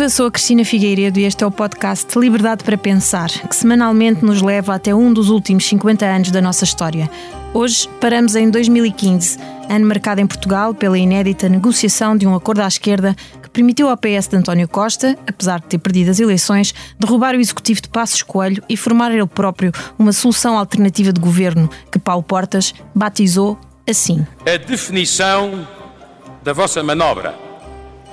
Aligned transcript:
Viva, 0.00 0.08
sou 0.08 0.28
a 0.28 0.30
Cristina 0.30 0.64
Figueiredo 0.64 1.20
e 1.20 1.24
este 1.24 1.44
é 1.44 1.46
o 1.46 1.50
podcast 1.50 2.18
Liberdade 2.18 2.64
para 2.64 2.78
Pensar, 2.78 3.28
que 3.28 3.54
semanalmente 3.54 4.24
nos 4.24 4.40
leva 4.40 4.74
até 4.74 4.94
um 4.94 5.12
dos 5.12 5.28
últimos 5.28 5.66
50 5.66 6.06
anos 6.06 6.30
da 6.30 6.40
nossa 6.40 6.64
história. 6.64 7.10
Hoje 7.52 7.86
paramos 8.00 8.34
em 8.34 8.48
2015, 8.48 9.38
ano 9.68 9.86
marcado 9.86 10.22
em 10.22 10.26
Portugal 10.26 10.72
pela 10.72 10.96
inédita 10.96 11.50
negociação 11.50 12.16
de 12.16 12.26
um 12.26 12.34
acordo 12.34 12.62
à 12.62 12.66
esquerda 12.66 13.14
que 13.42 13.50
permitiu 13.50 13.90
ao 13.90 13.96
PS 13.98 14.26
de 14.26 14.36
António 14.38 14.66
Costa, 14.66 15.18
apesar 15.26 15.60
de 15.60 15.66
ter 15.66 15.76
perdido 15.76 16.10
as 16.10 16.18
eleições, 16.18 16.72
derrubar 16.98 17.34
o 17.34 17.40
executivo 17.40 17.82
de 17.82 17.90
Passos 17.90 18.22
Coelho 18.22 18.62
e 18.70 18.78
formar 18.78 19.12
ele 19.12 19.26
próprio 19.26 19.70
uma 19.98 20.14
solução 20.14 20.56
alternativa 20.56 21.12
de 21.12 21.20
governo 21.20 21.68
que 21.92 21.98
Paulo 21.98 22.22
Portas 22.22 22.72
batizou 22.94 23.60
assim. 23.86 24.26
A 24.46 24.56
definição 24.56 25.68
da 26.42 26.54
vossa 26.54 26.82
manobra 26.82 27.34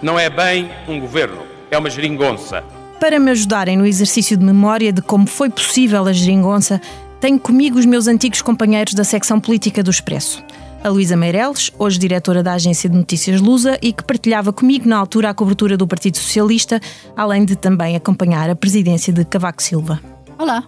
não 0.02 0.20
é 0.20 0.30
bem 0.30 0.70
um 0.86 1.00
governo, 1.00 1.47
é 1.70 1.78
uma 1.78 1.90
geringonça. 1.90 2.64
Para 3.00 3.20
me 3.20 3.32
ajudarem 3.32 3.78
no 3.78 3.86
exercício 3.86 4.36
de 4.36 4.44
memória 4.44 4.92
de 4.92 5.02
como 5.02 5.28
foi 5.28 5.50
possível 5.50 6.06
a 6.08 6.14
geringonça, 6.14 6.82
tenho 7.20 7.40
comigo 7.40 7.78
os 7.78 7.86
meus 7.86 8.08
antigos 8.08 8.42
companheiros 8.42 8.94
da 8.94 9.04
secção 9.04 9.40
política 9.40 9.84
do 9.84 9.92
Expresso. 9.92 10.44
A 10.84 10.90
Luísa 10.90 11.18
Meireles, 11.18 11.72
hoje 11.78 12.00
diretora 12.00 12.44
da 12.44 12.54
agência 12.54 12.90
de 12.90 12.96
notícias 12.96 13.42
Lusa 13.42 13.78
e 13.82 13.92
que 13.92 14.04
partilhava 14.04 14.54
comigo 14.54 14.88
na 14.88 14.98
altura 14.98 15.30
a 15.30 15.34
cobertura 15.34 15.76
do 15.76 15.88
Partido 15.88 16.18
Socialista, 16.18 16.80
além 17.16 17.46
de 17.46 17.56
também 17.56 17.96
acompanhar 17.96 18.50
a 18.50 18.56
presidência 18.56 19.12
de 19.12 19.26
Cavaco 19.26 19.62
Silva. 19.62 20.00
Olá. 20.38 20.64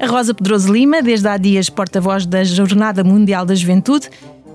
A 0.00 0.06
Rosa 0.06 0.32
Pedroso 0.32 0.72
Lima, 0.72 1.02
desde 1.02 1.26
há 1.26 1.36
dias 1.36 1.68
porta-voz 1.68 2.24
da 2.24 2.44
Jornada 2.44 3.02
Mundial 3.02 3.44
da 3.44 3.54
Juventude, 3.54 4.08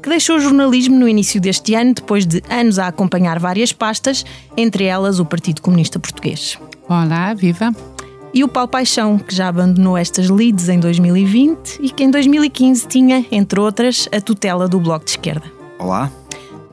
que 0.03 0.09
deixou 0.09 0.35
o 0.35 0.39
jornalismo 0.41 0.99
no 0.99 1.07
início 1.07 1.39
deste 1.39 1.73
ano, 1.73 1.93
depois 1.93 2.27
de 2.27 2.43
anos 2.49 2.77
a 2.77 2.87
acompanhar 2.87 3.39
várias 3.39 3.71
pastas, 3.71 4.25
entre 4.57 4.83
elas 4.83 5.17
o 5.17 5.25
Partido 5.25 5.61
Comunista 5.61 5.97
Português. 5.97 6.59
Olá, 6.89 7.33
viva! 7.33 7.73
E 8.33 8.43
o 8.43 8.49
Paulo 8.49 8.67
Paixão, 8.67 9.17
que 9.17 9.33
já 9.33 9.47
abandonou 9.47 9.97
estas 9.97 10.29
leads 10.29 10.67
em 10.67 10.77
2020 10.79 11.79
e 11.79 11.89
que 11.89 12.03
em 12.03 12.11
2015 12.11 12.85
tinha, 12.87 13.25
entre 13.31 13.59
outras, 13.59 14.09
a 14.11 14.19
tutela 14.19 14.67
do 14.67 14.79
Bloco 14.79 15.05
de 15.05 15.11
Esquerda. 15.11 15.49
Olá. 15.79 16.11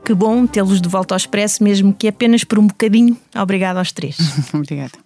Que 0.03 0.13
bom 0.13 0.45
tê-los 0.45 0.81
de 0.81 0.89
volta 0.89 1.13
ao 1.13 1.17
Expresso, 1.17 1.63
mesmo 1.63 1.93
que 1.93 2.09
apenas 2.09 2.43
por 2.43 2.59
um 2.59 2.67
bocadinho. 2.67 3.15
Obrigado 3.33 3.77
aos 3.77 3.93
três. 3.93 4.17
Obrigada. 4.53 4.97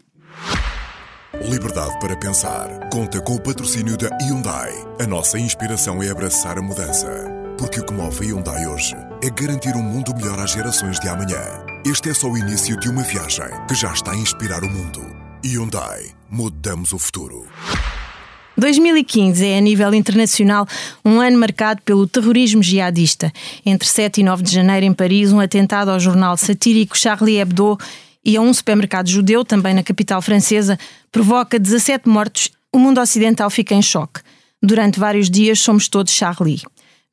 Liberdade 1.43 1.99
para 1.99 2.15
pensar. 2.15 2.89
Conta 2.89 3.21
com 3.21 3.35
o 3.35 3.41
patrocínio 3.41 3.97
da 3.97 4.07
Hyundai. 4.23 4.71
A 4.99 5.05
nossa 5.05 5.37
inspiração 5.37 6.01
é 6.01 6.09
abraçar 6.09 6.57
a 6.57 6.61
mudança. 6.61 7.34
Porque 7.57 7.79
o 7.79 7.85
que 7.85 7.93
move 7.93 8.25
a 8.25 8.27
Hyundai 8.27 8.67
hoje 8.67 8.95
é 9.23 9.29
garantir 9.29 9.75
um 9.75 9.81
mundo 9.81 10.13
melhor 10.15 10.39
às 10.39 10.51
gerações 10.51 10.99
de 10.99 11.07
amanhã. 11.07 11.41
Este 11.85 12.09
é 12.09 12.13
só 12.13 12.27
o 12.27 12.37
início 12.37 12.77
de 12.77 12.89
uma 12.89 13.01
viagem 13.01 13.45
que 13.67 13.75
já 13.75 13.93
está 13.93 14.11
a 14.11 14.17
inspirar 14.17 14.63
o 14.63 14.69
mundo. 14.69 15.01
Hyundai. 15.43 16.11
Mudamos 16.29 16.91
o 16.91 16.99
futuro. 16.99 17.45
2015 18.57 19.45
é, 19.45 19.57
a 19.57 19.61
nível 19.61 19.93
internacional, 19.93 20.67
um 21.03 21.21
ano 21.21 21.37
marcado 21.37 21.81
pelo 21.83 22.07
terrorismo 22.07 22.61
jihadista. 22.61 23.31
Entre 23.65 23.87
7 23.87 24.21
e 24.21 24.23
9 24.23 24.43
de 24.43 24.51
janeiro, 24.51 24.85
em 24.85 24.93
Paris, 24.93 25.31
um 25.31 25.39
atentado 25.39 25.91
ao 25.91 25.99
jornal 25.99 26.35
satírico 26.37 26.97
Charlie 26.97 27.37
Hebdo 27.37 27.77
e 28.23 28.35
a 28.35 28.41
um 28.41 28.53
supermercado 28.53 29.07
judeu, 29.07 29.45
também 29.45 29.73
na 29.73 29.83
capital 29.83 30.21
francesa, 30.21 30.77
provoca 31.11 31.59
17 31.59 32.09
mortos. 32.09 32.49
O 32.71 32.79
mundo 32.79 32.99
ocidental 32.99 33.49
fica 33.49 33.73
em 33.73 33.81
choque. 33.81 34.21
Durante 34.61 34.99
vários 34.99 35.29
dias, 35.29 35.59
somos 35.59 35.87
todos 35.87 36.11
Charlie. 36.11 36.61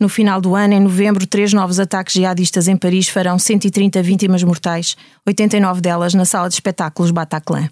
No 0.03 0.09
final 0.09 0.41
do 0.41 0.57
ano, 0.57 0.75
em 0.75 0.81
novembro, 0.81 1.25
três 1.29 1.53
novos 1.53 1.79
ataques 1.79 2.15
jihadistas 2.15 2.67
em 2.67 2.77
Paris 2.77 3.09
farão 3.09 3.39
130 3.39 4.03
vítimas 4.03 4.43
mortais, 4.43 4.97
89 5.25 5.81
delas 5.81 6.13
na 6.13 6.25
sala 6.25 6.49
de 6.49 6.55
espetáculos 6.57 7.13
Bataclan. 7.13 7.71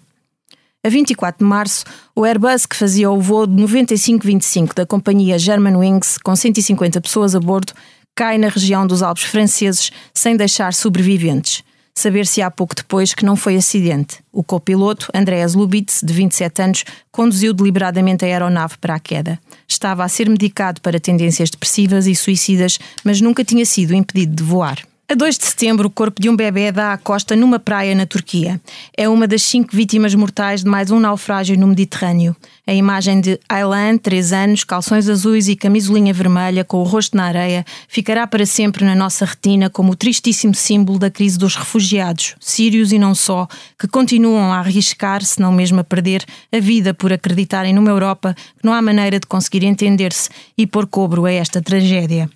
A 0.81 0.87
24 0.87 1.43
de 1.43 1.49
março, 1.49 1.83
o 2.15 2.23
Airbus 2.23 2.65
que 2.65 2.77
fazia 2.77 3.11
o 3.11 3.19
voo 3.19 3.45
de 3.45 3.53
9525 3.53 4.73
da 4.73 4.85
companhia 4.85 5.37
Germanwings, 5.37 6.17
com 6.19 6.33
150 6.33 7.01
pessoas 7.01 7.35
a 7.35 7.39
bordo, 7.41 7.73
cai 8.15 8.37
na 8.37 8.47
região 8.47 8.87
dos 8.87 9.03
Alpes 9.03 9.25
franceses 9.25 9.91
sem 10.13 10.37
deixar 10.37 10.73
sobreviventes. 10.73 11.65
Saber-se 11.93 12.41
há 12.41 12.49
pouco 12.49 12.73
depois 12.73 13.13
que 13.13 13.25
não 13.25 13.35
foi 13.35 13.57
acidente. 13.57 14.19
O 14.31 14.41
copiloto, 14.41 15.09
Andreas 15.13 15.53
Lubitz, 15.53 15.99
de 16.01 16.13
27 16.13 16.61
anos, 16.61 16.85
conduziu 17.11 17.53
deliberadamente 17.53 18.23
a 18.23 18.29
aeronave 18.29 18.77
para 18.77 18.95
a 18.95 18.99
queda. 19.01 19.37
Estava 19.71 20.03
a 20.03 20.09
ser 20.09 20.29
medicado 20.29 20.81
para 20.81 20.99
tendências 20.99 21.49
depressivas 21.49 22.05
e 22.05 22.13
suicidas, 22.13 22.77
mas 23.05 23.21
nunca 23.21 23.41
tinha 23.41 23.65
sido 23.65 23.95
impedido 23.95 24.35
de 24.35 24.43
voar. 24.43 24.85
A 25.11 25.13
2 25.13 25.37
de 25.37 25.45
setembro, 25.45 25.89
o 25.89 25.91
corpo 25.91 26.21
de 26.21 26.29
um 26.29 26.35
bebê 26.37 26.71
dá 26.71 26.93
à 26.93 26.97
costa 26.97 27.35
numa 27.35 27.59
praia 27.59 27.93
na 27.93 28.05
Turquia. 28.05 28.61
É 28.95 29.09
uma 29.09 29.27
das 29.27 29.43
cinco 29.43 29.75
vítimas 29.75 30.15
mortais 30.15 30.63
de 30.63 30.69
mais 30.69 30.89
um 30.89 31.01
naufrágio 31.01 31.59
no 31.59 31.67
Mediterrâneo. 31.67 32.33
A 32.65 32.73
imagem 32.73 33.19
de 33.19 33.37
Aylan, 33.49 33.97
3 33.97 34.31
anos, 34.31 34.63
calções 34.63 35.09
azuis 35.09 35.49
e 35.49 35.55
camisolinha 35.57 36.13
vermelha 36.13 36.63
com 36.63 36.77
o 36.77 36.83
rosto 36.83 37.17
na 37.17 37.25
areia, 37.25 37.65
ficará 37.89 38.25
para 38.25 38.45
sempre 38.45 38.85
na 38.85 38.95
nossa 38.95 39.25
retina 39.25 39.69
como 39.69 39.91
o 39.91 39.95
tristíssimo 39.97 40.55
símbolo 40.55 40.97
da 40.97 41.11
crise 41.11 41.37
dos 41.37 41.57
refugiados, 41.57 42.35
sírios 42.39 42.93
e 42.93 42.97
não 42.97 43.13
só, 43.13 43.49
que 43.77 43.89
continuam 43.89 44.53
a 44.53 44.59
arriscar, 44.59 45.25
se 45.25 45.41
não 45.41 45.51
mesmo 45.51 45.81
a 45.81 45.83
perder, 45.83 46.23
a 46.53 46.59
vida 46.61 46.93
por 46.93 47.11
acreditarem 47.11 47.73
numa 47.73 47.91
Europa 47.91 48.33
que 48.33 48.65
não 48.65 48.71
há 48.71 48.81
maneira 48.81 49.19
de 49.19 49.27
conseguir 49.27 49.65
entender-se 49.65 50.29
e 50.57 50.65
pôr 50.65 50.87
cobro 50.87 51.25
a 51.25 51.31
esta 51.33 51.61
tragédia. 51.61 52.29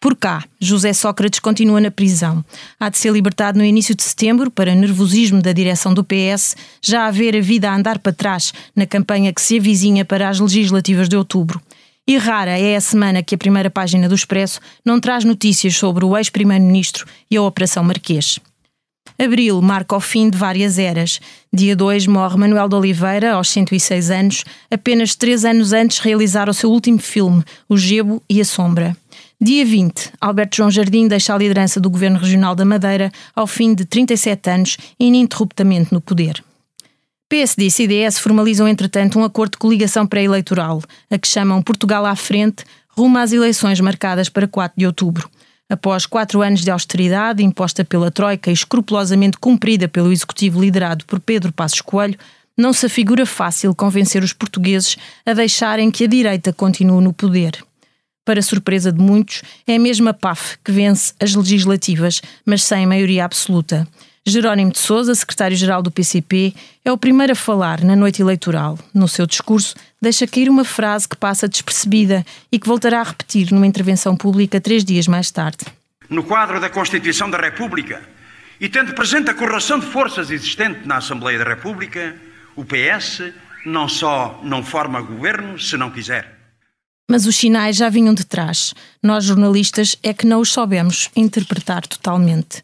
Por 0.00 0.14
cá, 0.14 0.44
José 0.60 0.92
Sócrates 0.92 1.40
continua 1.40 1.80
na 1.80 1.90
prisão. 1.90 2.44
Há 2.78 2.88
de 2.88 2.98
ser 2.98 3.12
libertado 3.12 3.58
no 3.58 3.64
início 3.64 3.96
de 3.96 4.02
setembro, 4.04 4.48
para 4.48 4.72
nervosismo 4.72 5.42
da 5.42 5.52
direção 5.52 5.92
do 5.92 6.04
PS, 6.04 6.54
já 6.80 7.06
haver 7.06 7.36
a 7.36 7.40
vida 7.40 7.68
a 7.68 7.74
andar 7.74 7.98
para 7.98 8.12
trás 8.12 8.52
na 8.76 8.86
campanha 8.86 9.32
que 9.32 9.40
se 9.40 9.58
avizinha 9.58 10.04
para 10.04 10.28
as 10.28 10.38
legislativas 10.38 11.08
de 11.08 11.16
outubro. 11.16 11.60
E 12.06 12.16
rara 12.16 12.56
é 12.56 12.76
a 12.76 12.80
semana 12.80 13.24
que 13.24 13.34
a 13.34 13.38
primeira 13.38 13.68
página 13.68 14.08
do 14.08 14.14
Expresso 14.14 14.60
não 14.84 15.00
traz 15.00 15.24
notícias 15.24 15.76
sobre 15.76 16.04
o 16.04 16.16
ex-primeiro-ministro 16.16 17.04
e 17.28 17.36
a 17.36 17.42
Operação 17.42 17.82
Marquês. 17.82 18.38
Abril 19.18 19.60
marca 19.60 19.96
o 19.96 20.00
fim 20.00 20.30
de 20.30 20.38
várias 20.38 20.78
eras. 20.78 21.20
Dia 21.52 21.74
2 21.74 22.06
morre 22.06 22.36
Manuel 22.36 22.68
de 22.68 22.76
Oliveira, 22.76 23.32
aos 23.32 23.48
106 23.48 24.12
anos, 24.12 24.44
apenas 24.70 25.16
três 25.16 25.44
anos 25.44 25.72
antes 25.72 25.96
de 25.96 26.04
realizar 26.04 26.48
o 26.48 26.54
seu 26.54 26.70
último 26.70 27.00
filme, 27.00 27.42
O 27.68 27.76
Gebo 27.76 28.22
e 28.30 28.40
a 28.40 28.44
Sombra. 28.44 28.96
Dia 29.40 29.64
20, 29.64 30.14
Alberto 30.20 30.56
João 30.56 30.68
Jardim 30.68 31.06
deixa 31.06 31.32
a 31.32 31.38
liderança 31.38 31.78
do 31.78 31.88
Governo 31.88 32.18
Regional 32.18 32.56
da 32.56 32.64
Madeira 32.64 33.08
ao 33.36 33.46
fim 33.46 33.72
de 33.72 33.84
37 33.84 34.50
anos, 34.50 34.76
ininterruptamente 34.98 35.92
no 35.92 36.00
poder. 36.00 36.42
PSD 37.28 37.66
e 37.66 37.70
CDS 37.70 38.18
formalizam, 38.18 38.66
entretanto, 38.66 39.16
um 39.16 39.22
acordo 39.22 39.52
de 39.52 39.58
coligação 39.58 40.08
pré-eleitoral, 40.08 40.82
a 41.08 41.16
que 41.16 41.28
chamam 41.28 41.62
Portugal 41.62 42.04
à 42.04 42.16
frente, 42.16 42.64
rumo 42.88 43.16
às 43.16 43.32
eleições 43.32 43.78
marcadas 43.78 44.28
para 44.28 44.48
4 44.48 44.76
de 44.76 44.86
outubro. 44.86 45.30
Após 45.70 46.04
quatro 46.04 46.42
anos 46.42 46.62
de 46.62 46.72
austeridade 46.72 47.40
imposta 47.40 47.84
pela 47.84 48.10
Troika 48.10 48.50
e 48.50 48.54
escrupulosamente 48.54 49.38
cumprida 49.38 49.86
pelo 49.86 50.10
executivo 50.10 50.60
liderado 50.60 51.04
por 51.04 51.20
Pedro 51.20 51.52
Passos 51.52 51.80
Coelho, 51.80 52.18
não 52.56 52.72
se 52.72 52.86
afigura 52.86 53.24
fácil 53.24 53.72
convencer 53.72 54.24
os 54.24 54.32
portugueses 54.32 54.96
a 55.24 55.32
deixarem 55.32 55.92
que 55.92 56.02
a 56.02 56.08
direita 56.08 56.52
continue 56.52 57.04
no 57.04 57.12
poder 57.12 57.67
para 58.28 58.42
surpresa 58.42 58.92
de 58.92 59.00
muitos, 59.00 59.42
é 59.66 59.76
a 59.76 59.78
mesma 59.78 60.12
PAF 60.12 60.58
que 60.62 60.70
vence 60.70 61.14
as 61.18 61.34
legislativas, 61.34 62.20
mas 62.44 62.62
sem 62.62 62.86
maioria 62.86 63.24
absoluta. 63.24 63.88
Jerónimo 64.22 64.70
de 64.70 64.78
Sousa, 64.78 65.14
secretário-geral 65.14 65.82
do 65.82 65.90
PCP, 65.90 66.52
é 66.84 66.92
o 66.92 66.98
primeiro 66.98 67.32
a 67.32 67.34
falar 67.34 67.82
na 67.82 67.96
noite 67.96 68.20
eleitoral. 68.20 68.78
No 68.92 69.08
seu 69.08 69.26
discurso, 69.26 69.74
deixa 69.98 70.26
cair 70.26 70.50
uma 70.50 70.62
frase 70.62 71.08
que 71.08 71.16
passa 71.16 71.48
despercebida 71.48 72.22
e 72.52 72.58
que 72.58 72.68
voltará 72.68 73.00
a 73.00 73.04
repetir 73.04 73.50
numa 73.50 73.66
intervenção 73.66 74.14
pública 74.14 74.60
três 74.60 74.84
dias 74.84 75.08
mais 75.08 75.30
tarde. 75.30 75.64
No 76.10 76.22
quadro 76.22 76.60
da 76.60 76.68
Constituição 76.68 77.30
da 77.30 77.38
República 77.38 78.02
e 78.60 78.68
tendo 78.68 78.92
presente 78.92 79.30
a 79.30 79.34
correlação 79.34 79.78
de 79.78 79.86
forças 79.86 80.30
existente 80.30 80.86
na 80.86 80.98
Assembleia 80.98 81.38
da 81.38 81.46
República, 81.46 82.14
o 82.54 82.62
PS 82.62 83.32
não 83.64 83.88
só 83.88 84.38
não 84.44 84.62
forma 84.62 85.00
governo 85.00 85.58
se 85.58 85.78
não 85.78 85.90
quiser 85.90 86.37
mas 87.08 87.26
os 87.26 87.36
sinais 87.36 87.76
já 87.76 87.88
vinham 87.88 88.12
de 88.12 88.24
trás. 88.24 88.74
Nós, 89.02 89.24
jornalistas, 89.24 89.96
é 90.02 90.12
que 90.12 90.26
não 90.26 90.40
os 90.40 90.52
soubemos 90.52 91.10
interpretar 91.16 91.86
totalmente. 91.86 92.62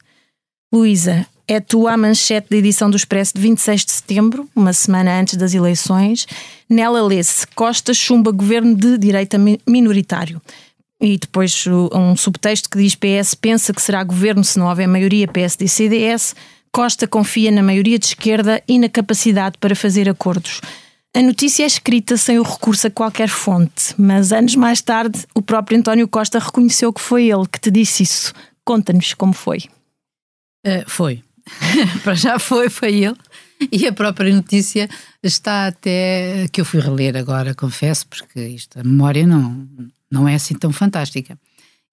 Luísa, 0.73 1.26
é 1.46 1.61
tua 1.61 1.93
a 1.93 1.96
manchete 1.96 2.49
da 2.50 2.56
edição 2.56 2.88
do 2.91 2.96
Expresso 2.96 3.35
de 3.35 3.41
26 3.41 3.85
de 3.85 3.93
setembro, 3.93 4.49
uma 4.56 4.73
semana 4.73 5.20
antes 5.20 5.37
das 5.37 5.55
eleições. 5.55 6.26
Nela 6.69 7.02
lê-se 7.02 7.46
Costa 7.49 7.93
chumba 7.93 8.31
governo 8.31 8.75
de 8.75 8.99
direita 8.99 9.38
minoritário. 9.67 10.41
E 11.00 11.19
depois 11.19 11.67
um 11.93 12.17
subtexto 12.17 12.70
que 12.70 12.79
diz 12.79 12.94
PS 12.94 13.35
pensa 13.35 13.75
que 13.75 13.82
será 13.82 14.02
governo 14.02 14.43
se 14.43 14.58
não 14.58 14.69
houver 14.69 14.88
maioria 14.88 15.29
PSD 15.29 15.67
e 15.67 15.69
CDS. 15.69 16.35
Costa 16.73 17.06
confia 17.06 17.50
na 17.50 17.62
maioria 17.62 17.99
de 17.99 18.06
esquerda 18.06 18.62
e 18.67 18.79
na 18.79 18.88
capacidade 18.88 19.58
para 19.58 19.76
fazer 19.76 20.08
acordos. 20.08 20.61
A 21.16 21.22
notícia 21.22 21.62
é 21.62 21.66
escrita 21.66 22.16
sem 22.16 22.40
o 22.40 22.43
recurso 22.43 22.88
a 22.88 22.90
qualquer 22.90 23.28
fonte, 23.28 23.94
mas 23.96 24.32
anos 24.32 24.56
mais 24.56 24.82
tarde 24.82 25.25
o 25.32 25.40
próprio 25.40 25.78
António 25.78 26.08
Costa 26.08 26.40
reconheceu 26.40 26.93
que 26.93 27.00
foi 27.00 27.31
ele 27.31 27.46
que 27.46 27.61
te 27.61 27.70
disse 27.70 28.02
isso. 28.02 28.32
Conta-nos 28.64 29.14
como 29.14 29.32
foi. 29.32 29.58
Uh, 30.66 30.82
foi. 30.88 31.22
para 32.02 32.14
já 32.14 32.38
foi, 32.38 32.69
foi 32.69 33.05
ele. 33.05 33.16
E 33.70 33.87
a 33.87 33.93
própria 33.93 34.34
notícia 34.34 34.88
está 35.22 35.69
até. 35.69 36.49
que 36.50 36.61
eu 36.61 36.64
fui 36.64 36.81
reler 36.81 37.16
agora, 37.16 37.55
confesso, 37.55 38.06
porque 38.08 38.40
isto, 38.40 38.81
a 38.81 38.82
memória 38.82 39.25
não, 39.25 39.69
não 40.11 40.28
é 40.28 40.34
assim 40.34 40.55
tão 40.55 40.72
fantástica. 40.72 41.38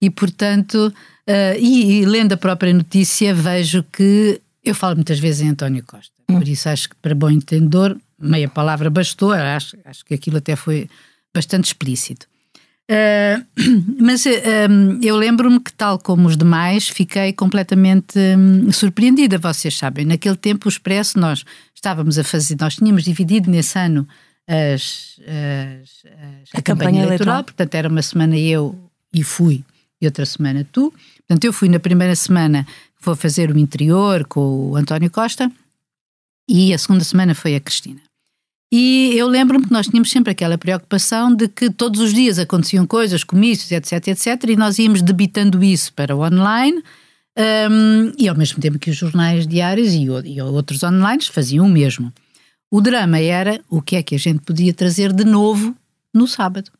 E, 0.00 0.10
portanto, 0.10 0.92
uh, 1.28 1.58
e, 1.58 2.00
e, 2.00 2.04
lendo 2.04 2.32
a 2.32 2.36
própria 2.36 2.74
notícia, 2.74 3.32
vejo 3.32 3.84
que. 3.84 4.40
Eu 4.64 4.74
falo 4.74 4.96
muitas 4.96 5.18
vezes 5.18 5.40
em 5.40 5.48
António 5.48 5.84
Costa, 5.84 6.12
hum. 6.28 6.38
por 6.38 6.46
isso 6.46 6.68
acho 6.68 6.88
que, 6.88 6.96
para 6.96 7.14
bom 7.14 7.30
entendedor, 7.30 7.96
meia 8.18 8.48
palavra 8.48 8.88
bastou, 8.88 9.32
acho, 9.32 9.76
acho 9.84 10.04
que 10.04 10.14
aquilo 10.14 10.38
até 10.38 10.54
foi 10.54 10.88
bastante 11.34 11.66
explícito. 11.66 12.26
Uh, 12.90 13.44
mas 14.00 14.24
uh, 14.26 14.28
eu 15.02 15.16
lembro-me 15.16 15.58
que, 15.60 15.72
tal 15.72 15.98
como 15.98 16.28
os 16.28 16.36
demais, 16.36 16.88
fiquei 16.88 17.32
completamente 17.32 18.18
um, 18.18 18.70
surpreendida. 18.70 19.38
Vocês 19.38 19.76
sabem, 19.76 20.04
naquele 20.04 20.36
tempo, 20.36 20.68
o 20.68 20.68
Expresso, 20.68 21.18
nós 21.18 21.44
estávamos 21.74 22.18
a 22.18 22.24
fazer, 22.24 22.56
nós 22.60 22.76
tínhamos 22.76 23.04
dividido 23.04 23.50
nesse 23.50 23.78
ano 23.78 24.06
as, 24.46 25.18
as, 25.20 26.04
as, 26.04 26.54
a, 26.54 26.58
a, 26.58 26.62
campanha, 26.62 26.62
campanha 26.62 26.88
eleitoral, 26.88 27.06
eleitoral, 27.06 27.44
portanto, 27.44 27.74
era 27.74 27.88
uma 27.88 28.02
semana 28.02 28.36
eu 28.36 28.78
e 29.14 29.22
fui, 29.22 29.64
e 30.00 30.06
outra 30.06 30.26
semana 30.26 30.66
tu. 30.70 30.92
Portanto, 31.18 31.44
eu 31.44 31.52
fui 31.52 31.68
na 31.68 31.78
primeira 31.78 32.14
semana, 32.14 32.66
vou 33.02 33.16
fazer 33.16 33.50
o 33.50 33.58
interior 33.58 34.24
com 34.26 34.70
o 34.70 34.76
António 34.76 35.10
Costa, 35.10 35.50
e 36.48 36.72
a 36.72 36.78
segunda 36.78 37.04
semana 37.04 37.34
foi 37.34 37.54
a 37.54 37.60
Cristina. 37.60 38.00
E 38.72 39.12
eu 39.14 39.28
lembro-me 39.28 39.66
que 39.66 39.72
nós 39.72 39.86
tínhamos 39.86 40.10
sempre 40.10 40.32
aquela 40.32 40.56
preocupação 40.56 41.34
de 41.34 41.46
que 41.46 41.70
todos 41.70 42.00
os 42.00 42.14
dias 42.14 42.38
aconteciam 42.38 42.86
coisas, 42.86 43.22
comícios, 43.22 43.70
etc, 43.70 44.08
etc, 44.08 44.48
e 44.48 44.56
nós 44.56 44.78
íamos 44.78 45.02
debitando 45.02 45.62
isso 45.62 45.92
para 45.92 46.16
o 46.16 46.24
online, 46.24 46.82
um, 47.70 48.12
e 48.18 48.28
ao 48.28 48.36
mesmo 48.36 48.60
tempo 48.60 48.78
que 48.78 48.90
os 48.90 48.96
jornais 48.96 49.46
diários 49.46 49.92
e, 49.92 50.04
e 50.04 50.40
outros 50.40 50.82
online 50.82 51.22
faziam 51.24 51.66
o 51.66 51.68
mesmo. 51.68 52.12
O 52.70 52.80
drama 52.80 53.18
era 53.18 53.60
o 53.68 53.82
que 53.82 53.96
é 53.96 54.02
que 54.02 54.14
a 54.14 54.18
gente 54.18 54.40
podia 54.40 54.72
trazer 54.72 55.12
de 55.12 55.24
novo 55.24 55.76
no 56.14 56.26
sábado. 56.26 56.70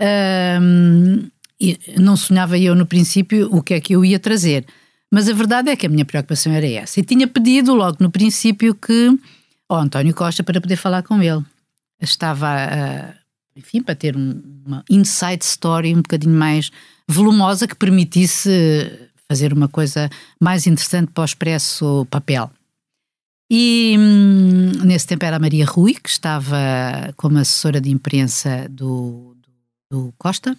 Um, 0.00 1.28
não 1.98 2.16
sonhava 2.16 2.58
eu 2.58 2.74
no 2.74 2.86
princípio 2.86 3.48
o 3.54 3.62
que 3.62 3.74
é 3.74 3.80
que 3.80 3.94
eu 3.94 4.04
ia 4.04 4.18
trazer, 4.18 4.66
mas 5.12 5.28
a 5.28 5.34
verdade 5.34 5.68
é 5.68 5.76
que 5.76 5.84
a 5.84 5.90
minha 5.90 6.06
preocupação 6.06 6.50
era 6.50 6.66
essa. 6.66 6.98
E 6.98 7.04
tinha 7.04 7.28
pedido 7.28 7.74
logo 7.74 7.98
no 8.00 8.10
princípio 8.10 8.74
que 8.74 9.10
ao 9.68 9.78
António 9.78 10.14
Costa 10.14 10.42
para 10.42 10.58
poder 10.58 10.76
falar 10.76 11.02
com 11.02 11.22
ele. 11.22 11.44
Estava, 12.00 12.48
uh, 12.48 13.14
enfim, 13.54 13.82
para 13.82 13.94
ter 13.94 14.16
um, 14.16 14.42
uma 14.64 14.82
inside 14.88 15.44
story 15.44 15.92
um 15.92 16.00
bocadinho 16.00 16.34
mais 16.34 16.70
volumosa 17.06 17.68
que 17.68 17.74
permitisse 17.74 18.90
fazer 19.28 19.52
uma 19.52 19.68
coisa 19.68 20.08
mais 20.40 20.66
interessante 20.66 21.12
para 21.12 21.20
o 21.20 21.24
Expresso 21.26 22.06
Papel. 22.10 22.50
E 23.50 23.94
hum, 23.98 24.72
nesse 24.82 25.06
tempo 25.06 25.26
era 25.26 25.36
a 25.36 25.38
Maria 25.40 25.66
Rui, 25.66 25.92
que 25.92 26.08
estava 26.08 26.56
como 27.18 27.36
assessora 27.36 27.82
de 27.82 27.90
imprensa 27.90 28.66
do, 28.70 29.36
do, 29.90 30.06
do 30.06 30.14
Costa. 30.16 30.56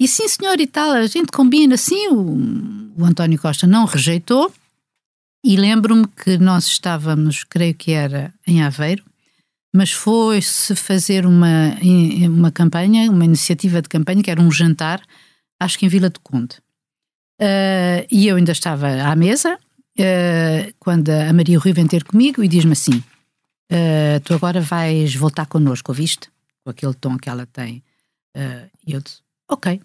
E 0.00 0.06
sim, 0.06 0.28
senhor, 0.28 0.60
e 0.60 0.66
tal, 0.66 0.92
a 0.92 1.06
gente 1.06 1.32
combina, 1.32 1.76
sim, 1.76 2.08
o, 2.08 2.94
o 2.96 3.04
António 3.04 3.38
Costa 3.38 3.66
não 3.66 3.84
rejeitou, 3.84 4.52
e 5.44 5.56
lembro-me 5.56 6.06
que 6.06 6.38
nós 6.38 6.66
estávamos, 6.66 7.44
creio 7.44 7.74
que 7.74 7.92
era 7.92 8.32
em 8.46 8.62
Aveiro, 8.62 9.04
mas 9.74 9.92
foi-se 9.92 10.74
fazer 10.74 11.26
uma, 11.26 11.76
uma 12.28 12.50
campanha, 12.50 13.10
uma 13.10 13.24
iniciativa 13.24 13.82
de 13.82 13.88
campanha, 13.88 14.22
que 14.22 14.30
era 14.30 14.40
um 14.40 14.50
jantar, 14.50 15.02
acho 15.60 15.78
que 15.78 15.86
em 15.86 15.88
Vila 15.88 16.10
do 16.10 16.20
Conde. 16.20 16.56
Uh, 17.40 18.02
e 18.10 18.26
eu 18.26 18.36
ainda 18.36 18.52
estava 18.52 18.88
à 18.88 19.14
mesa, 19.14 19.54
uh, 19.54 20.74
quando 20.78 21.10
a 21.10 21.32
Maria 21.32 21.58
Rui 21.58 21.72
vem 21.72 21.86
ter 21.86 22.02
comigo 22.02 22.42
e 22.42 22.48
diz-me 22.48 22.72
assim: 22.72 22.98
uh, 22.98 24.20
Tu 24.24 24.34
agora 24.34 24.60
vais 24.60 25.14
voltar 25.14 25.46
connosco, 25.46 25.92
ouviste? 25.92 26.28
Com 26.64 26.70
aquele 26.70 26.94
tom 26.94 27.16
que 27.16 27.28
ela 27.28 27.46
tem. 27.46 27.82
E 28.86 28.92
eu 28.92 29.00
disse: 29.00 29.18
Ok. 29.48 29.80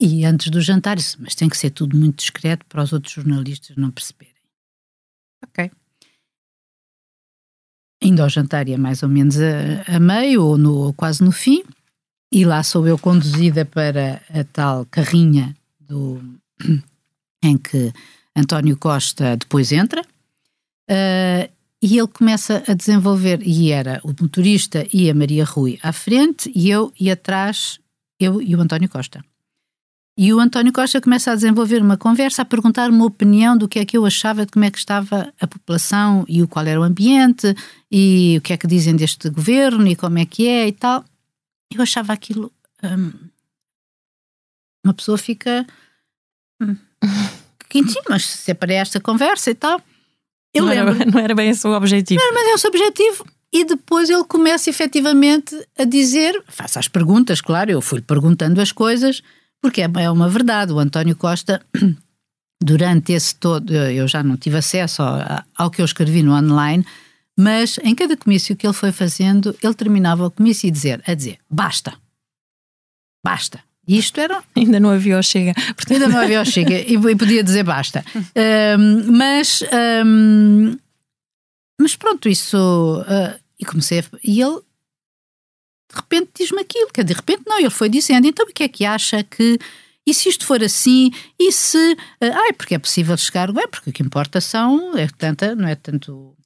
E 0.00 0.24
antes 0.24 0.50
do 0.50 0.60
jantar 0.60 0.96
disse, 0.96 1.20
mas 1.20 1.34
tem 1.34 1.48
que 1.48 1.56
ser 1.56 1.70
tudo 1.70 1.96
muito 1.96 2.18
discreto 2.18 2.66
para 2.66 2.82
os 2.82 2.92
outros 2.92 3.14
jornalistas 3.14 3.76
não 3.76 3.90
perceberem. 3.90 4.34
Ok. 5.44 5.70
Indo 8.02 8.22
ao 8.22 8.28
jantar 8.28 8.68
é 8.68 8.76
mais 8.76 9.02
ou 9.02 9.08
menos 9.08 9.36
a, 9.38 9.96
a 9.96 10.00
meio 10.00 10.44
ou, 10.44 10.58
no, 10.58 10.92
quase 10.94 11.22
no 11.22 11.32
fim, 11.32 11.62
e 12.32 12.44
lá 12.44 12.62
sou 12.62 12.86
eu 12.86 12.98
conduzida 12.98 13.64
para 13.64 14.20
a 14.28 14.44
tal 14.44 14.84
carrinha 14.86 15.56
do, 15.78 16.20
em 17.42 17.56
que 17.56 17.92
António 18.36 18.76
Costa 18.76 19.36
depois 19.36 19.70
entra, 19.70 20.02
uh, 20.02 21.54
e 21.80 21.98
ele 21.98 22.08
começa 22.08 22.64
a 22.66 22.74
desenvolver, 22.74 23.40
e 23.46 23.70
era 23.70 24.00
o 24.02 24.08
motorista 24.08 24.86
e 24.92 25.08
a 25.08 25.14
Maria 25.14 25.44
Rui 25.44 25.78
à 25.82 25.92
frente, 25.92 26.50
e 26.54 26.68
eu 26.68 26.92
e 26.98 27.10
atrás, 27.10 27.78
eu 28.18 28.42
e 28.42 28.56
o 28.56 28.60
António 28.60 28.88
Costa. 28.88 29.24
E 30.16 30.32
o 30.32 30.38
António 30.38 30.72
Costa 30.72 31.00
começa 31.00 31.32
a 31.32 31.34
desenvolver 31.34 31.82
uma 31.82 31.96
conversa, 31.96 32.42
a 32.42 32.44
perguntar 32.44 32.88
uma 32.88 33.04
opinião 33.04 33.56
do 33.56 33.68
que 33.68 33.80
é 33.80 33.84
que 33.84 33.96
eu 33.96 34.06
achava 34.06 34.46
de 34.46 34.52
como 34.52 34.64
é 34.64 34.70
que 34.70 34.78
estava 34.78 35.32
a 35.40 35.46
população 35.46 36.24
e 36.28 36.40
o 36.40 36.46
qual 36.46 36.64
era 36.66 36.80
o 36.80 36.84
ambiente 36.84 37.52
e 37.90 38.36
o 38.38 38.40
que 38.40 38.52
é 38.52 38.56
que 38.56 38.66
dizem 38.66 38.94
deste 38.94 39.28
governo 39.28 39.88
e 39.88 39.96
como 39.96 40.18
é 40.18 40.24
que 40.24 40.46
é 40.46 40.68
e 40.68 40.72
tal. 40.72 41.04
Eu 41.74 41.82
achava 41.82 42.12
aquilo. 42.12 42.52
Hum, 42.82 43.12
uma 44.84 44.94
pessoa 44.94 45.18
fica. 45.18 45.66
Hum, 46.62 46.76
quentinho, 47.68 48.04
mas 48.08 48.24
se 48.24 48.52
é 48.52 48.54
para 48.54 48.72
esta 48.72 49.00
conversa 49.00 49.50
e 49.50 49.54
tal. 49.54 49.82
Eu 50.54 50.64
não, 50.64 50.70
lembro, 50.70 50.94
era, 50.94 51.10
não 51.10 51.18
era 51.18 51.34
bem 51.34 51.50
esse 51.50 51.66
o 51.66 51.72
objetivo. 51.72 52.20
Não, 52.22 52.32
mas 52.32 52.48
é 52.50 52.54
o 52.54 52.58
seu 52.58 52.70
objetivo. 52.70 53.26
E 53.52 53.64
depois 53.64 54.08
ele 54.08 54.22
começa 54.22 54.70
efetivamente 54.70 55.56
a 55.76 55.84
dizer, 55.84 56.40
faça 56.46 56.78
as 56.78 56.86
perguntas, 56.86 57.40
claro, 57.40 57.70
eu 57.70 57.80
fui-lhe 57.80 58.04
perguntando 58.04 58.60
as 58.60 58.70
coisas 58.70 59.22
porque 59.62 59.82
é, 59.82 59.90
é 60.00 60.10
uma 60.10 60.28
verdade, 60.28 60.72
o 60.72 60.78
António 60.78 61.16
Costa, 61.16 61.64
durante 62.62 63.12
esse 63.12 63.34
todo, 63.34 63.74
eu 63.74 64.06
já 64.06 64.22
não 64.22 64.36
tive 64.36 64.58
acesso 64.58 65.02
ao, 65.02 65.44
ao 65.56 65.70
que 65.70 65.80
eu 65.80 65.84
escrevi 65.84 66.22
no 66.22 66.34
online, 66.34 66.84
mas 67.36 67.78
em 67.82 67.94
cada 67.94 68.16
comício 68.16 68.54
que 68.56 68.66
ele 68.66 68.74
foi 68.74 68.92
fazendo, 68.92 69.56
ele 69.62 69.74
terminava 69.74 70.26
o 70.26 70.30
comício 70.30 70.68
e 70.68 70.70
dizer, 70.70 71.02
a 71.06 71.14
dizer, 71.14 71.38
basta, 71.50 71.94
basta. 73.24 73.60
E 73.86 73.98
isto 73.98 74.18
era. 74.20 74.42
Ainda 74.56 74.80
não 74.80 74.90
havia 74.90 75.18
o 75.18 75.22
chega. 75.22 75.52
Portanto... 75.54 75.92
Ainda 75.92 76.08
não 76.08 76.20
havia 76.20 76.40
o 76.40 76.44
chega. 76.44 76.74
E, 76.74 76.94
e 76.94 77.16
podia 77.16 77.42
dizer 77.42 77.62
basta. 77.62 78.04
um, 78.78 79.12
mas. 79.12 79.62
Um, 80.04 80.78
mas 81.80 81.96
pronto, 81.96 82.28
isso. 82.28 82.56
Uh, 83.02 83.38
e 83.58 83.64
comecei 83.64 84.00
a. 84.00 84.04
E 84.22 84.40
ele 84.40 84.60
repente 86.14 86.30
diz-me 86.38 86.60
aquilo, 86.60 86.90
que 86.92 87.02
de 87.02 87.12
repente 87.12 87.42
não, 87.46 87.58
ele 87.58 87.70
foi 87.70 87.88
dizendo, 87.88 88.26
então 88.26 88.46
o 88.46 88.52
que 88.52 88.62
é 88.62 88.68
que 88.68 88.84
acha 88.84 89.22
que 89.22 89.58
e 90.06 90.12
se 90.12 90.28
isto 90.28 90.44
for 90.44 90.62
assim, 90.62 91.10
e 91.38 91.50
se. 91.50 91.92
Uh, 92.22 92.32
ai, 92.34 92.52
porque 92.52 92.74
é 92.74 92.78
possível 92.78 93.16
chegar. 93.16 93.48
É, 93.56 93.66
porque 93.66 93.90
o 93.90 93.92
que 93.92 94.02
importa 94.02 94.40
são. 94.40 94.96
É 94.96 95.06
tanta, 95.06 95.54
não 95.54 95.66
é 95.66 95.74
tanto 95.74 96.36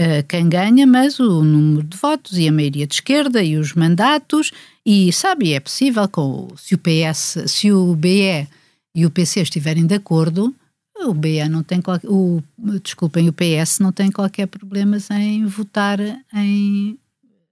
uh, 0.00 0.26
quem 0.28 0.48
ganha, 0.48 0.86
mas 0.86 1.20
o 1.20 1.44
número 1.44 1.86
de 1.86 1.96
votos 1.96 2.36
e 2.36 2.48
a 2.48 2.52
maioria 2.52 2.86
de 2.86 2.94
esquerda 2.94 3.42
e 3.42 3.56
os 3.56 3.74
mandatos. 3.74 4.50
E 4.84 5.12
sabe, 5.12 5.52
é 5.52 5.60
possível, 5.60 6.08
com, 6.08 6.48
se 6.56 6.74
o 6.74 6.78
PS, 6.78 7.44
se 7.46 7.70
o 7.70 7.94
BE 7.94 8.48
e 8.94 9.06
o 9.06 9.10
PC 9.10 9.42
estiverem 9.42 9.86
de 9.86 9.94
acordo, 9.94 10.52
o 10.98 11.14
BE 11.14 11.48
não 11.48 11.62
tem 11.62 11.80
qualquer. 11.80 12.08
O, 12.08 12.42
desculpem, 12.82 13.28
o 13.28 13.32
PS 13.32 13.78
não 13.78 13.92
tem 13.92 14.10
qualquer 14.10 14.46
problema 14.46 14.98
em 15.12 15.46
votar 15.46 16.00
em 16.34 16.98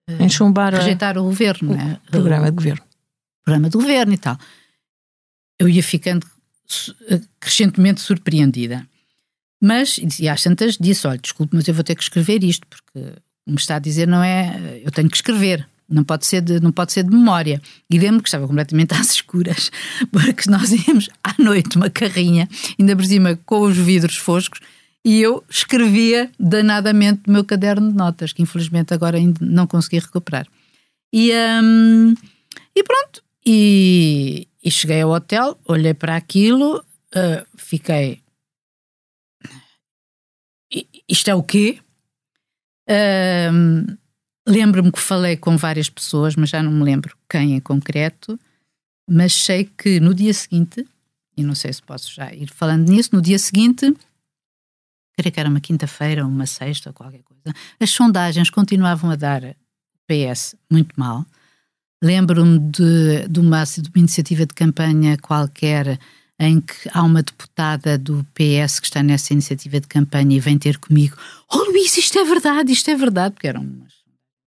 em 0.09 0.29
chumbar 0.29 0.75
rejeitar 0.75 1.17
o 1.19 1.25
governo, 1.25 1.73
o 1.73 1.77
né? 1.77 1.99
programa 2.11 2.47
de 2.47 2.57
governo. 2.57 2.83
Programa 3.45 3.71
de 3.71 3.77
governo 3.77 4.15
e 4.15 4.19
tal. 4.19 4.39
Eu 5.59 5.69
ia 5.69 5.83
ficando 5.83 6.27
crescentemente 7.41 8.01
surpreendida. 8.01 8.87
Mas, 9.61 9.99
e 10.19 10.29
às 10.29 10.43
tantas 10.43 10.77
disse: 10.77 11.07
olha, 11.07 11.19
desculpe, 11.19 11.57
mas 11.57 11.67
eu 11.69 11.75
vou 11.75 11.85
ter 11.85 11.95
que 11.95 12.03
escrever 12.03 12.45
isto, 12.45 12.67
porque 12.67 13.15
me 13.47 13.57
está 13.57 13.77
a 13.77 13.79
dizer 13.79 14.07
não 14.07 14.23
é. 14.23 14.81
Eu 14.85 14.91
tenho 14.91 15.09
que 15.09 15.17
escrever, 15.17 15.67
não 15.89 16.05
pode 16.05 16.27
ser 16.27 16.41
de, 16.43 16.61
não 16.61 16.73
pode 16.73 16.93
ser 16.93 17.05
de 17.05 17.11
memória. 17.11 17.61
E 17.91 17.99
lembro 17.99 18.23
que 18.23 18.29
estava 18.29 18.47
completamente 18.47 18.93
às 18.95 19.15
escuras, 19.15 19.71
porque 20.11 20.51
nós 20.51 20.71
íamos 20.71 21.09
à 21.23 21.35
noite 21.43 21.77
uma 21.77 21.89
carrinha, 21.89 22.49
ainda 22.79 22.95
por 22.95 23.05
cima 23.05 23.39
com 23.47 23.61
os 23.61 23.77
vidros 23.77 24.17
foscos, 24.17 24.61
e 25.05 25.21
eu 25.21 25.45
escrevia 25.51 26.31
danadamente 26.41 27.23
no 27.27 27.35
meu 27.35 27.45
caderno 27.45 27.91
de 27.91 27.97
notas, 27.97 28.33
que 28.33 28.43
infelizmente 28.43 28.95
agora 28.95 29.19
ainda 29.19 29.45
não 29.45 29.67
consegui 29.67 29.99
recuperar. 29.99 30.47
E, 31.13 31.31
um, 31.63 32.15
e 32.75 32.83
pronto, 32.83 33.23
e, 33.45 34.49
e, 34.63 34.71
cheguei 34.71 35.03
ao 35.03 35.11
hotel, 35.11 35.61
olhei 35.67 35.93
para 35.93 36.17
aquilo, 36.17 36.79
uh, 36.79 37.47
fiquei. 37.55 38.23
Isto 41.07 41.31
é 41.31 41.35
o 41.35 41.43
quê? 41.43 41.79
Uh, 42.89 43.97
lembro-me 44.49 44.91
que 44.91 44.99
falei 44.99 45.37
com 45.37 45.57
várias 45.57 45.91
pessoas, 45.91 46.35
mas 46.35 46.49
já 46.49 46.63
não 46.63 46.73
me 46.73 46.83
lembro 46.83 47.15
quem 47.29 47.55
em 47.55 47.61
concreto. 47.61 48.41
Mas 49.09 49.35
sei 49.35 49.65
que 49.65 50.01
no 50.01 50.15
dia 50.15 50.33
seguinte, 50.33 50.89
e 51.37 51.45
não 51.45 51.55
sei 51.55 51.75
se 51.75 51.83
posso 51.83 52.13
já 52.13 52.33
ir 52.33 52.49
falando 52.49 52.89
nisso, 52.89 53.11
no 53.13 53.21
dia 53.21 53.39
seguinte 53.39 53.95
creio 55.17 55.33
que 55.33 55.41
era 55.41 55.49
uma 55.49 55.61
quinta-feira, 55.61 56.27
uma 56.27 56.47
sexta 56.47 56.91
ou 56.91 56.95
qualquer 56.95 57.23
coisa, 57.23 57.57
as 57.81 57.91
sondagens 57.91 58.51
continuavam 58.51 59.11
a 59.11 59.17
dar 59.17 59.57
PS 60.07 60.57
muito 60.71 60.99
mal. 60.99 61.25
Lembro-me 62.03 62.59
de, 62.59 63.29
de, 63.29 63.41
uma, 63.41 63.65
de 63.65 63.89
uma 63.89 63.99
iniciativa 63.99 64.45
de 64.45 64.55
campanha 64.55 65.17
qualquer 65.19 65.99
em 66.39 66.61
que 66.61 66.89
há 66.93 67.03
uma 67.03 67.23
deputada 67.23 67.97
do 67.97 68.27
PS 68.35 68.81
que 68.81 68.87
está 68.87 69.03
nessa 69.03 69.33
iniciativa 69.33 69.81
de 69.81 69.87
campanha 69.87 70.37
e 70.37 70.41
vem 70.41 70.59
ter 70.59 70.79
comigo: 70.79 71.17
Oh 71.51 71.59
Luís, 71.71 71.97
isto 71.97 72.19
é 72.19 72.25
verdade, 72.25 72.73
isto 72.73 72.91
é 72.91 72.95
verdade, 72.95 73.35
porque 73.35 73.47
eram 73.47 73.63
umas 73.63 73.95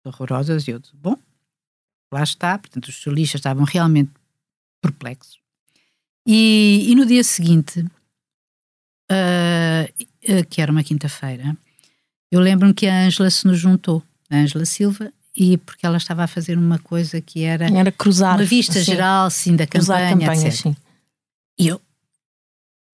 horrorosas. 0.05 0.67
E 0.67 0.73
eu 0.73 0.79
disse: 0.79 0.95
Bom, 0.97 1.17
lá 2.13 2.23
está. 2.23 2.59
Portanto, 2.59 2.89
os 2.89 2.97
socialistas 2.97 3.39
estavam 3.39 3.65
realmente 3.65 4.11
perplexos. 4.81 5.39
E, 6.27 6.87
e 6.89 6.95
no 6.95 7.05
dia 7.05 7.23
seguinte, 7.23 7.81
uh, 9.11 10.07
que 10.51 10.61
era 10.61 10.73
uma 10.73 10.83
quinta-feira, 10.83 11.57
eu 12.31 12.41
lembro-me 12.41 12.75
que 12.75 12.87
a 12.87 13.05
Ângela 13.05 13.31
se 13.31 13.47
nos 13.47 13.59
juntou, 13.59 14.03
a 14.31 14.37
Ângela 14.37 14.65
Silva, 14.65 15.13
e 15.37 15.57
porque 15.59 15.85
ela 15.85 15.97
estava 15.97 16.25
a 16.25 16.27
fazer 16.27 16.57
uma 16.57 16.79
coisa 16.79 17.21
que 17.21 17.43
era, 17.43 17.67
era 17.67 17.91
cruzar, 17.91 18.37
uma 18.37 18.45
vista 18.45 18.79
assim, 18.79 18.85
geral 18.85 19.31
sim, 19.31 19.57
da 19.57 19.67
campanha, 19.67 20.11
campanha 20.11 20.49
etc. 20.49 20.63
Sim. 20.63 20.77
E 21.59 21.69
eu 21.69 21.81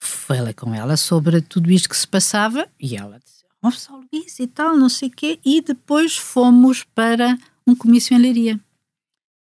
falei 0.01 0.55
com 0.55 0.75
ela 0.75 0.97
sobre 0.97 1.41
tudo 1.43 1.71
isto 1.71 1.89
que 1.89 1.97
se 1.97 2.09
passava 2.09 2.67
e 2.79 2.97
ela 2.97 3.19
disse, 3.19 3.45
oh, 3.63 3.71
São 3.71 4.07
Luís 4.13 4.39
e 4.39 4.47
tal, 4.47 4.77
não 4.77 4.89
sei 4.89 5.09
o 5.09 5.13
quê, 5.13 5.39
e 5.45 5.61
depois 5.61 6.17
fomos 6.17 6.85
para 6.95 7.39
um 7.67 7.75
comício 7.75 8.15
em 8.15 8.19
Leiria, 8.19 8.59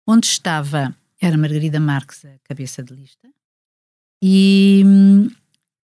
onde 0.06 0.26
estava, 0.26 0.94
era 1.20 1.36
Margarida 1.36 1.80
Marques 1.80 2.24
a 2.24 2.38
cabeça 2.44 2.82
de 2.82 2.94
lista, 2.94 3.28
e, 4.22 4.82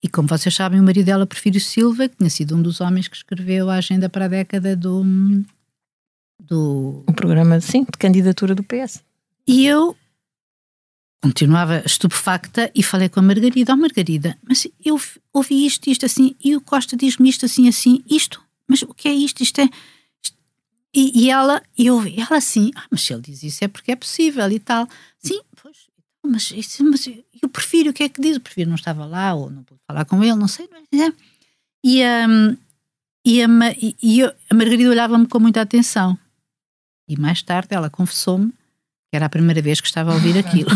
e 0.02 0.08
como 0.08 0.26
vocês 0.26 0.54
sabem, 0.54 0.80
o 0.80 0.82
marido 0.82 1.06
dela, 1.06 1.26
Porfírio 1.26 1.60
Silva, 1.60 2.08
que 2.08 2.16
tinha 2.16 2.28
sido 2.28 2.56
um 2.56 2.62
dos 2.62 2.80
homens 2.80 3.06
que 3.06 3.16
escreveu 3.16 3.70
a 3.70 3.76
agenda 3.76 4.08
para 4.08 4.24
a 4.24 4.28
década 4.28 4.74
do... 4.74 5.04
do... 6.40 7.04
O 7.06 7.12
programa, 7.12 7.60
sim, 7.60 7.84
de 7.84 7.96
candidatura 7.96 8.54
do 8.54 8.64
PS. 8.64 9.02
E 9.46 9.64
eu 9.64 9.96
continuava 11.22 11.84
estupefacta 11.86 12.68
e 12.74 12.82
falei 12.82 13.08
com 13.08 13.20
a 13.20 13.22
Margarida, 13.22 13.72
ó 13.72 13.76
oh, 13.76 13.78
Margarida, 13.78 14.36
mas 14.42 14.66
eu 14.84 15.00
ouvi 15.32 15.64
isto, 15.64 15.88
isto 15.88 16.04
assim, 16.04 16.34
e 16.42 16.56
o 16.56 16.60
Costa 16.60 16.96
diz-me 16.96 17.28
isto 17.28 17.46
assim, 17.46 17.68
assim, 17.68 18.02
isto, 18.10 18.42
mas 18.66 18.82
o 18.82 18.92
que 18.92 19.06
é 19.06 19.12
isto? 19.12 19.40
Isto 19.40 19.60
é... 19.60 19.68
Isto. 20.20 20.36
E, 20.92 21.24
e, 21.24 21.30
ela, 21.30 21.62
eu 21.78 21.94
ouvi, 21.94 22.18
ela 22.18 22.36
assim, 22.36 22.72
ah, 22.74 22.86
mas 22.90 23.02
se 23.02 23.12
ele 23.12 23.22
diz 23.22 23.40
isso 23.44 23.64
é 23.64 23.68
porque 23.68 23.92
é 23.92 23.96
possível 23.96 24.50
e 24.50 24.58
tal. 24.58 24.88
Sim, 25.16 25.40
pois, 25.62 25.76
mas, 26.24 26.50
isso, 26.52 26.84
mas 26.84 27.06
eu 27.06 27.48
prefiro, 27.48 27.90
o 27.90 27.92
que 27.92 28.04
é 28.04 28.08
que 28.08 28.20
diz? 28.20 28.34
Eu 28.36 28.40
prefiro 28.40 28.68
não 28.68 28.76
estava 28.76 29.04
lá, 29.04 29.34
ou 29.34 29.50
não 29.50 29.62
pude 29.64 29.80
falar 29.86 30.04
com 30.04 30.22
ele, 30.22 30.36
não 30.36 30.48
sei, 30.48 30.68
não 30.70 31.04
é? 31.04 31.12
E, 31.84 32.04
um, 32.04 32.56
e, 33.26 33.42
a, 33.42 33.46
e, 33.76 33.96
e 34.02 34.20
eu, 34.20 34.32
a 34.50 34.54
Margarida 34.54 34.90
olhava-me 34.90 35.26
com 35.26 35.40
muita 35.40 35.60
atenção. 35.60 36.16
E 37.08 37.18
mais 37.18 37.42
tarde 37.42 37.74
ela 37.74 37.90
confessou-me 37.90 38.52
era 39.12 39.26
a 39.26 39.28
primeira 39.28 39.60
vez 39.60 39.78
que 39.80 39.86
estava 39.86 40.12
a 40.12 40.14
ouvir 40.14 40.38
aquilo. 40.40 40.70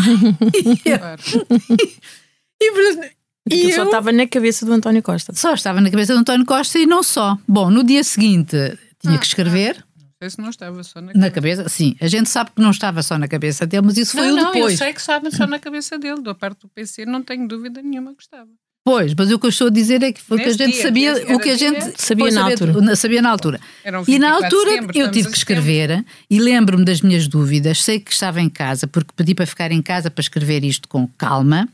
e, 2.61 3.69
e, 3.69 3.73
só 3.73 3.83
estava 3.83 4.11
na 4.11 4.27
cabeça 4.27 4.63
do 4.65 4.73
António 4.73 5.01
Costa. 5.01 5.33
Só 5.33 5.55
estava 5.55 5.81
na 5.81 5.89
cabeça 5.89 6.13
do 6.13 6.19
António 6.19 6.45
Costa 6.45 6.77
e 6.77 6.85
não 6.85 7.01
só. 7.01 7.37
Bom, 7.47 7.71
no 7.71 7.83
dia 7.83 8.03
seguinte 8.03 8.55
tinha 8.99 9.15
ah, 9.15 9.17
que 9.17 9.25
escrever. 9.25 9.83
Não 10.19 10.27
sei 10.27 10.29
se 10.31 10.41
não 10.41 10.49
estava 10.49 10.83
só 10.83 10.99
na 10.99 11.07
cabeça. 11.07 11.19
Na 11.19 11.31
cabeça, 11.31 11.69
sim. 11.69 11.95
A 12.01 12.07
gente 12.07 12.27
sabe 12.27 12.49
que 12.55 12.61
não 12.61 12.71
estava 12.71 13.03
só 13.03 13.19
na 13.19 13.27
cabeça 13.27 13.67
dele, 13.67 13.85
mas 13.85 13.97
isso 13.97 14.13
foi 14.13 14.25
não, 14.27 14.33
o 14.33 14.35
não, 14.35 14.51
depois. 14.51 14.73
Eu 14.73 14.77
sei 14.79 14.93
que 14.93 14.99
estava 14.99 15.29
só 15.29 15.45
na 15.45 15.59
cabeça 15.59 15.99
dele. 15.99 16.21
Da 16.21 16.33
parte 16.33 16.61
do 16.61 16.67
PC, 16.69 17.05
não 17.05 17.21
tenho 17.21 17.47
dúvida 17.47 17.83
nenhuma 17.83 18.15
que 18.15 18.23
estava. 18.23 18.49
Pois, 18.83 19.13
mas 19.13 19.29
o 19.31 19.37
que 19.37 19.45
eu 19.45 19.49
estou 19.49 19.67
a 19.67 19.69
dizer 19.69 20.01
é 20.01 20.11
que 20.13 20.21
foi 20.21 20.37
que 20.39 20.45
a 20.45 20.51
gente 20.53 20.73
dia, 20.73 20.81
sabia, 20.81 21.35
o 21.35 21.39
que 21.39 21.49
a 21.49 21.57
gente 21.57 22.01
sabia 22.01 22.31
na, 22.31 22.45
altura. 22.45 22.95
sabia 22.95 23.21
na 23.21 23.29
altura. 23.29 23.59
E 24.07 24.17
na 24.17 24.31
altura 24.31 24.71
setembro, 24.71 24.97
eu 24.97 25.11
tive 25.11 25.29
que 25.29 25.37
escrever 25.37 26.05
e 26.29 26.39
lembro-me 26.39 26.85
das 26.85 27.01
minhas 27.01 27.27
dúvidas. 27.27 27.83
Sei 27.83 27.99
que 27.99 28.11
estava 28.11 28.41
em 28.41 28.49
casa 28.49 28.87
porque 28.87 29.11
pedi 29.15 29.35
para 29.35 29.45
ficar 29.45 29.71
em 29.71 29.81
casa 29.81 30.09
para 30.09 30.21
escrever 30.21 30.63
isto 30.63 30.87
com 30.87 31.05
calma. 31.17 31.67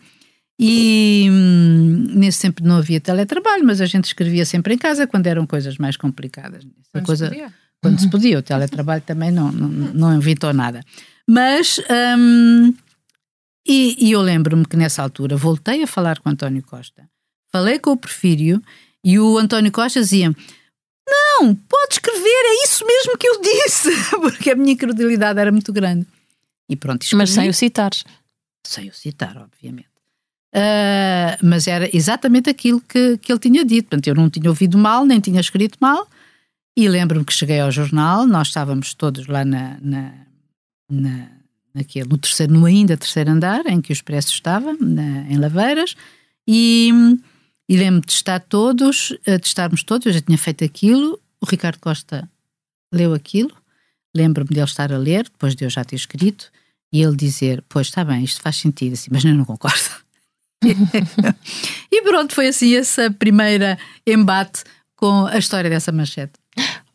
E 0.60 1.28
hum, 1.30 2.08
nesse 2.16 2.42
tempo 2.42 2.64
não 2.64 2.78
havia 2.78 3.00
teletrabalho, 3.00 3.64
mas 3.64 3.80
a 3.80 3.86
gente 3.86 4.06
escrevia 4.06 4.46
sempre 4.46 4.74
em 4.74 4.78
casa 4.78 5.06
quando 5.06 5.28
eram 5.28 5.46
coisas 5.46 5.78
mais 5.78 5.96
complicadas. 5.96 6.66
Quando 6.92 7.06
coisa. 7.06 7.32
Quando 7.84 8.00
se 8.00 8.10
podia. 8.10 8.40
O 8.40 8.42
teletrabalho 8.42 9.04
também 9.06 9.32
não, 9.32 9.52
não, 9.52 9.68
não 9.68 10.16
inventou 10.16 10.52
nada. 10.54 10.84
Mas 11.28 11.80
hum, 12.18 12.74
e, 13.68 14.08
e 14.08 14.12
eu 14.12 14.22
lembro-me 14.22 14.66
que 14.66 14.76
nessa 14.76 15.02
altura 15.02 15.38
voltei 15.38 15.84
a 15.84 15.88
falar 15.88 16.20
com 16.20 16.30
o 16.30 16.32
António 16.32 16.64
Costa, 16.64 17.08
falei 17.52 17.80
com 17.80 17.92
o 17.92 17.98
Porfírio 17.98 18.62
e 19.04 19.18
o 19.20 19.38
António 19.38 19.72
Costa 19.72 20.02
dizia: 20.02 20.36
Não, 21.08 21.56
pode 21.56 21.94
escrever, 21.94 22.28
é 22.28 22.64
isso 22.66 22.86
mesmo 22.86 23.18
que 23.18 23.28
eu 23.28 23.42
disse, 23.42 23.90
porque 24.20 24.52
a 24.52 24.56
minha 24.56 24.76
credibilidade 24.76 25.40
era 25.40 25.52
muito 25.52 25.72
grande. 25.72 26.06
E 26.70 26.76
pronto, 26.76 27.04
escrevi. 27.04 27.22
Mas 27.22 27.30
sem 27.30 27.50
o 27.50 27.54
citar. 27.54 27.92
Sem 28.66 28.90
o 28.90 28.94
citar, 28.94 29.38
obviamente. 29.38 29.94
Uh, 30.56 31.36
mas 31.42 31.68
era 31.68 31.90
exatamente 31.96 32.50
aquilo 32.50 32.80
que, 32.82 33.18
que 33.18 33.32
ele 33.32 33.40
tinha 33.40 33.66
dito. 33.66 33.90
Portanto, 33.90 34.08
eu 34.08 34.16
não 34.16 34.30
tinha 34.30 34.50
ouvido 34.50 34.78
mal, 34.78 35.06
nem 35.06 35.20
tinha 35.20 35.42
escrito 35.42 35.78
mal. 35.82 36.08
E 36.76 36.88
lembro-me 36.88 37.24
que 37.24 37.34
cheguei 37.34 37.60
ao 37.60 37.72
jornal, 37.72 38.26
nós 38.26 38.48
estávamos 38.48 38.94
todos 38.94 39.28
lá 39.28 39.46
na, 39.46 39.78
na, 39.80 40.14
na 40.90 41.30
naquele, 41.74 42.08
no 42.08 42.18
terceiro, 42.18 42.54
no 42.54 42.66
ainda 42.66 42.96
terceiro 42.96 43.32
andar, 43.32 43.66
em 43.66 43.82
que 43.82 43.92
o 43.92 43.94
Expresso 43.94 44.32
estava, 44.32 44.74
na, 44.80 45.22
em 45.30 45.38
Laveiras, 45.38 45.96
e, 46.48 46.92
e 47.68 47.78
lembro-me 47.78 48.06
de 48.06 48.12
estar 48.12 48.40
todos, 48.42 49.18
de 49.26 49.48
estarmos 49.48 49.84
todos, 49.84 50.06
eu 50.06 50.14
já 50.14 50.22
tinha 50.22 50.38
feito 50.38 50.64
aquilo, 50.64 51.20
o 51.42 51.46
Ricardo 51.46 51.80
Costa 51.80 52.30
leu 52.94 53.14
aquilo, 53.14 53.52
lembro-me 54.16 54.50
de 54.50 54.60
ele 54.60 54.66
estar 54.66 54.94
a 54.94 54.98
ler, 54.98 55.24
depois 55.24 55.56
de 55.56 55.66
eu 55.66 55.70
já 55.70 55.84
ter 55.84 55.96
escrito, 55.96 56.52
e 56.94 57.02
ele 57.02 57.16
dizer, 57.16 57.64
pois 57.68 57.88
está 57.88 58.06
bem, 58.06 58.24
isto 58.24 58.42
faz 58.42 58.58
sentido, 58.58 58.94
assim, 58.94 59.10
mas 59.12 59.26
eu 59.26 59.34
não 59.34 59.46
concordo. 59.46 60.04
e 61.92 62.02
pronto, 62.04 62.36
foi 62.36 62.48
assim 62.48 62.74
esse 62.74 63.10
primeiro 63.10 63.66
embate 64.06 64.64
com 64.96 65.26
a 65.26 65.38
história 65.38 65.70
dessa 65.70 65.92
manchete. 65.92 66.43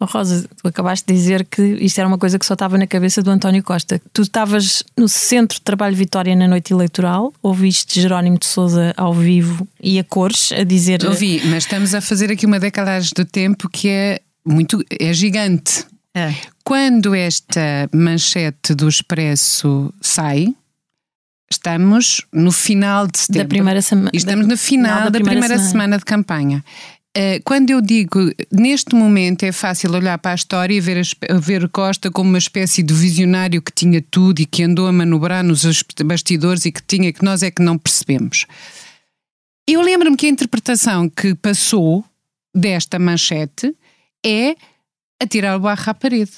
Oh, 0.00 0.04
Rosa, 0.04 0.48
tu 0.62 0.68
acabaste 0.68 1.06
de 1.06 1.12
dizer 1.12 1.44
que 1.44 1.60
isto 1.80 1.98
era 1.98 2.06
uma 2.06 2.18
coisa 2.18 2.38
que 2.38 2.46
só 2.46 2.54
estava 2.54 2.78
na 2.78 2.86
cabeça 2.86 3.20
do 3.20 3.30
António 3.30 3.62
Costa. 3.64 4.00
Tu 4.12 4.22
estavas 4.22 4.84
no 4.96 5.08
Centro 5.08 5.56
de 5.56 5.62
Trabalho 5.62 5.96
Vitória 5.96 6.36
na 6.36 6.46
noite 6.46 6.72
eleitoral, 6.72 7.34
ouviste 7.42 8.00
Jerónimo 8.00 8.38
de 8.38 8.46
Souza 8.46 8.94
ao 8.96 9.12
vivo 9.12 9.66
e 9.82 9.98
a 9.98 10.04
cores 10.04 10.52
a 10.52 10.62
dizer. 10.62 11.04
Ouvi, 11.04 11.42
mas 11.46 11.64
estamos 11.64 11.94
a 11.94 12.00
fazer 12.00 12.30
aqui 12.30 12.46
uma 12.46 12.60
decalagem 12.60 13.10
do 13.16 13.24
tempo 13.24 13.68
que 13.68 13.88
é 13.88 14.20
muito. 14.46 14.84
é 15.00 15.12
gigante. 15.12 15.84
É. 16.14 16.32
Quando 16.62 17.14
esta 17.14 17.88
manchete 17.92 18.74
do 18.74 18.88
Expresso 18.88 19.92
sai, 20.00 20.54
estamos 21.50 22.24
no 22.32 22.52
final 22.52 23.06
de 23.06 23.18
setembro. 23.18 23.42
Da 23.42 23.48
primeira 23.48 23.82
semana. 23.82 24.10
Estamos 24.12 24.46
no 24.46 24.56
final, 24.56 24.98
da, 24.98 25.04
da 25.06 25.10
primeira, 25.10 25.40
primeira 25.40 25.54
semana. 25.56 25.70
semana 25.70 25.98
de 25.98 26.04
campanha. 26.04 26.64
Eh, 27.20 27.40
quando 27.44 27.70
eu 27.70 27.80
digo 27.80 28.30
neste 28.52 28.94
momento 28.94 29.42
é 29.42 29.50
fácil 29.50 29.92
olhar 29.92 30.16
para 30.18 30.30
a 30.30 30.34
história 30.36 30.72
e 30.72 30.80
ver, 30.80 31.04
ver 31.40 31.68
Costa 31.68 32.12
como 32.12 32.30
uma 32.30 32.38
espécie 32.38 32.80
de 32.80 32.94
visionário 32.94 33.60
que 33.60 33.72
tinha 33.72 34.00
tudo 34.00 34.38
e 34.38 34.46
que 34.46 34.62
andou 34.62 34.86
a 34.86 34.92
manobrar 34.92 35.42
nos 35.42 35.64
bastidores 36.04 36.64
e 36.64 36.70
que 36.70 36.80
tinha 36.80 37.12
que 37.12 37.24
nós 37.24 37.42
é 37.42 37.50
que 37.50 37.60
não 37.60 37.76
percebemos. 37.76 38.46
Eu 39.68 39.80
lembro-me 39.80 40.16
que 40.16 40.26
a 40.26 40.28
interpretação 40.28 41.10
que 41.10 41.34
passou 41.34 42.04
desta 42.54 43.00
manchete 43.00 43.74
é 44.24 44.54
atirar 45.20 45.56
o 45.56 45.60
barro 45.60 45.90
à 45.90 45.94
parede 45.94 46.30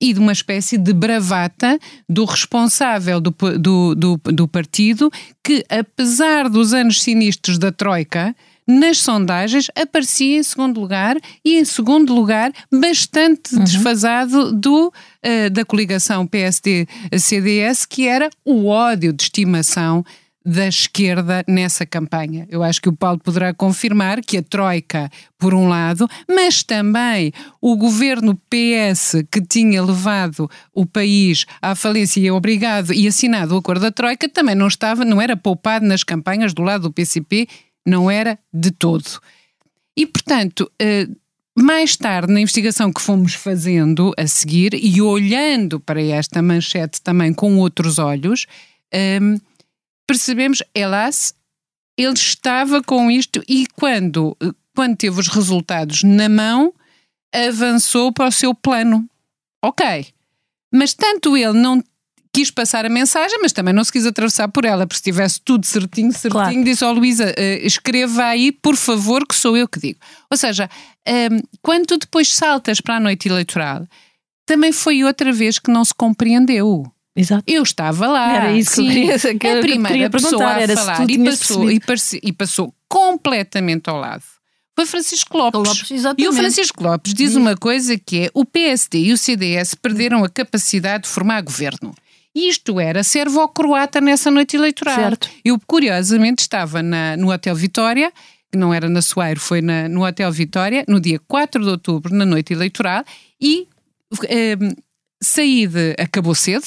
e 0.00 0.12
de 0.12 0.20
uma 0.20 0.32
espécie 0.32 0.78
de 0.78 0.92
bravata 0.92 1.76
do 2.08 2.24
responsável 2.24 3.20
do, 3.20 3.34
do, 3.58 3.96
do, 3.96 4.16
do 4.16 4.46
partido 4.46 5.10
que, 5.42 5.64
apesar 5.68 6.48
dos 6.48 6.72
anos 6.72 7.02
sinistros 7.02 7.58
da 7.58 7.72
Troika, 7.72 8.32
nas 8.78 8.98
sondagens 8.98 9.66
aparecia 9.76 10.38
em 10.38 10.42
segundo 10.42 10.80
lugar 10.80 11.16
e 11.44 11.58
em 11.58 11.64
segundo 11.64 12.14
lugar 12.14 12.52
bastante 12.72 13.54
uhum. 13.54 13.64
desfasado 13.64 14.52
do, 14.52 14.88
uh, 14.88 15.50
da 15.50 15.64
coligação 15.64 16.26
PSD-CDS, 16.26 17.86
que 17.86 18.06
era 18.06 18.30
o 18.44 18.66
ódio 18.66 19.12
de 19.12 19.24
estimação 19.24 20.04
da 20.44 20.66
esquerda 20.66 21.44
nessa 21.46 21.86
campanha. 21.86 22.46
Eu 22.50 22.62
acho 22.62 22.80
que 22.80 22.88
o 22.88 22.92
Paulo 22.92 23.18
poderá 23.18 23.54
confirmar 23.54 24.20
que 24.20 24.38
a 24.38 24.42
Troika, 24.42 25.08
por 25.38 25.54
um 25.54 25.68
lado, 25.68 26.08
mas 26.28 26.62
também 26.62 27.32
o 27.60 27.76
governo 27.76 28.34
PS 28.50 29.24
que 29.30 29.40
tinha 29.40 29.82
levado 29.82 30.50
o 30.74 30.84
país 30.84 31.46
à 31.60 31.74
falência 31.74 32.20
e 32.20 32.30
obrigado 32.30 32.92
e 32.92 33.06
assinado 33.06 33.54
o 33.54 33.58
acordo 33.58 33.82
da 33.82 33.92
Troika, 33.92 34.28
também 34.28 34.54
não 34.54 34.66
estava, 34.66 35.04
não 35.04 35.20
era 35.20 35.36
poupado 35.36 35.86
nas 35.86 36.02
campanhas 36.02 36.52
do 36.52 36.62
lado 36.62 36.82
do 36.82 36.92
PCP 36.92 37.46
não 37.86 38.10
era 38.10 38.38
de 38.52 38.70
todo. 38.70 39.20
E, 39.96 40.06
portanto, 40.06 40.70
eh, 40.80 41.08
mais 41.56 41.96
tarde, 41.96 42.32
na 42.32 42.40
investigação 42.40 42.92
que 42.92 43.02
fomos 43.02 43.34
fazendo 43.34 44.12
a 44.16 44.26
seguir 44.26 44.74
e 44.74 45.02
olhando 45.02 45.78
para 45.78 46.02
esta 46.02 46.40
manchete 46.40 47.00
também 47.02 47.32
com 47.32 47.58
outros 47.58 47.98
olhos, 47.98 48.46
ehm, 48.90 49.36
percebemos, 50.06 50.62
elas, 50.74 51.34
ele 51.96 52.14
estava 52.14 52.82
com 52.82 53.10
isto 53.10 53.42
e 53.48 53.66
quando 53.74 54.36
quando 54.74 54.96
teve 54.96 55.20
os 55.20 55.28
resultados 55.28 56.02
na 56.02 56.28
mão, 56.28 56.72
avançou 57.32 58.12
para 58.12 58.28
o 58.28 58.32
seu 58.32 58.54
plano. 58.54 59.08
Ok. 59.62 60.06
Mas 60.72 60.94
tanto 60.94 61.36
ele 61.36 61.52
não 61.52 61.82
quis 62.32 62.50
passar 62.50 62.86
a 62.86 62.88
mensagem, 62.88 63.38
mas 63.42 63.52
também 63.52 63.74
não 63.74 63.84
se 63.84 63.92
quis 63.92 64.06
atravessar 64.06 64.48
por 64.48 64.64
ela, 64.64 64.86
porque 64.86 64.98
se 64.98 65.02
tivesse 65.02 65.40
tudo 65.40 65.66
certinho, 65.66 66.12
certinho, 66.12 66.32
claro. 66.32 66.64
disse, 66.64 66.84
ó 66.84 66.90
oh, 66.90 66.92
Luísa, 66.94 67.26
uh, 67.26 67.66
escreva 67.66 68.24
aí, 68.24 68.50
por 68.50 68.76
favor, 68.76 69.26
que 69.26 69.34
sou 69.34 69.56
eu 69.56 69.68
que 69.68 69.78
digo. 69.78 69.98
Ou 70.30 70.36
seja, 70.36 70.68
um, 71.06 71.12
ehm, 71.12 71.40
quando 71.60 71.86
tu 71.86 71.98
depois 71.98 72.32
saltas 72.32 72.80
para 72.80 72.96
a 72.96 73.00
noite 73.00 73.28
eleitoral, 73.28 73.86
também 74.46 74.72
foi 74.72 75.04
outra 75.04 75.32
vez 75.32 75.58
que 75.58 75.70
não 75.70 75.84
se 75.84 75.94
compreendeu. 75.94 76.90
Exato. 77.14 77.44
Eu 77.46 77.62
estava 77.62 78.06
lá. 78.06 78.34
Era 78.34 78.52
isso 78.52 78.76
sim, 78.76 78.88
que 78.88 79.10
eu 79.10 79.18
queria, 79.18 79.38
que, 79.38 79.46
a 79.46 79.60
primeira 79.60 80.10
que 80.10 80.16
pessoa 80.16 80.44
a 80.44 80.68
falar 80.68 81.10
e 81.10 81.18
passou, 81.18 81.70
e, 81.70 81.80
e 82.22 82.32
passou 82.32 82.74
completamente 82.88 83.90
ao 83.90 83.98
lado 83.98 84.24
foi 84.74 84.86
Francisco 84.86 85.36
Lopes. 85.36 85.60
Lopes 85.60 85.90
e 86.18 86.28
o 86.28 86.32
Francisco 86.32 86.82
Lopes 86.82 87.14
diz 87.14 87.36
uma 87.36 87.56
coisa 87.56 87.98
que 87.98 88.24
é 88.24 88.30
o 88.34 88.44
PSD 88.44 88.98
e 88.98 89.12
o 89.12 89.18
CDS 89.18 89.74
perderam 89.74 90.24
a 90.24 90.28
capacidade 90.28 91.04
de 91.04 91.10
formar 91.10 91.42
governo. 91.42 91.94
Isto 92.34 92.80
era 92.80 93.02
servo-croata 93.02 94.00
nessa 94.00 94.30
noite 94.30 94.56
eleitoral. 94.56 94.96
Certo. 94.96 95.30
Eu, 95.44 95.60
curiosamente, 95.66 96.40
estava 96.40 96.82
na, 96.82 97.16
no 97.16 97.30
Hotel 97.30 97.54
Vitória, 97.54 98.12
que 98.50 98.58
não 98.58 98.72
era 98.72 98.88
na 98.88 99.02
Soeiro, 99.02 99.40
foi 99.40 99.60
na, 99.60 99.88
no 99.88 100.04
Hotel 100.04 100.30
Vitória, 100.32 100.84
no 100.88 101.00
dia 101.00 101.20
4 101.28 101.62
de 101.62 101.68
outubro, 101.68 102.14
na 102.14 102.24
noite 102.24 102.52
eleitoral, 102.52 103.04
e 103.40 103.68
eh, 104.28 104.56
saí 105.22 105.66
de. 105.66 105.94
Acabou 105.98 106.34
cedo, 106.34 106.66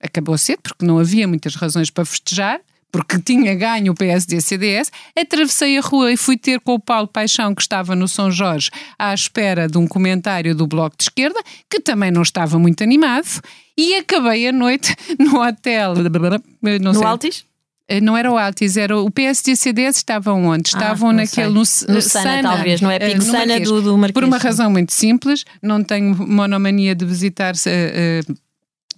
acabou 0.00 0.36
cedo, 0.38 0.60
porque 0.62 0.84
não 0.84 0.98
havia 0.98 1.28
muitas 1.28 1.54
razões 1.54 1.90
para 1.90 2.04
festejar, 2.04 2.60
porque 2.92 3.18
tinha 3.18 3.54
ganho 3.54 3.92
o 3.92 3.94
PSD-CDS, 3.96 4.92
atravessei 5.18 5.78
a 5.78 5.80
rua 5.80 6.12
e 6.12 6.16
fui 6.16 6.36
ter 6.36 6.60
com 6.60 6.74
o 6.74 6.78
Paulo 6.78 7.08
Paixão, 7.08 7.54
que 7.54 7.62
estava 7.62 7.96
no 7.96 8.06
São 8.06 8.30
Jorge, 8.30 8.70
à 8.98 9.14
espera 9.14 9.66
de 9.66 9.78
um 9.78 9.88
comentário 9.88 10.54
do 10.54 10.66
Bloco 10.66 10.96
de 10.96 11.04
Esquerda, 11.04 11.40
que 11.70 11.80
também 11.80 12.10
não 12.10 12.22
estava 12.22 12.58
muito 12.58 12.84
animado, 12.84 13.40
e 13.76 13.94
acabei 13.94 14.46
a 14.46 14.52
noite 14.52 14.94
no 15.18 15.40
hotel. 15.40 15.94
Não 16.80 16.92
no 16.92 17.06
Altis? 17.06 17.44
Eh, 17.88 18.00
não 18.00 18.16
era 18.16 18.30
o 18.30 18.38
Altis, 18.38 18.76
era 18.76 18.96
o 18.96 19.10
PSD 19.10 19.52
e 19.52 19.56
CDS 19.56 19.96
estavam 19.96 20.44
onde? 20.44 20.70
Ah, 20.74 20.78
estavam 20.78 21.10
ah, 21.10 21.14
naquele 21.14 21.48
no, 21.48 21.60
no 21.60 21.66
Sana, 21.66 22.00
Sana, 22.00 22.42
talvez, 22.42 22.80
não 22.80 22.90
é 22.90 22.96
eh, 22.96 23.10
Pico 23.10 23.22
Sana 23.22 23.58
do, 23.60 23.82
do 23.82 23.98
Marquês. 23.98 24.12
Por 24.12 24.24
uma 24.24 24.38
razão 24.38 24.70
muito 24.70 24.92
simples, 24.92 25.44
não 25.62 25.82
tenho 25.82 26.14
monomania 26.14 26.94
de 26.94 27.04
visitar 27.04 27.54
uh, 27.54 28.30
uh, 28.30 28.36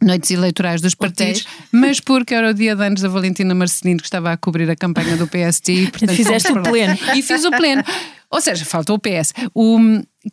noites 0.04 0.30
eleitorais 0.30 0.80
dos 0.80 0.94
partidos, 0.94 1.42
okay. 1.42 1.52
mas 1.72 2.00
porque 2.00 2.34
era 2.34 2.50
o 2.50 2.54
dia 2.54 2.76
de 2.76 2.84
anos 2.84 3.00
da 3.00 3.08
Valentina 3.08 3.54
Marcelino 3.54 4.00
que 4.00 4.06
estava 4.06 4.32
a 4.32 4.36
cobrir 4.36 4.70
a 4.70 4.76
campanha 4.76 5.16
do 5.16 5.26
PST 5.26 5.72
e 5.72 5.90
portanto 5.90 6.12
fizeste 6.16 6.52
o 6.52 6.62
pleno. 6.62 6.98
E 7.14 7.22
fiz 7.22 7.44
o 7.44 7.50
pleno. 7.50 7.82
Ou 8.30 8.40
seja, 8.40 8.64
faltou 8.64 8.96
o 8.96 8.98
PS. 8.98 9.32
O, 9.54 9.78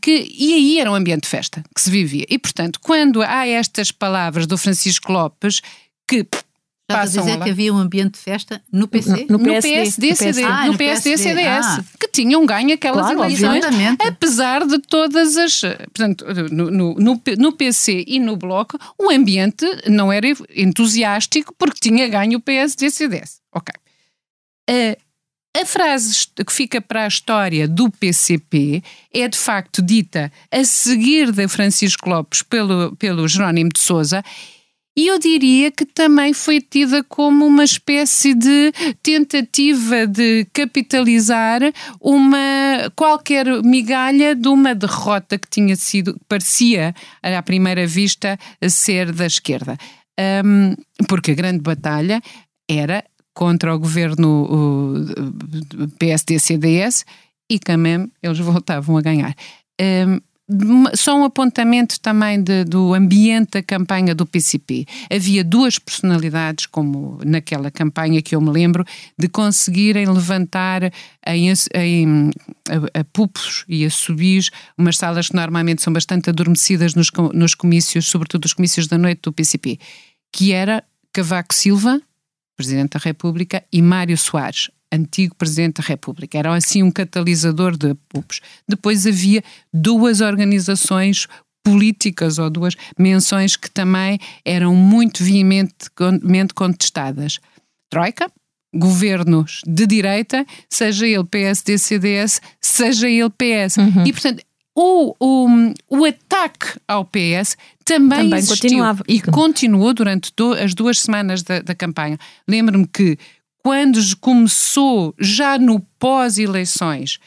que, 0.01 0.27
e 0.31 0.53
aí 0.53 0.79
era 0.79 0.91
um 0.91 0.95
ambiente 0.95 1.23
de 1.23 1.29
festa 1.29 1.63
que 1.75 1.81
se 1.81 1.91
vivia. 1.91 2.25
E 2.29 2.39
portanto, 2.39 2.79
quando 2.81 3.21
há 3.21 3.47
estas 3.47 3.91
palavras 3.91 4.47
do 4.47 4.57
Francisco 4.57 5.11
Lopes 5.11 5.61
que 6.07 6.25
Estás 6.91 7.17
a 7.17 7.21
dizer 7.21 7.37
lá. 7.37 7.45
que 7.45 7.51
havia 7.51 7.73
um 7.73 7.77
ambiente 7.77 8.13
de 8.13 8.19
festa 8.19 8.61
no 8.71 8.87
PC? 8.87 9.25
No, 9.29 9.37
no, 9.37 9.45
no 9.45 9.61
PSD, 9.61 10.07
PSD, 10.07 10.07
PSD. 10.07 10.43
Ah, 10.43 10.67
no, 10.67 10.77
PSD, 10.77 11.17
CDS, 11.17 11.65
ah. 11.65 11.83
que 11.99 12.07
tinham 12.07 12.45
ganho 12.45 12.73
aquelas 12.73 13.05
claro, 13.05 13.23
eleições, 13.23 13.65
obviamente. 13.65 14.07
apesar 14.07 14.65
de 14.65 14.79
todas 14.79 15.37
as. 15.37 15.61
Portanto, 15.61 16.25
no, 16.51 16.71
no, 16.71 17.21
no, 17.37 17.51
PC 17.53 18.03
e 18.07 18.19
no 18.19 18.35
Bloco, 18.35 18.77
o 18.97 19.09
ambiente 19.09 19.65
não 19.87 20.11
era 20.11 20.27
entusiástico 20.55 21.53
porque 21.57 21.79
tinha 21.81 22.07
ganho 22.07 22.37
o 22.37 22.41
PSD 22.41 22.89
CDS. 22.89 23.41
Ok. 23.53 23.73
Uh, 24.69 25.11
a 25.53 25.65
frase 25.65 26.27
que 26.45 26.51
fica 26.51 26.79
para 26.79 27.03
a 27.03 27.07
história 27.07 27.67
do 27.67 27.89
PCP 27.89 28.81
é 29.13 29.27
de 29.27 29.37
facto 29.37 29.81
dita 29.81 30.31
a 30.49 30.63
seguir 30.63 31.31
de 31.31 31.45
Francisco 31.47 32.09
Lopes 32.09 32.41
pelo, 32.41 32.95
pelo 32.95 33.27
Jerónimo 33.27 33.69
de 33.69 33.79
Souza 33.79 34.23
e 34.95 35.07
eu 35.07 35.17
diria 35.17 35.71
que 35.71 35.85
também 35.85 36.33
foi 36.33 36.59
tida 36.59 37.03
como 37.03 37.45
uma 37.45 37.63
espécie 37.63 38.33
de 38.33 38.73
tentativa 39.01 40.05
de 40.05 40.45
capitalizar 40.53 41.61
uma 41.99 42.91
qualquer 42.95 43.45
migalha 43.63 44.35
de 44.35 44.49
uma 44.49 44.75
derrota 44.75 45.37
que 45.37 45.49
tinha 45.49 45.75
sido, 45.75 46.19
parecia 46.27 46.93
à 47.23 47.41
primeira 47.41 47.87
vista 47.87 48.37
ser 48.69 49.13
da 49.13 49.25
esquerda. 49.25 49.77
Um, 50.19 50.75
porque 51.07 51.31
a 51.31 51.35
grande 51.35 51.61
batalha 51.61 52.21
era 52.69 53.03
contra 53.33 53.73
o 53.73 53.79
governo 53.79 55.05
PSD-CDS 55.97 57.05
e 57.49 57.59
mesmo 57.77 58.11
eles 58.21 58.39
voltavam 58.43 58.97
a 58.97 59.01
ganhar. 59.01 59.33
Um, 59.79 60.19
só 60.95 61.15
um 61.15 61.23
apontamento 61.23 61.99
também 61.99 62.41
de, 62.41 62.63
do 62.63 62.93
ambiente 62.93 63.51
da 63.51 63.63
campanha 63.63 64.13
do 64.13 64.25
PCP. 64.25 64.85
Havia 65.11 65.43
duas 65.43 65.79
personalidades, 65.79 66.65
como 66.65 67.19
naquela 67.25 67.71
campanha 67.71 68.21
que 68.21 68.35
eu 68.35 68.41
me 68.41 68.49
lembro, 68.49 68.85
de 69.17 69.27
conseguirem 69.27 70.05
levantar 70.07 70.91
em, 71.25 71.51
em 71.75 72.31
a, 72.69 72.99
a 72.99 73.03
pupos 73.03 73.63
e 73.67 73.85
a 73.85 73.89
subis 73.89 74.49
umas 74.77 74.97
salas 74.97 75.29
que 75.29 75.35
normalmente 75.35 75.81
são 75.81 75.93
bastante 75.93 76.29
adormecidas 76.29 76.95
nos, 76.95 77.09
nos 77.33 77.55
comícios, 77.55 78.07
sobretudo 78.07 78.45
os 78.45 78.53
comícios 78.53 78.87
da 78.87 78.97
noite 78.97 79.21
do 79.23 79.33
PCP, 79.33 79.79
que 80.31 80.51
era 80.53 80.83
Cavaco 81.13 81.53
Silva, 81.53 82.01
Presidente 82.55 82.91
da 82.91 82.99
República, 82.99 83.63
e 83.71 83.81
Mário 83.81 84.17
Soares, 84.17 84.69
antigo 84.91 85.35
Presidente 85.35 85.81
da 85.81 85.87
República. 85.87 86.37
Era 86.37 86.53
assim 86.53 86.83
um 86.83 86.91
catalisador 86.91 87.77
de 87.77 87.93
PUPs. 88.09 88.41
Depois 88.67 89.07
havia 89.07 89.43
duas 89.73 90.21
organizações 90.21 91.27
políticas 91.63 92.37
ou 92.39 92.49
duas 92.49 92.75
menções 92.97 93.55
que 93.55 93.69
também 93.69 94.19
eram 94.43 94.75
muito 94.75 95.23
veementemente 95.23 96.53
contestadas. 96.53 97.39
Troika, 97.89 98.31
governos 98.73 99.61
de 99.65 99.85
direita, 99.85 100.45
seja 100.69 101.05
ele 101.05 101.23
PSD-CDS, 101.23 102.41
seja 102.59 103.09
ele 103.09 103.29
PS. 103.29 103.77
Uhum. 103.77 104.05
E, 104.05 104.13
portanto, 104.13 104.43
o, 104.75 105.13
o, 105.19 105.47
o 105.89 106.05
ataque 106.05 106.79
ao 106.87 107.03
PS 107.03 107.57
também, 107.83 108.29
também 108.29 108.45
continuava. 108.45 109.03
e 109.07 109.21
continuou 109.21 109.93
durante 109.93 110.31
do, 110.35 110.53
as 110.53 110.73
duas 110.73 110.99
semanas 110.99 111.43
da, 111.43 111.59
da 111.61 111.75
campanha. 111.75 112.17
Lembro-me 112.47 112.87
que 112.87 113.17
quando 113.63 113.99
começou 114.19 115.13
já 115.19 115.57
no 115.57 115.79
pós-eleições, 115.99 117.19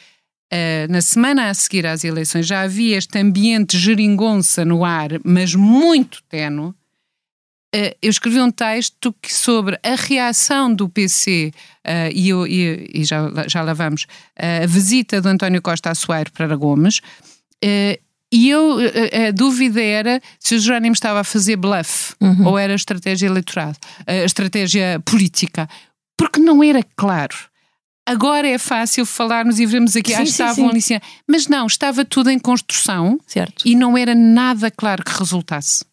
uh, 0.52 0.90
na 0.90 1.00
semana 1.00 1.48
a 1.48 1.54
seguir 1.54 1.86
às 1.86 2.04
eleições, 2.04 2.46
já 2.46 2.62
havia 2.62 2.96
este 2.96 3.18
ambiente 3.18 3.78
geringonça 3.78 4.64
no 4.64 4.84
ar, 4.84 5.10
mas 5.24 5.54
muito 5.54 6.22
tenue, 6.28 6.68
uh, 6.68 6.74
eu 8.02 8.10
escrevi 8.10 8.40
um 8.40 8.50
texto 8.50 9.14
que, 9.22 9.32
sobre 9.32 9.78
a 9.82 9.94
reação 9.94 10.74
do 10.74 10.88
PC, 10.88 11.52
uh, 11.54 11.60
eh, 11.84 12.10
e, 12.12 12.28
eu, 12.28 12.46
e, 12.46 12.90
e, 12.92 13.04
já, 13.04 13.30
já 13.46 13.62
lá 13.62 13.72
vamos, 13.72 14.06
a 14.36 14.66
visita 14.66 15.20
do 15.20 15.28
António 15.28 15.62
Costa 15.62 15.90
a 15.90 15.94
Soares 15.94 16.32
para 16.32 16.56
Gomes, 16.56 17.00
e 18.32 18.50
eu, 18.50 18.78
a, 18.78 19.28
a, 19.28 19.30
dúvida 19.30 19.80
era 19.80 20.20
se 20.40 20.56
o 20.56 20.58
Jerónimo 20.58 20.92
estava 20.92 21.20
a 21.20 21.24
fazer 21.24 21.56
bluff 21.56 22.14
uhum. 22.20 22.46
ou 22.46 22.58
era 22.58 22.74
estratégia 22.74 23.26
eleitoral, 23.26 23.72
a 24.06 24.24
estratégia 24.24 25.00
política 25.04 25.68
porque 26.16 26.40
não 26.40 26.62
era 26.62 26.82
claro. 26.96 27.34
Agora 28.06 28.46
é 28.46 28.58
fácil 28.58 29.06
falarmos 29.06 29.58
e 29.58 29.64
vermos 29.64 29.96
aqui, 29.96 30.12
sim, 30.12 30.18
ah, 30.18 30.22
estavam 30.24 30.68
ali, 30.68 30.80
mas 31.26 31.48
não, 31.48 31.66
estava 31.66 32.04
tudo 32.04 32.30
em 32.30 32.38
construção 32.38 33.18
certo. 33.26 33.66
e 33.66 33.74
não 33.74 33.96
era 33.96 34.14
nada 34.14 34.70
claro 34.70 35.02
que 35.02 35.18
resultasse. 35.18 35.84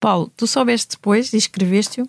Paulo, 0.00 0.32
tu 0.36 0.46
soubeste 0.46 0.96
depois 0.96 1.32
e 1.32 1.36
escreveste-o 1.36 2.08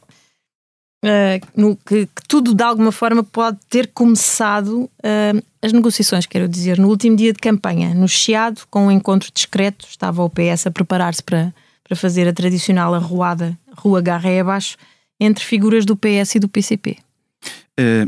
uh, 1.03 1.75
que, 1.85 2.05
que, 2.05 2.27
tudo 2.27 2.53
de 2.53 2.63
alguma 2.63 2.91
forma 2.91 3.23
pode 3.23 3.59
ter 3.69 3.87
começado 3.87 4.83
uh, 4.83 5.43
as 5.61 5.73
negociações, 5.73 6.25
quero 6.25 6.47
dizer, 6.47 6.77
no 6.79 6.89
último 6.89 7.15
dia 7.15 7.33
de 7.33 7.39
campanha, 7.39 7.93
no 7.93 8.07
Chiado, 8.07 8.61
com 8.69 8.87
um 8.87 8.91
encontro 8.91 9.31
discreto, 9.33 9.85
estava 9.89 10.23
o 10.23 10.29
PS 10.29 10.67
a 10.67 10.71
preparar-se 10.71 11.23
para, 11.23 11.53
para 11.83 11.95
fazer 11.95 12.27
a 12.27 12.33
tradicional 12.33 12.93
arruada, 12.93 13.57
rua 13.77 14.01
Garré 14.01 14.39
abaixo, 14.39 14.77
entre 15.19 15.43
figuras 15.43 15.85
do 15.85 15.95
PS 15.95 16.35
e 16.35 16.39
do 16.39 16.47
PCP? 16.47 16.97
Uh, 17.41 17.51
eh, 17.77 18.07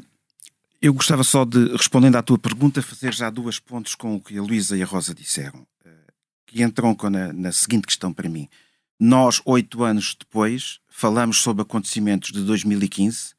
eu 0.81 0.93
gostava 0.93 1.23
só 1.23 1.45
de, 1.45 1.71
respondendo 1.71 2.15
à 2.15 2.21
tua 2.21 2.37
pergunta, 2.37 2.81
fazer 2.81 3.13
já 3.13 3.29
duas 3.29 3.59
pontos 3.59 3.95
com 3.95 4.15
o 4.15 4.21
que 4.21 4.37
a 4.37 4.41
Luísa 4.41 4.77
e 4.77 4.83
a 4.83 4.85
Rosa 4.85 5.13
disseram, 5.13 5.59
uh, 5.85 5.89
que 6.45 6.61
entram 6.61 6.95
na, 7.09 7.33
na 7.33 7.51
seguinte 7.51 7.87
questão 7.87 8.13
para 8.13 8.29
mim. 8.29 8.47
Nós, 8.99 9.41
oito 9.45 9.83
anos 9.83 10.15
depois, 10.17 10.79
falamos 10.87 11.37
sobre 11.37 11.63
acontecimentos 11.63 12.31
de 12.31 12.41
2015, 12.43 13.33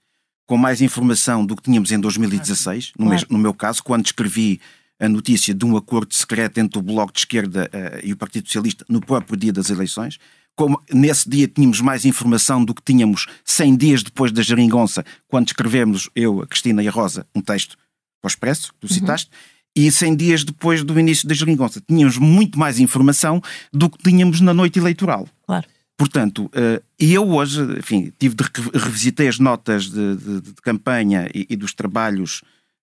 com 0.45 0.57
mais 0.57 0.81
informação 0.81 1.45
do 1.45 1.57
que 1.57 1.63
tínhamos 1.63 1.91
em 1.91 1.99
2016, 1.99 2.93
no, 2.99 3.07
claro. 3.07 3.27
no 3.31 3.39
meu 3.39 3.55
caso, 3.55 3.83
quando 3.83 4.07
escrevi 4.07 4.61
a 4.99 5.09
notícia 5.09 5.55
de 5.55 5.65
um 5.65 5.77
acordo 5.77 6.15
secreto 6.15 6.59
entre 6.59 6.79
o 6.79 6.83
Bloco 6.83 7.13
de 7.13 7.21
Esquerda 7.21 7.71
uh, 7.73 8.07
e 8.07 8.13
o 8.13 8.17
Partido 8.17 8.47
Socialista 8.47 8.85
no 8.89 9.01
próprio 9.01 9.37
dia 9.37 9.53
das 9.53 9.71
eleições 9.71 10.19
como 10.57 10.83
nesse 10.93 11.29
dia 11.29 11.47
tínhamos 11.47 11.81
mais 11.81 12.05
informação 12.05 12.65
do 12.65 12.75
que 12.75 12.83
tínhamos 12.83 13.27
100 13.45 13.77
dias 13.77 14.03
depois 14.03 14.33
da 14.33 14.43
geringonça, 14.43 15.05
quando 15.29 15.49
escrevemos, 15.49 16.09
eu, 16.17 16.41
a 16.41 16.47
Cristina 16.47 16.83
e 16.83 16.89
a 16.89 16.91
Rosa, 16.91 17.27
um 17.35 17.43
texto 17.43 17.77
para 18.21 18.29
o 18.29 18.29
Expresso, 18.29 18.73
que 18.73 18.81
tu 18.81 18.91
uhum. 18.91 18.95
citaste, 18.95 19.31
e 19.77 19.93
100 19.93 20.17
dias 20.17 20.43
depois 20.43 20.83
do 20.83 20.99
início 20.99 21.29
da 21.29 21.35
geringonça. 21.35 21.83
Tínhamos 21.87 22.17
muito 22.17 22.59
mais 22.59 22.81
informação 22.81 23.43
do 23.71 23.91
que 23.91 23.99
tínhamos 23.99 24.41
na 24.41 24.55
noite 24.55 24.79
eleitoral. 24.79 25.29
Claro. 25.47 25.67
Portanto, 25.99 26.47
uh, 26.47 26.83
e 26.99 27.13
eu 27.13 27.29
hoje, 27.29 27.63
enfim, 27.79 28.13
tive 28.19 28.35
de 28.35 28.45
revisitei 28.75 29.29
as 29.29 29.39
notas 29.39 29.85
de, 29.85 30.17
de, 30.17 30.41
de 30.41 30.55
campanha 30.63 31.29
e, 31.35 31.47
e, 31.49 31.57
dos 31.57 31.73
trabalhos 31.73 32.43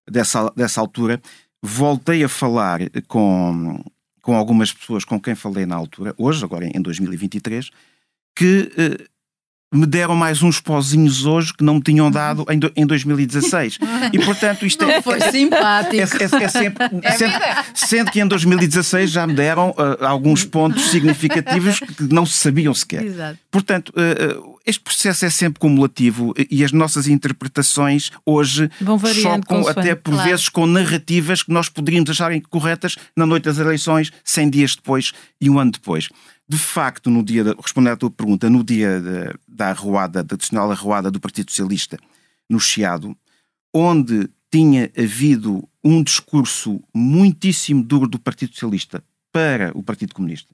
dessa, 0.10 0.52
dessa 0.56 0.80
altura, 0.80 1.22
voltei 1.62 2.24
a 2.24 2.30
falar 2.30 2.80
com, 3.08 3.84
com 4.24 4.36
algumas 4.36 4.72
pessoas 4.72 5.04
com 5.06 5.20
quem 5.20 5.36
falei 5.36 5.66
na 5.68 5.76
altura, 5.76 6.16
hoje, 6.18 6.44
agora 6.44 6.66
em 6.66 6.82
2023, 6.82 7.70
que 8.34 8.72
uh, 8.72 9.78
me 9.78 9.86
deram 9.86 10.16
mais 10.16 10.42
uns 10.42 10.62
pozinhos 10.62 11.26
hoje 11.26 11.54
que 11.54 11.64
não 11.64 11.76
me 11.76 11.82
tinham 11.82 12.10
dado 12.10 12.46
em, 12.50 12.58
do, 12.58 12.72
em 12.76 12.86
2016. 12.86 13.80
E 14.14 14.20
portanto 14.20 14.66
isto 14.66 14.86
é. 14.86 15.02
Foi 15.02 15.20
simpático. 15.20 15.96
É, 15.96 16.42
é, 16.42 16.44
é 16.44 16.48
sempre. 16.48 16.86
É 17.02 17.12
sendo, 17.12 17.34
sendo, 17.74 18.12
que 18.12 18.22
em 18.22 18.28
2016 18.28 19.12
já 19.12 19.28
me 19.28 19.34
deram 19.34 19.72
uh, 19.72 20.06
alguns 20.06 20.46
pontos 20.46 20.90
significativos 20.90 21.80
que 21.80 22.04
não 22.04 22.26
se 22.26 22.38
sabiam 22.38 22.74
sequer. 22.74 23.04
Exato. 23.04 23.40
Portanto, 23.52 23.90
uh, 23.90 24.53
este 24.66 24.82
processo 24.82 25.26
é 25.26 25.30
sempre 25.30 25.60
cumulativo 25.60 26.34
e 26.50 26.64
as 26.64 26.72
nossas 26.72 27.08
interpretações 27.08 28.12
hoje 28.26 28.70
chocam 29.14 29.68
até 29.68 29.94
por 29.96 30.14
claro. 30.14 30.30
vezes 30.30 30.50
com 30.50 30.66
narrativas 30.66 31.44
que 31.44 31.52
nós 31.52 31.70
poderíamos 31.70 32.10
achar 32.10 32.32
incorretas 32.32 32.96
na 33.16 33.26
noite 33.26 33.44
das 33.46 33.58
eleições, 33.58 34.12
100 34.24 34.50
dias 34.50 34.76
depois 34.76 35.12
e 35.40 35.50
um 35.50 35.60
ano 35.60 35.72
depois 35.72 36.10
de 36.48 36.58
facto, 36.58 37.10
no 37.10 37.24
dia, 37.24 37.44
de, 37.44 37.54
respondendo 37.60 37.94
à 37.94 37.98
tua 37.98 38.12
pergunta, 38.12 38.50
no 38.50 38.64
dia 38.64 39.00
de, 39.00 39.40
da 39.48 39.70
arruada, 39.70 40.22
da 40.22 40.28
tradicional 40.28 40.72
arruada 40.72 41.10
do 41.10 41.20
Partido 41.20 41.50
Socialista 41.50 41.98
no 42.50 42.60
Chiado, 42.60 43.16
onde 43.74 44.30
tinha 44.52 44.92
havido 44.98 45.68
um 45.84 46.04
discurso 46.04 46.82
muitíssimo 46.94 47.84
duro 47.84 48.08
do 48.08 48.20
Partido 48.20 48.54
Socialista 48.54 49.04
para 49.32 49.72
o 49.76 49.82
Partido 49.82 50.14
Comunista. 50.14 50.53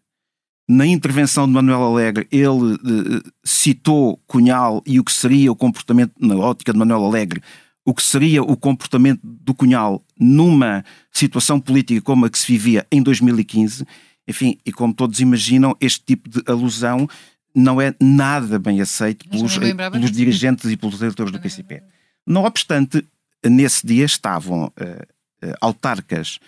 Na 0.69 0.85
intervenção 0.85 1.47
de 1.47 1.53
Manuel 1.53 1.83
Alegre, 1.83 2.27
ele 2.31 2.75
eh, 2.75 3.29
citou 3.43 4.21
Cunhal 4.27 4.83
e 4.85 4.99
o 4.99 5.03
que 5.03 5.11
seria 5.11 5.51
o 5.51 5.55
comportamento, 5.55 6.13
na 6.19 6.35
ótica 6.35 6.71
de 6.71 6.77
Manuel 6.77 7.05
Alegre, 7.05 7.41
o 7.83 7.93
que 7.93 8.03
seria 8.03 8.43
o 8.43 8.55
comportamento 8.55 9.19
do 9.23 9.55
Cunhal 9.55 10.03
numa 10.19 10.85
situação 11.11 11.59
política 11.59 12.01
como 12.01 12.25
a 12.25 12.29
que 12.29 12.37
se 12.37 12.45
vivia 12.45 12.85
em 12.91 13.01
2015 13.01 13.83
enfim, 14.29 14.59
e 14.63 14.71
como 14.71 14.93
todos 14.93 15.19
imaginam, 15.19 15.75
este 15.81 16.01
tipo 16.05 16.29
de 16.29 16.43
alusão 16.45 17.09
não 17.55 17.81
é 17.81 17.95
nada 17.99 18.59
bem 18.59 18.79
aceito 18.79 19.27
pelos, 19.27 19.57
pelos 19.57 20.11
dirigentes 20.11 20.69
e 20.69 20.77
pelos 20.77 21.01
eleitores 21.01 21.31
do 21.31 21.39
PCP. 21.39 21.81
Não 22.27 22.43
obstante, 22.43 23.03
nesse 23.43 23.87
dia 23.87 24.05
estavam 24.05 24.65
uh, 24.65 25.47
uh, 25.47 25.55
autarcas 25.59 26.39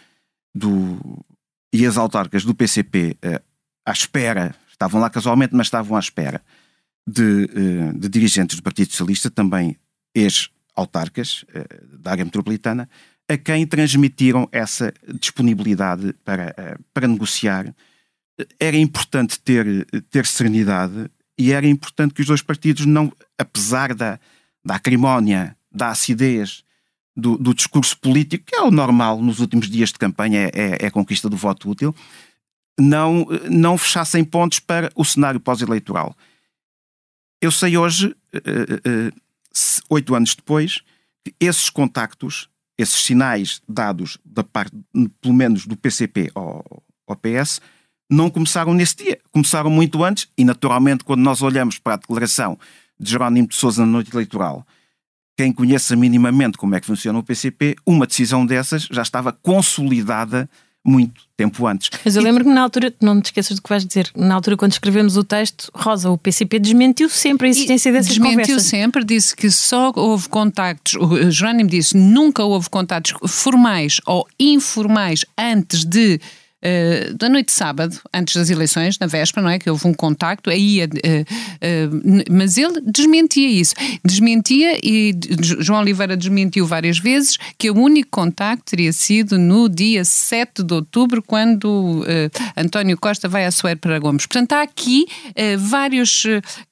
do, 0.54 1.26
e 1.74 1.84
as 1.88 1.98
autarcas 1.98 2.46
do 2.46 2.54
PCP 2.54 3.18
uh, 3.26 3.42
à 3.86 3.92
espera, 3.92 4.56
estavam 4.72 5.00
lá 5.02 5.10
casualmente, 5.10 5.56
mas 5.56 5.68
estavam 5.68 5.96
à 5.96 6.00
espera 6.00 6.42
de, 7.08 7.48
de 7.96 8.10
dirigentes 8.10 8.56
do 8.56 8.64
Partido 8.64 8.92
Socialista, 8.92 9.30
também 9.30 9.78
ex-autarcas 10.14 11.46
da 12.00 12.12
área 12.12 12.26
metropolitana, 12.26 12.88
a 13.32 13.38
quem 13.38 13.66
transmitiram 13.66 14.48
essa 14.52 14.94
disponibilidade 15.20 16.14
para, 16.26 16.54
eh, 16.58 16.78
para 16.94 17.08
negociar. 17.08 17.74
Era 18.60 18.76
importante 18.76 19.40
ter, 19.40 19.86
ter 20.10 20.26
serenidade 20.26 21.10
e 21.38 21.54
era 21.54 21.66
importante 21.66 22.14
que 22.14 22.22
os 22.22 22.28
dois 22.28 22.42
partidos 22.42 22.86
não, 22.86 23.12
apesar 23.38 23.96
da, 23.96 24.20
da 24.66 24.76
acrimónia, 24.76 25.56
da 25.72 25.90
acidez, 25.90 26.64
do, 27.16 27.38
do, 27.38 27.54
discurso 27.54 27.98
político, 27.98 28.46
que 28.46 28.56
é 28.56 28.62
o 28.62 28.72
normal 28.72 29.22
nos 29.22 29.40
últimos 29.40 29.70
dias 29.70 29.90
de 29.90 30.00
campanha, 30.00 30.40
é, 30.40 30.52
é, 30.54 30.78
é 30.82 30.88
a 30.88 30.92
conquista 30.92 31.30
do 31.30 31.38
voto 31.38 31.70
útil, 31.70 31.96
não, 32.82 33.28
não 33.50 33.78
fechassem 33.78 34.24
pontos 34.24 34.60
para 34.60 34.92
o 34.96 35.06
cenário 35.06 35.40
pós-eleitoral. 35.40 36.16
Eu 37.42 37.52
sei 37.52 37.78
hoje, 37.78 38.16
eh, 38.34 38.42
eh, 38.86 39.12
oito 39.90 40.16
anos 40.16 40.36
depois, 40.36 40.82
que 41.24 41.34
esses 41.40 41.70
contactos 41.70 42.50
esses 42.82 43.04
sinais 43.04 43.62
dados 43.68 44.18
da 44.26 44.44
parte, 44.44 44.76
pelo 45.22 45.34
menos 45.34 45.66
do 45.66 45.78
PCP 45.78 46.32
ao, 46.34 46.64
ao 47.08 47.16
PS, 47.16 47.62
não 48.10 48.30
começaram 48.30 48.74
nesse 48.74 48.98
dia, 48.98 49.20
começaram 49.32 49.70
muito 49.70 50.04
antes 50.04 50.28
e, 50.38 50.44
naturalmente, 50.44 51.04
quando 51.04 51.22
nós 51.22 51.42
olhamos 51.42 51.78
para 51.78 51.94
a 51.94 51.98
declaração 51.98 52.58
de 53.00 53.12
Jerónimo 53.12 53.48
de 53.48 53.56
Sousa 53.56 53.86
na 53.86 53.92
noite 53.92 54.12
eleitoral, 54.14 54.66
quem 55.38 55.52
conheça 55.54 55.96
minimamente 55.96 56.58
como 56.58 56.76
é 56.76 56.80
que 56.80 56.88
funciona 56.88 57.18
o 57.20 57.24
PCP, 57.24 57.76
uma 57.86 58.06
decisão 58.06 58.46
dessas 58.46 58.84
já 58.84 59.02
estava 59.02 59.32
consolidada 59.32 60.50
muito 60.84 61.22
tempo 61.38 61.66
antes. 61.68 61.90
Mas 62.04 62.16
eu 62.16 62.22
lembro 62.22 62.44
que 62.44 62.50
na 62.50 62.62
altura, 62.62 62.94
não 63.02 63.22
te 63.22 63.26
esqueças 63.26 63.56
do 63.56 63.62
que 63.62 63.70
vais 63.70 63.86
dizer, 63.86 64.12
na 64.16 64.36
altura 64.36 64.58
quando 64.58 64.72
escrevemos 64.72 65.18
o 65.18 65.24
texto, 65.24 65.70
Rosa, 65.74 66.10
o 66.10 66.18
PCP 66.18 66.60
desmentiu 66.60 67.10
sempre 67.10 67.48
a 67.48 67.50
existência 67.50 67.90
e 67.90 67.92
dessas 67.92 68.10
desmentiu 68.10 68.32
conversas. 68.32 68.56
Desmentiu 68.56 68.80
sempre, 68.80 69.04
disse 69.04 69.36
que 69.36 69.50
só 69.50 69.92
houve 69.96 70.28
contactos, 70.30 70.96
o 70.96 71.30
Jerónimo 71.30 71.70
disse, 71.70 71.96
nunca 71.96 72.44
houve 72.44 72.70
contactos 72.70 73.14
formais 73.32 74.00
ou 74.06 74.28
informais 74.40 75.24
antes 75.38 75.86
de 75.86 76.20
uh, 76.62 77.14
da 77.16 77.30
noite 77.30 77.48
de 77.48 77.52
sábado, 77.54 78.00
antes 78.14 78.36
das 78.36 78.50
eleições, 78.50 78.98
na 79.00 79.08
véspera, 79.08 79.44
não 79.44 79.50
é? 79.52 79.60
Que 79.60 79.70
houve 79.70 79.88
um 79.88 79.94
contacto, 79.94 80.50
aí, 80.50 80.84
uh, 80.84 80.88
uh, 80.88 82.24
mas 82.32 82.58
ele 82.58 82.82
desmentia 82.82 83.48
isso. 83.48 83.74
Desmentia 84.04 84.80
e 84.84 85.14
João 85.60 85.82
Oliveira 85.82 86.16
desmentiu 86.16 86.66
várias 86.66 87.00
vezes 87.00 87.38
que 87.58 87.70
o 87.70 87.78
único 87.78 88.10
contacto 88.12 88.72
teria 88.72 88.94
sido 88.94 89.38
no 89.38 89.68
dia 89.68 90.06
7 90.06 90.64
de 90.64 90.74
outubro, 90.74 91.22
quando 91.22 92.04
António 92.56 92.98
Costa 92.98 93.28
vai 93.28 93.46
a 93.46 93.52
Soer 93.52 93.78
para 93.78 94.00
Gomes. 94.00 94.26
Portanto, 94.26 94.54
há 94.54 94.62
aqui 94.62 95.06
vários 95.58 96.26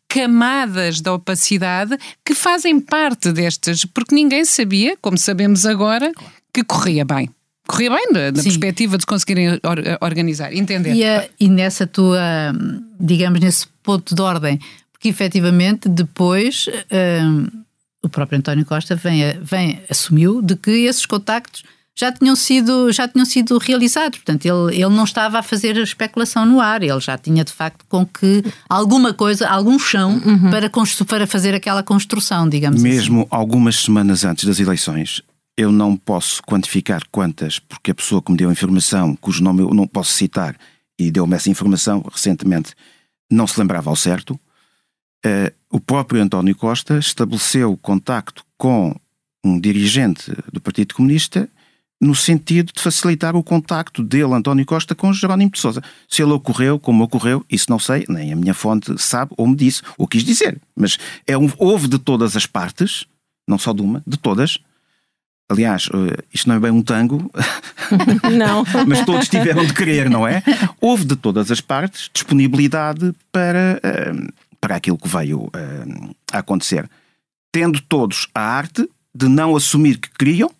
camadas 0.07 1.01
da 1.01 1.13
opacidade 1.13 1.97
que 2.25 2.33
fazem 2.33 2.79
parte 2.79 3.31
destas, 3.31 3.85
porque 3.85 4.15
ninguém 4.15 4.43
sabia, 4.45 4.97
como 5.01 5.17
sabemos 5.17 5.65
agora, 5.65 6.11
que 6.53 6.63
corria 6.63 7.05
bem 7.05 7.29
corria 7.69 7.91
bem, 7.91 8.11
da, 8.11 8.31
da 8.31 8.41
perspectiva 8.41 8.97
de 8.97 9.05
conseguirem 9.05 9.49
or, 9.49 9.77
organizar, 10.01 10.51
entender. 10.51 10.95
E, 10.95 11.05
a, 11.05 11.29
e 11.39 11.47
nessa 11.47 11.85
tua, 11.85 12.19
digamos, 12.99 13.39
nesse 13.39 13.67
ponto 13.83 14.15
de 14.15 14.21
ordem, 14.21 14.59
porque 14.91 15.07
efetivamente 15.07 15.87
depois 15.87 16.65
um, 17.23 17.47
o 18.03 18.09
próprio 18.09 18.39
António 18.39 18.65
Costa 18.65 18.95
vem, 18.95 19.21
vem, 19.41 19.81
assumiu 19.89 20.41
de 20.41 20.55
que 20.55 20.71
esses 20.71 21.05
contactos 21.05 21.63
já 21.95 22.11
tinham 22.11 22.35
sido, 22.35 22.91
já 22.93 23.07
tinham 23.07 23.25
sido 23.25 23.57
realizados. 23.57 24.19
Portanto, 24.19 24.45
ele, 24.45 24.75
ele 24.75 24.95
não 24.95 25.03
estava 25.03 25.39
a 25.39 25.43
fazer 25.43 25.77
a 25.77 25.83
especulação 25.83 26.45
no 26.45 26.61
ar, 26.61 26.81
ele 26.81 26.99
já 26.99 27.17
tinha 27.17 27.43
de 27.43 27.51
facto 27.51 27.85
com 27.89 28.05
que 28.05 28.43
alguma 28.69 29.13
coisa, 29.13 29.47
algum 29.47 29.77
chão 29.77 30.21
uhum. 30.25 30.49
para, 30.49 30.69
para 31.05 31.27
fazer 31.27 31.53
aquela 31.53 31.83
construção, 31.83 32.47
digamos 32.47 32.81
Mesmo 32.81 32.99
assim. 32.99 33.11
Mesmo 33.11 33.27
algumas 33.29 33.75
semanas 33.75 34.23
antes 34.23 34.45
das 34.45 34.59
eleições, 34.59 35.21
eu 35.59 35.73
não 35.73 35.97
posso 35.97 36.41
quantificar 36.43 37.03
quantas, 37.11 37.59
porque 37.59 37.91
a 37.91 37.95
pessoa 37.95 38.21
que 38.21 38.31
me 38.31 38.37
deu 38.37 38.47
a 38.47 38.51
informação, 38.53 39.13
cujo 39.17 39.43
nome 39.43 39.61
eu 39.61 39.73
não 39.73 39.85
posso 39.85 40.13
citar, 40.13 40.55
e 40.97 41.11
deu-me 41.11 41.35
essa 41.35 41.49
informação 41.49 42.01
recentemente, 42.09 42.73
não 43.29 43.45
se 43.45 43.59
lembrava 43.59 43.89
ao 43.89 43.95
certo. 43.97 44.39
Uh, 45.25 45.53
o 45.69 45.77
próprio 45.77 46.21
António 46.21 46.55
Costa 46.55 46.97
estabeleceu 46.97 47.75
contacto 47.75 48.45
com 48.57 48.95
um 49.43 49.59
dirigente 49.59 50.31
do 50.49 50.61
Partido 50.61 50.95
Comunista 50.95 51.49
no 52.01 52.15
sentido 52.15 52.71
de 52.73 52.81
facilitar 52.81 53.35
o 53.35 53.43
contacto 53.43 54.01
dele, 54.01 54.33
António 54.33 54.65
Costa, 54.65 54.95
com 54.95 55.11
Jerónimo 55.11 55.51
de 55.51 55.59
Sousa. 55.59 55.83
Se 56.07 56.21
ele 56.21 56.31
ocorreu, 56.31 56.79
como 56.79 57.03
ocorreu, 57.03 57.45
isso 57.49 57.65
não 57.69 57.79
sei, 57.79 58.05
nem 58.07 58.31
a 58.31 58.35
minha 58.37 58.53
fonte 58.53 58.97
sabe 58.97 59.33
ou 59.35 59.45
me 59.45 59.57
disse, 59.57 59.81
ou 59.97 60.07
quis 60.07 60.23
dizer. 60.23 60.57
Mas 60.73 60.97
é 61.27 61.37
um, 61.37 61.51
houve 61.57 61.89
de 61.89 61.99
todas 61.99 62.37
as 62.37 62.45
partes, 62.45 63.05
não 63.45 63.57
só 63.57 63.73
de 63.73 63.81
uma, 63.81 64.01
de 64.07 64.15
todas, 64.17 64.57
Aliás, 65.49 65.89
eh, 65.91 66.23
isto 66.31 66.47
não 66.47 66.55
é 66.55 66.59
bem 66.59 66.69
um 66.69 66.83
tango, 66.83 67.31
não. 68.37 68.63
mas 68.87 69.03
todos 69.03 69.27
tiveram 69.27 69.65
de 69.65 69.73
querer, 69.73 70.07
não 70.07 70.27
é? 70.27 70.43
Houve 70.79 71.05
de 71.05 71.15
todas 71.15 71.49
as 71.49 71.59
partes 71.59 72.09
disponibilidade 72.13 73.13
para, 73.31 73.79
eh, 73.81 74.13
para 74.61 74.75
aquilo 74.75 74.97
que 74.97 75.07
veio 75.07 75.49
eh, 75.55 76.11
a 76.31 76.37
acontecer. 76.37 76.87
Tendo 77.51 77.81
todos 77.81 78.27
a 78.33 78.41
arte 78.41 78.87
de 79.13 79.27
não 79.27 79.55
assumir 79.55 79.97
que 79.97 80.09
queriam, 80.11 80.51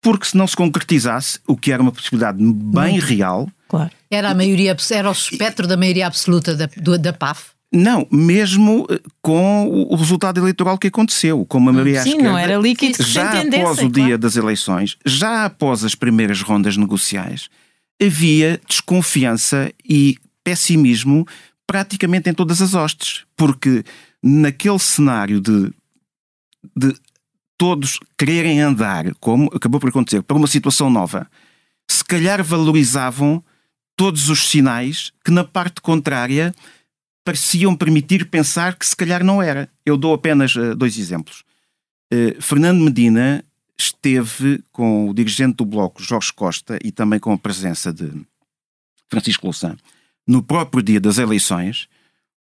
porque 0.00 0.24
se 0.24 0.36
não 0.36 0.46
se 0.46 0.56
concretizasse, 0.56 1.38
o 1.46 1.54
que 1.54 1.70
era 1.70 1.82
uma 1.82 1.92
possibilidade 1.92 2.38
bem 2.42 2.98
real. 2.98 3.46
Claro. 3.68 3.90
Era 4.10 4.30
a 4.30 4.34
maioria, 4.34 4.74
era 4.90 5.08
o 5.08 5.12
espectro 5.12 5.66
da 5.66 5.76
maioria 5.76 6.06
absoluta 6.06 6.56
da, 6.56 6.66
da 6.96 7.12
PAF. 7.12 7.50
Não, 7.72 8.06
mesmo 8.10 8.84
eh, 8.90 9.00
com 9.22 9.68
o 9.68 9.94
resultado 9.94 10.40
eleitoral 10.40 10.76
que 10.76 10.88
aconteceu, 10.88 11.46
como 11.46 11.70
a 11.70 11.72
maioria 11.72 12.02
Sim, 12.02 12.18
não 12.18 12.36
era 12.36 12.56
líquido 12.56 12.96
que 12.96 13.02
já 13.04 13.40
após 13.40 13.78
o 13.78 13.88
dia 13.88 14.18
das 14.18 14.34
eleições, 14.34 14.96
já 15.06 15.44
após 15.44 15.84
as 15.84 15.94
primeiras 15.94 16.42
rondas 16.42 16.76
negociais, 16.76 17.48
havia 18.02 18.60
desconfiança 18.66 19.72
e 19.88 20.16
pessimismo 20.42 21.26
praticamente 21.64 22.28
em 22.28 22.34
todas 22.34 22.60
as 22.60 22.74
hostes, 22.74 23.24
porque 23.36 23.84
naquele 24.20 24.78
cenário 24.80 25.40
de, 25.40 25.72
de 26.76 26.92
todos 27.56 28.00
quererem 28.18 28.60
andar, 28.60 29.14
como 29.20 29.48
acabou 29.54 29.78
por 29.78 29.90
acontecer, 29.90 30.22
para 30.22 30.36
uma 30.36 30.48
situação 30.48 30.90
nova, 30.90 31.28
se 31.88 32.04
calhar 32.04 32.42
valorizavam 32.42 33.44
todos 33.96 34.28
os 34.28 34.48
sinais 34.48 35.12
que, 35.24 35.30
na 35.30 35.44
parte 35.44 35.80
contrária, 35.80 36.54
pareciam 37.30 37.76
permitir 37.76 38.28
pensar 38.28 38.76
que 38.76 38.84
se 38.84 38.96
calhar 38.96 39.22
não 39.22 39.40
era. 39.40 39.70
Eu 39.86 39.96
dou 39.96 40.12
apenas 40.12 40.56
uh, 40.56 40.74
dois 40.74 40.98
exemplos. 40.98 41.44
Uh, 42.12 42.42
Fernando 42.42 42.80
Medina 42.80 43.44
esteve 43.78 44.60
com 44.72 45.08
o 45.08 45.14
dirigente 45.14 45.58
do 45.58 45.64
Bloco, 45.64 46.02
Jorge 46.02 46.32
Costa, 46.32 46.76
e 46.82 46.90
também 46.90 47.20
com 47.20 47.32
a 47.32 47.38
presença 47.38 47.92
de 47.92 48.10
Francisco 49.08 49.46
Louçã, 49.46 49.76
no 50.26 50.42
próprio 50.42 50.82
dia 50.82 51.00
das 51.00 51.18
eleições, 51.18 51.88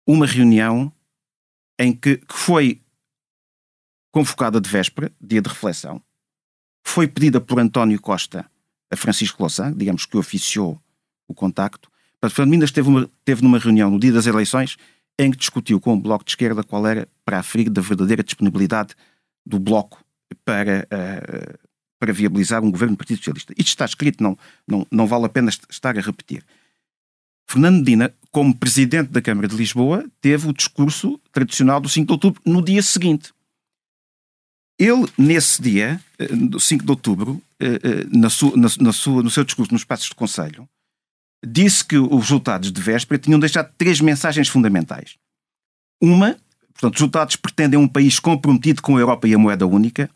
uma 0.07 0.25
reunião 0.25 0.92
em 1.81 1.92
que, 1.92 2.18
que 2.18 2.35
foi 2.35 2.81
convocada 4.12 4.61
de 4.61 4.70
véspera, 4.70 5.11
dia 5.20 5.42
de 5.42 5.49
reflexão, 5.49 6.01
foi 6.85 7.09
pedida 7.09 7.40
por 7.40 7.59
António 7.59 8.01
Costa 8.01 8.49
a 8.88 8.96
Francisco 8.96 9.42
Louçã, 9.42 9.72
digamos 9.77 10.07
que 10.07 10.16
oficiou 10.16 10.81
o 11.27 11.35
contacto. 11.35 11.90
Fernando 12.31 12.50
Minas 12.50 12.70
esteve, 12.70 12.88
uma, 12.88 13.11
teve 13.24 13.42
numa 13.42 13.59
reunião 13.59 13.90
no 13.90 14.00
dia 14.00 14.12
das 14.12 14.26
eleições 14.26 14.76
em 15.18 15.31
que 15.31 15.37
discutiu 15.37 15.81
com 15.81 15.94
o 15.94 16.00
Bloco 16.00 16.24
de 16.24 16.33
Esquerda 16.33 16.62
qual 16.62 16.87
era, 16.87 17.09
para 17.24 17.38
aferir 17.38 17.70
da 17.70 17.81
verdadeira 17.81 18.22
disponibilidade 18.22 18.94
do 19.44 19.59
Bloco 19.59 20.05
para, 20.44 20.87
uh, 20.92 21.59
para 21.98 22.12
viabilizar 22.12 22.62
um 22.62 22.70
governo 22.70 22.94
do 22.94 22.98
Partido 22.98 23.18
Socialista. 23.18 23.52
Isto 23.57 23.68
está 23.68 23.85
escrito, 23.85 24.22
não, 24.22 24.37
não, 24.66 24.87
não 24.90 25.07
vale 25.07 25.24
a 25.24 25.29
pena 25.29 25.50
estar 25.70 25.96
a 25.96 26.00
repetir. 26.00 26.44
Fernando 27.48 27.79
Medina, 27.79 28.12
como 28.31 28.55
presidente 28.55 29.11
da 29.11 29.22
Câmara 29.22 29.48
de 29.48 29.57
Lisboa, 29.57 30.05
teve 30.20 30.48
o 30.48 30.52
discurso 30.52 31.18
tradicional 31.33 31.81
do 31.81 31.88
5 31.88 32.07
de 32.07 32.12
outubro 32.12 32.42
no 32.44 32.62
dia 32.62 32.83
seguinte. 32.83 33.33
Ele, 34.79 35.07
nesse 35.16 35.62
dia, 35.62 36.00
do 36.31 36.59
eh, 36.59 36.61
5 36.61 36.85
de 36.85 36.90
outubro, 36.90 37.42
eh, 37.59 38.05
na 38.11 38.29
sua, 38.29 38.55
na, 38.57 38.92
sua, 38.92 39.22
no 39.22 39.31
seu 39.31 39.42
discurso 39.42 39.72
nos 39.72 39.85
Passos 39.85 40.09
de 40.09 40.14
Conselho, 40.14 40.68
disse 41.46 41.85
que 41.85 41.96
os 41.96 42.20
resultados 42.22 42.72
de 42.72 42.80
véspera 42.80 43.18
tinham 43.18 43.38
deixado 43.38 43.72
três 43.78 44.00
mensagens 44.00 44.48
fundamentais. 44.48 45.16
Uma, 46.02 46.37
portanto, 46.72 46.94
os 46.94 47.00
resultados 47.00 47.37
pretendem 47.37 47.78
um 47.78 47.88
país 47.88 48.18
comprometido 48.18 48.82
com 48.82 48.96
a 48.96 49.00
Europa 49.00 49.28
e 49.28 49.35
a 49.35 49.38
moeda 49.38 49.66
única. 49.66 50.11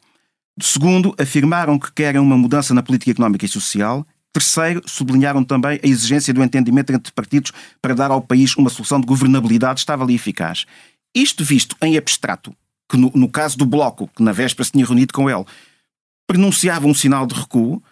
Segundo, 0.60 1.14
afirmaram 1.18 1.78
que 1.78 1.92
querem 1.92 2.20
uma 2.20 2.36
mudança 2.36 2.74
na 2.74 2.82
política 2.82 3.12
económica 3.12 3.46
e 3.46 3.48
social. 3.48 4.06
Terceiro, 4.32 4.82
sublinharam 4.86 5.42
também 5.44 5.80
a 5.82 5.86
exigência 5.86 6.34
do 6.34 6.42
entendimento 6.42 6.92
entre 6.92 7.12
partidos 7.12 7.52
para 7.80 7.94
dar 7.94 8.10
ao 8.10 8.20
país 8.20 8.56
uma 8.56 8.70
solução 8.70 9.00
de 9.00 9.06
governabilidade 9.06 9.80
estável 9.80 10.08
e 10.10 10.14
eficaz. 10.14 10.66
Isto 11.14 11.44
visto 11.44 11.76
em 11.82 11.96
abstrato, 11.96 12.54
que 12.88 12.96
no, 12.96 13.10
no 13.14 13.28
caso 13.28 13.56
do 13.56 13.64
Bloco, 13.64 14.08
que 14.14 14.22
na 14.22 14.32
véspera 14.32 14.64
se 14.64 14.72
tinha 14.72 14.84
reunido 14.84 15.12
com 15.12 15.30
ele, 15.30 15.44
pronunciava 16.26 16.86
um 16.86 16.94
sinal 16.94 17.26
de 17.26 17.34
recuo, 17.34 17.82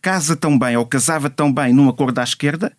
casa 0.00 0.36
tão 0.36 0.58
bem 0.58 0.76
ou 0.76 0.86
casava 0.86 1.28
tão 1.30 1.52
bem 1.52 1.72
num 1.72 1.88
acordo 1.88 2.18
à 2.18 2.24
esquerda 2.24 2.72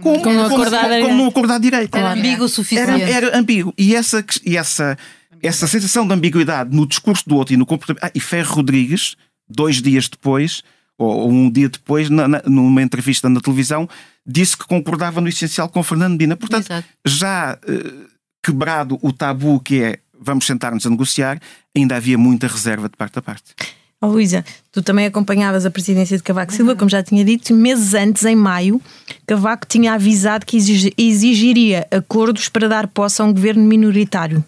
como, 0.00 0.20
como, 0.22 0.48
como, 0.48 0.70
como, 0.70 1.14
num 1.14 1.26
acordo 1.26 1.52
à 1.52 1.58
direita. 1.58 1.98
Era 1.98 2.12
ambíguo 2.12 2.44
o 2.44 2.48
suficiente. 2.48 3.02
Era, 3.02 3.26
era 3.26 3.38
ambíguo. 3.38 3.72
E 3.78 3.94
essa, 3.94 4.24
e 4.44 4.56
essa, 4.56 4.96
essa 5.42 5.66
sensação 5.66 6.06
de 6.06 6.14
ambiguidade 6.14 6.74
no 6.74 6.86
discurso 6.86 7.28
do 7.28 7.36
outro 7.36 7.54
e 7.54 7.56
no 7.56 7.66
comportamento. 7.66 8.04
Ah, 8.04 8.10
e 8.14 8.20
Ferro 8.20 8.56
Rodrigues, 8.56 9.16
dois 9.48 9.80
dias 9.80 10.08
depois, 10.08 10.62
ou 10.98 11.30
um 11.30 11.50
dia 11.50 11.68
depois, 11.68 12.10
na, 12.10 12.28
na, 12.28 12.42
numa 12.46 12.82
entrevista 12.82 13.28
na 13.28 13.40
televisão, 13.40 13.88
disse 14.26 14.56
que 14.56 14.66
concordava 14.66 15.20
no 15.20 15.28
essencial 15.28 15.68
com 15.68 15.82
Fernando 15.82 16.12
Medina. 16.12 16.36
Portanto, 16.36 16.66
Exato. 16.66 16.88
já 17.06 17.58
uh, 17.68 18.08
quebrado 18.44 18.98
o 19.02 19.12
tabu 19.12 19.60
que 19.60 19.82
é 19.82 19.98
vamos 20.18 20.46
sentar-nos 20.46 20.86
a 20.86 20.90
negociar, 20.90 21.38
ainda 21.76 21.94
havia 21.94 22.16
muita 22.16 22.48
reserva 22.48 22.88
de 22.88 22.96
parte 22.96 23.18
a 23.18 23.22
parte. 23.22 23.54
Oh, 24.02 24.08
Luísa, 24.08 24.44
tu 24.70 24.82
também 24.82 25.06
acompanhavas 25.06 25.64
a 25.64 25.70
presidência 25.70 26.16
de 26.16 26.22
Cavaco 26.22 26.52
Silva, 26.52 26.72
uhum. 26.72 26.76
como 26.76 26.90
já 26.90 27.02
tinha 27.02 27.24
dito, 27.24 27.54
meses 27.54 27.94
antes, 27.94 28.24
em 28.24 28.36
maio, 28.36 28.80
Cavaco 29.26 29.66
tinha 29.66 29.94
avisado 29.94 30.44
que 30.44 30.58
exigiria 30.98 31.86
acordos 31.90 32.48
para 32.48 32.68
dar 32.68 32.86
posse 32.88 33.22
a 33.22 33.24
um 33.24 33.32
governo 33.32 33.64
minoritário. 33.64 34.44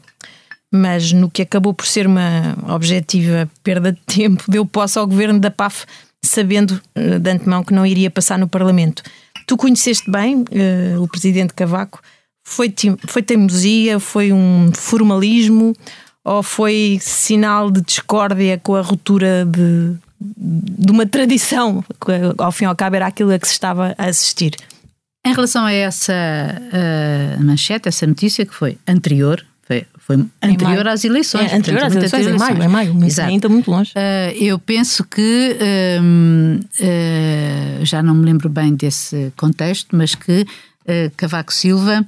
Mas 0.70 1.12
no 1.12 1.30
que 1.30 1.40
acabou 1.40 1.72
por 1.72 1.86
ser 1.86 2.06
uma 2.06 2.56
objetiva 2.68 3.50
perda 3.62 3.90
de 3.90 4.00
tempo, 4.00 4.44
deu 4.48 4.66
posse 4.66 4.98
ao 4.98 5.06
governo 5.06 5.40
da 5.40 5.50
PAF, 5.50 5.86
sabendo 6.22 6.78
eh, 6.94 7.18
de 7.18 7.30
antemão 7.30 7.64
que 7.64 7.72
não 7.72 7.86
iria 7.86 8.10
passar 8.10 8.38
no 8.38 8.46
Parlamento. 8.46 9.02
Tu 9.46 9.56
conheceste 9.56 10.10
bem 10.10 10.42
uh, 10.42 11.02
o 11.02 11.08
presidente 11.08 11.54
Cavaco, 11.54 12.02
foi, 12.46 12.74
foi 13.06 13.22
teimosia, 13.22 13.98
foi 13.98 14.30
um 14.30 14.70
formalismo 14.74 15.74
ou 16.24 16.42
foi 16.42 16.98
sinal 17.00 17.70
de 17.70 17.80
discórdia 17.80 18.58
com 18.58 18.74
a 18.74 18.82
ruptura 18.82 19.44
de, 19.46 19.94
de 20.20 20.92
uma 20.92 21.06
tradição, 21.06 21.82
que 22.00 22.12
ao 22.42 22.52
fim 22.52 22.64
e 22.64 22.66
ao 22.66 22.76
cabo 22.76 22.96
era 22.96 23.06
aquilo 23.06 23.32
a 23.32 23.38
que 23.38 23.46
se 23.46 23.52
estava 23.54 23.94
a 23.96 24.06
assistir? 24.06 24.54
Em 25.26 25.32
relação 25.32 25.64
a 25.64 25.72
essa 25.72 26.12
uh, 26.12 27.42
manchete, 27.42 27.88
essa 27.88 28.06
notícia 28.06 28.46
que 28.46 28.54
foi 28.54 28.78
anterior, 28.86 29.44
foi, 29.62 29.86
foi 29.98 30.24
anterior 30.42 30.86
às 30.88 31.04
eleições. 31.04 31.52
É, 31.52 31.56
anterior 31.56 31.84
às 31.84 31.94
eleições, 31.94 32.26
em 32.26 32.38
maio, 32.38 32.62
em 32.62 32.68
maio, 32.68 33.04
Exato. 33.04 33.28
ainda 33.28 33.48
muito 33.48 33.70
longe. 33.70 33.92
Uh, 33.92 34.42
eu 34.42 34.58
penso 34.58 35.04
que, 35.04 35.56
uh, 36.80 37.84
já 37.84 38.02
não 38.02 38.14
me 38.14 38.24
lembro 38.24 38.48
bem 38.48 38.74
desse 38.74 39.32
contexto, 39.36 39.94
mas 39.96 40.14
que 40.14 40.46
Cavaco 41.18 41.52
Silva 41.52 42.02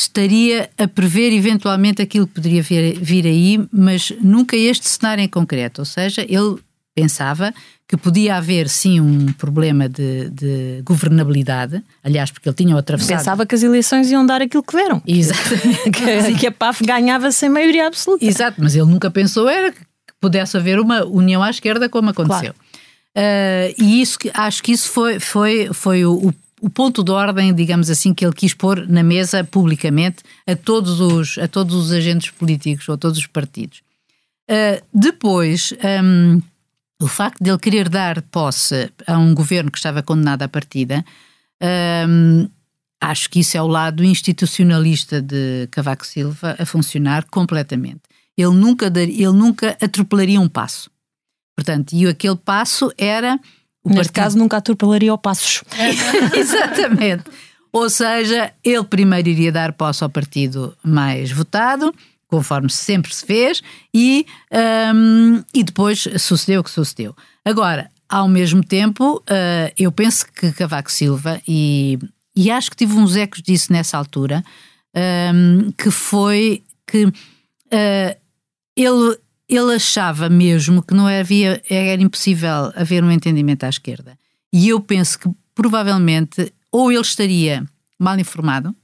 estaria 0.00 0.70
a 0.78 0.86
prever 0.86 1.32
eventualmente 1.32 2.02
aquilo 2.02 2.26
que 2.26 2.34
poderia 2.34 2.62
vir, 2.62 2.98
vir 2.98 3.26
aí, 3.26 3.66
mas 3.72 4.12
nunca 4.20 4.56
este 4.56 4.88
cenário 4.88 5.22
em 5.22 5.28
concreto. 5.28 5.80
Ou 5.80 5.84
seja, 5.84 6.22
ele 6.22 6.56
pensava 6.94 7.52
que 7.88 7.96
podia 7.96 8.36
haver 8.36 8.68
sim 8.68 9.00
um 9.00 9.32
problema 9.34 9.88
de, 9.88 10.28
de, 10.30 10.82
governabilidade, 10.82 11.82
aliás, 12.02 12.30
porque 12.30 12.48
ele 12.48 12.56
tinha 12.56 12.76
atravessado. 12.76 13.18
Pensava 13.18 13.46
que 13.46 13.54
as 13.54 13.62
eleições 13.62 14.10
iam 14.10 14.26
dar 14.26 14.42
aquilo 14.42 14.62
que 14.62 14.74
deram. 14.74 15.00
Exatamente. 15.06 15.90
que, 15.92 16.34
que 16.40 16.46
a 16.46 16.52
PAF 16.52 16.84
ganhava 16.84 17.30
sem 17.30 17.48
maioria 17.48 17.86
absoluta. 17.86 18.24
Exato, 18.24 18.60
mas 18.60 18.74
ele 18.74 18.86
nunca 18.86 19.10
pensou 19.10 19.48
era 19.48 19.70
que 19.70 19.80
pudesse 20.20 20.56
haver 20.56 20.80
uma 20.80 21.04
união 21.04 21.42
à 21.42 21.50
esquerda 21.50 21.88
como 21.88 22.10
aconteceu. 22.10 22.54
Claro. 22.54 22.66
Uh, 23.16 23.82
e 23.82 24.02
isso 24.02 24.18
acho 24.34 24.62
que 24.62 24.72
isso 24.72 24.90
foi, 24.90 25.20
foi, 25.20 25.70
foi 25.72 26.04
o, 26.04 26.28
o 26.28 26.34
o 26.60 26.70
ponto 26.70 27.04
de 27.04 27.10
ordem, 27.10 27.54
digamos 27.54 27.90
assim, 27.90 28.14
que 28.14 28.24
ele 28.24 28.34
quis 28.34 28.54
pôr 28.54 28.88
na 28.88 29.02
mesa 29.02 29.44
publicamente 29.44 30.22
a 30.46 30.56
todos 30.56 31.00
os, 31.00 31.38
a 31.38 31.46
todos 31.46 31.74
os 31.74 31.92
agentes 31.92 32.30
políticos 32.30 32.88
ou 32.88 32.94
a 32.94 32.98
todos 32.98 33.18
os 33.18 33.26
partidos. 33.26 33.82
Uh, 34.48 34.82
depois, 34.92 35.74
um, 36.02 36.40
o 37.00 37.06
facto 37.06 37.42
de 37.42 37.50
ele 37.50 37.58
querer 37.58 37.88
dar 37.88 38.22
posse 38.22 38.90
a 39.06 39.18
um 39.18 39.34
governo 39.34 39.70
que 39.70 39.78
estava 39.78 40.02
condenado 40.02 40.42
à 40.42 40.48
partida, 40.48 41.04
um, 42.08 42.48
acho 43.00 43.28
que 43.28 43.40
isso 43.40 43.56
é 43.56 43.62
o 43.62 43.66
lado 43.66 44.02
institucionalista 44.02 45.20
de 45.20 45.68
Cavaco 45.70 46.06
Silva 46.06 46.56
a 46.58 46.64
funcionar 46.64 47.24
completamente. 47.24 48.02
Ele 48.36 48.54
nunca, 48.54 48.88
dar, 48.88 49.02
ele 49.02 49.32
nunca 49.32 49.76
atropelaria 49.80 50.40
um 50.40 50.48
passo. 50.48 50.90
Portanto, 51.54 51.92
e 51.92 52.06
aquele 52.06 52.36
passo 52.36 52.92
era 52.98 53.38
o 53.86 53.88
Neste 53.88 54.12
partido... 54.12 54.14
caso, 54.14 54.38
nunca 54.38 54.56
atropelaria 54.56 55.14
o 55.14 55.18
Passos. 55.18 55.62
Exatamente. 56.34 57.22
Ou 57.72 57.88
seja, 57.88 58.52
ele 58.64 58.82
primeiro 58.82 59.28
iria 59.28 59.52
dar 59.52 59.72
posse 59.72 60.02
ao 60.02 60.10
partido 60.10 60.76
mais 60.82 61.30
votado, 61.30 61.94
conforme 62.26 62.68
sempre 62.68 63.14
se 63.14 63.24
fez, 63.24 63.62
e, 63.94 64.26
um, 64.92 65.40
e 65.54 65.62
depois 65.62 66.08
sucedeu 66.18 66.62
o 66.62 66.64
que 66.64 66.70
sucedeu. 66.70 67.14
Agora, 67.44 67.88
ao 68.08 68.26
mesmo 68.26 68.64
tempo, 68.64 69.18
uh, 69.18 69.72
eu 69.78 69.92
penso 69.92 70.26
que 70.32 70.50
Cavaco 70.52 70.90
Silva, 70.90 71.40
e, 71.46 71.96
e 72.34 72.50
acho 72.50 72.70
que 72.70 72.76
tive 72.76 72.94
uns 72.94 73.14
ecos 73.14 73.40
disso 73.40 73.72
nessa 73.72 73.96
altura, 73.96 74.42
um, 75.32 75.70
que 75.72 75.92
foi 75.92 76.64
que 76.86 77.04
uh, 77.04 78.16
ele 78.76 79.18
ele 79.48 79.74
achava 79.74 80.28
mesmo 80.28 80.82
que 80.82 80.94
não 80.94 81.06
havia, 81.06 81.62
era 81.70 82.02
impossível 82.02 82.72
haver 82.74 83.04
um 83.04 83.10
entendimento 83.10 83.64
à 83.64 83.68
esquerda. 83.68 84.18
E 84.52 84.68
eu 84.68 84.80
penso 84.80 85.18
que 85.18 85.30
provavelmente 85.54 86.52
ou 86.70 86.90
ele 86.90 87.00
estaria 87.00 87.64
mal 87.98 88.18
informado 88.18 88.74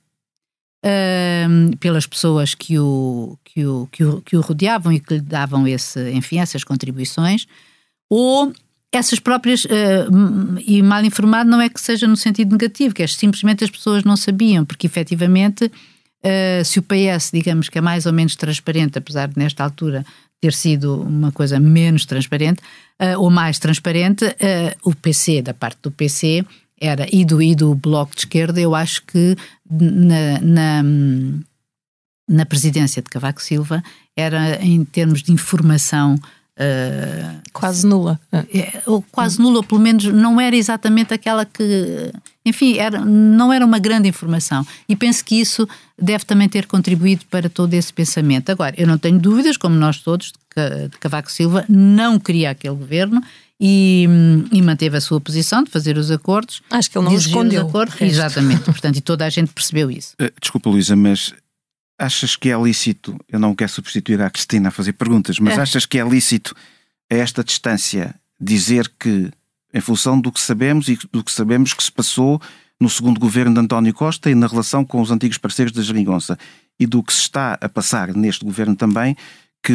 uh, 0.85 1.77
pelas 1.79 2.07
pessoas 2.07 2.55
que 2.55 2.79
o, 2.79 3.39
que, 3.45 3.67
o, 3.67 3.89
que, 3.91 4.05
o, 4.05 4.21
que 4.23 4.37
o 4.37 4.41
rodeavam 4.41 4.93
e 4.93 5.01
que 5.01 5.15
lhe 5.15 5.21
davam 5.21 5.67
esse, 5.67 6.11
enfim, 6.13 6.39
essas 6.39 6.65
contribuições, 6.65 7.47
ou 8.09 8.53
essas 8.91 9.19
próprias. 9.19 9.65
Uh, 9.65 10.59
e 10.65 10.83
mal 10.83 11.05
informado 11.05 11.51
não 11.51 11.61
é 11.61 11.69
que 11.69 11.81
seja 11.81 12.07
no 12.07 12.17
sentido 12.17 12.53
negativo, 12.53 12.95
que 12.95 13.03
é 13.03 13.07
simplesmente 13.07 13.65
as 13.65 13.71
pessoas 13.71 14.05
não 14.05 14.17
sabiam, 14.17 14.65
porque 14.65 14.87
efetivamente. 14.87 15.71
Uh, 16.25 16.65
se 16.65 16.79
o 16.79 16.83
PS, 16.83 17.33
digamos 17.33 17.69
que 17.69 17.79
é 17.79 17.81
mais 17.81 18.07
ou 18.07 18.13
menos 18.13 18.37
transparente, 18.37 18.97
apesar 18.97 19.27
de 19.27 19.37
nesta 19.37 19.65
altura 19.65 20.07
ter 20.43 20.53
sido 20.53 21.01
uma 21.01 21.31
coisa 21.31 21.61
menos 21.61 22.05
transparente 22.05 22.61
uh, 23.01 23.19
ou 23.19 23.31
mais 23.31 23.61
transparente, 23.61 24.25
uh, 24.25 24.91
o 24.91 24.93
PC, 24.93 25.41
da 25.41 25.55
parte 25.55 25.79
do 25.83 25.91
PC, 25.93 26.45
era, 26.81 27.07
e 27.13 27.25
do, 27.25 27.41
e 27.41 27.55
do 27.55 27.73
Bloco 27.77 28.13
de 28.13 28.23
Esquerda, 28.23 28.61
eu 28.61 28.75
acho 28.75 29.05
que 29.05 29.37
na, 29.71 30.41
na, 30.41 30.83
na 32.29 32.45
presidência 32.45 33.01
de 33.01 33.09
Cavaco 33.09 33.41
Silva 33.41 33.81
era, 34.17 34.61
em 34.61 34.85
termos 34.85 35.23
de 35.23 35.31
informação, 35.31 36.19
Uh, 36.59 37.41
quase 37.53 37.87
nula. 37.87 38.21
É, 38.33 38.83
ou 38.87 39.03
quase 39.11 39.41
nula, 39.41 39.59
ou 39.59 39.65
pelo 39.65 39.81
menos 39.81 40.05
não 40.05 40.41
era 40.41 40.55
exatamente 40.55 41.15
aquela 41.15 41.45
que. 41.45 42.13
Enfim, 42.45 42.77
era, 42.77 43.05
não 43.05 43.53
era 43.53 43.65
uma 43.65 43.79
grande 43.79 44.09
informação. 44.09 44.67
E 44.89 44.97
penso 44.97 45.25
que 45.25 45.41
isso 45.41 45.67
deve 45.99 46.25
também 46.25 46.49
ter 46.49 46.67
contribuído 46.67 47.25
para 47.31 47.49
todo 47.49 47.73
esse 47.75 47.93
pensamento. 47.93 48.51
Agora, 48.51 48.75
eu 48.77 48.87
não 48.87 48.99
tenho 48.99 49.19
dúvidas, 49.19 49.57
como 49.57 49.77
nós 49.77 49.99
todos, 49.99 50.33
de 50.91 50.99
Cavaco 50.99 51.31
Silva 51.31 51.65
não 51.69 52.19
queria 52.19 52.51
aquele 52.51 52.75
governo 52.75 53.23
e, 53.65 54.09
e, 54.51 54.61
manteve 54.61 54.97
a 54.97 55.01
sua 55.01 55.21
posição 55.21 55.63
de 55.63 55.71
fazer 55.71 55.97
os 55.97 56.11
acordos. 56.11 56.61
Acho 56.69 56.91
que 56.91 56.99
ele 56.99 57.05
não 57.05 57.15
escondeu. 57.15 57.67
Acordos, 57.69 58.01
exatamente, 58.01 58.65
portanto, 58.65 58.97
e 58.97 59.01
toda 59.01 59.25
a 59.25 59.31
gente 59.31 59.53
percebeu 59.53 59.89
isso. 59.89 60.15
Uh, 60.21 60.33
desculpa, 60.41 60.69
Luísa, 60.69 60.97
mas 60.97 61.33
achas 62.03 62.35
que 62.35 62.51
é 62.51 62.61
lícito, 62.61 63.17
eu 63.29 63.39
não 63.39 63.55
quero 63.55 63.71
substituir 63.71 64.21
a 64.21 64.31
Cristina 64.31 64.69
a 64.69 64.73
fazer 64.73 64.93
perguntas, 64.95 65.39
mas 65.39 65.57
é. 65.57 65.61
achas 65.61 65.87
que 65.87 65.99
é 65.99 66.05
lícito 66.05 66.55
a 67.11 67.15
esta 67.15 67.45
distância 67.45 68.15
dizer 68.41 68.93
que, 68.99 69.31
em 69.73 69.81
função 69.81 70.21
do 70.21 70.33
que 70.33 70.41
sabemos 70.41 70.89
e 70.89 70.99
do 71.13 71.23
que 71.23 71.31
sabemos 71.31 71.73
que 71.73 71.83
se 71.83 71.93
passou 71.93 72.41
no 72.81 72.91
segundo 72.91 73.21
governo 73.21 73.55
de 73.55 73.61
António 73.61 73.95
Costa 73.95 74.29
e 74.29 74.35
na 74.35 74.49
relação 74.49 74.85
com 74.85 75.01
os 75.01 75.13
antigos 75.13 75.39
parceiros 75.39 75.73
da 75.73 75.83
Geringonça 75.83 76.37
e 76.79 76.87
do 76.87 77.03
que 77.03 77.13
se 77.13 77.21
está 77.21 77.57
a 77.61 77.69
passar 77.69 78.13
neste 78.15 78.45
governo 78.45 78.75
também, 78.75 79.17
que 79.63 79.75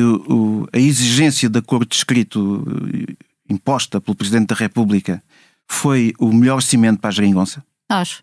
a 0.74 0.78
exigência 0.78 1.48
de 1.48 1.60
acordo 1.60 1.94
escrito 1.94 2.66
imposta 3.50 4.02
pelo 4.02 4.16
Presidente 4.16 4.48
da 4.48 4.56
República 4.56 5.24
foi 5.66 6.14
o 6.20 6.34
melhor 6.34 6.62
cimento 6.62 7.00
para 7.00 7.10
a 7.10 7.14
geringonça? 7.14 7.64
Acho. 7.88 8.22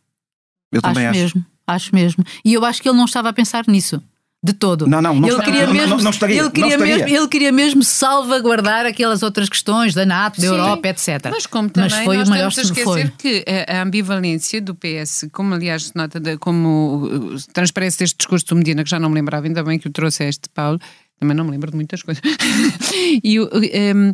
Eu 0.71 0.83
também 0.83 1.07
acho. 1.07 1.19
Mesmo, 1.19 1.47
acho 1.67 1.95
mesmo. 1.95 2.25
E 2.45 2.53
eu 2.55 2.65
acho 2.65 2.83
que 2.83 2.89
ele 2.89 2.97
não 2.97 3.05
estava 3.05 3.29
a 3.29 3.33
pensar 3.33 3.65
nisso. 3.67 4.03
De 4.43 4.53
todo. 4.53 4.87
Não, 4.87 5.01
não, 5.01 5.15
não, 5.15 5.27
ele 5.27 5.43
queria 5.43 5.67
mesmo, 5.67 5.97
não, 5.97 6.05
não, 6.05 6.11
estaria, 6.11 6.39
ele 6.39 6.51
queria 6.51 6.77
mesmo, 6.77 7.09
ele 7.09 7.29
queria 7.29 7.51
mesmo 7.51 7.83
salvaguardar 7.83 8.85
aquelas 8.85 9.23
outras 9.23 9.49
questões 9.49 9.95
da 9.95 10.05
NATO, 10.05 10.39
da 10.39 10.47
Sim, 10.47 10.53
Europa, 10.53 10.87
etc. 10.87 11.09
Mas 11.31 11.47
como 11.47 11.71
também 11.71 11.91
mas 11.91 12.05
foi 12.05 12.19
nós 12.19 12.29
o 12.29 12.31
maior 12.31 12.49
estamos 12.49 12.71
a 12.71 12.75
esquecer 12.75 13.07
foi. 13.07 13.13
que 13.17 13.43
a, 13.49 13.79
a, 13.79 13.83
ambivalência 13.83 14.61
do 14.61 14.75
PS, 14.75 15.29
como 15.33 15.55
aliás 15.55 15.85
se 15.85 15.97
nota, 15.97 16.21
de, 16.21 16.37
como 16.37 17.07
uh, 17.07 17.37
transparece 17.55 18.01
deste 18.01 18.19
discurso 18.19 18.45
do 18.49 18.57
Medina, 18.57 18.85
que 18.85 18.91
já 18.91 19.01
não 19.01 19.09
me 19.09 19.15
lembrava, 19.15 19.47
ainda 19.47 19.65
bem 19.65 19.79
que 19.79 19.89
o 19.89 19.91
trouxe 19.91 20.25
este, 20.25 20.47
Paulo, 20.51 20.79
também 21.19 21.35
não 21.35 21.47
me 21.47 21.53
lembro 21.53 21.71
de 21.71 21.77
muitas 21.77 22.03
coisas. 22.03 22.23
e 23.25 23.41
o, 23.41 23.45
um, 23.45 24.13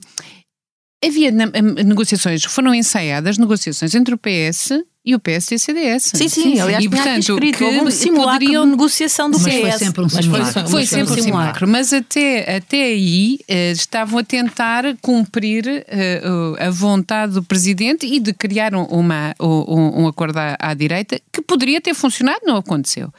havia 1.04 1.32
negociações, 1.32 2.44
foram 2.44 2.72
ensaiadas 2.72 3.36
negociações 3.36 3.96
entre 3.96 4.14
o 4.14 4.18
PS 4.18 4.74
e 5.04 5.14
o 5.14 5.20
PS 5.20 5.52
e 5.52 5.54
a 5.54 5.58
CDS. 5.58 6.02
Sim, 6.14 6.28
sim, 6.28 6.42
sim. 6.42 6.60
aliás, 6.60 6.84
e, 6.84 6.88
portanto, 6.88 7.32
escrito, 7.32 7.58
que 7.58 7.64
houve 7.64 7.80
um 7.80 7.90
simulacro 7.90 8.32
poderiam... 8.32 8.64
de 8.64 8.70
negociação 8.70 9.30
do 9.30 9.40
mas 9.40 9.54
PS. 9.54 9.60
Foi 9.60 9.72
sempre 9.72 10.02
um 10.02 10.08
simulacro. 10.08 10.52
Foi, 10.52 10.70
foi 10.70 10.86
sempre 10.86 11.20
um 11.20 11.22
simulacro. 11.22 11.68
Mas 11.68 11.92
até, 11.92 12.56
até 12.56 12.82
aí 12.82 13.38
eh, 13.48 13.72
estavam 13.72 14.18
a 14.18 14.24
tentar 14.24 14.84
cumprir 15.00 15.64
uh, 15.66 16.62
a 16.62 16.70
vontade 16.70 17.32
do 17.32 17.42
Presidente 17.42 18.06
e 18.06 18.20
de 18.20 18.34
criar 18.34 18.74
uma, 18.74 19.34
um, 19.40 20.02
um 20.02 20.06
acordo 20.06 20.36
à, 20.36 20.56
à 20.58 20.74
direita 20.74 21.18
que 21.32 21.40
poderia 21.40 21.80
ter 21.80 21.94
funcionado, 21.94 22.40
não 22.44 22.56
aconteceu. 22.56 23.10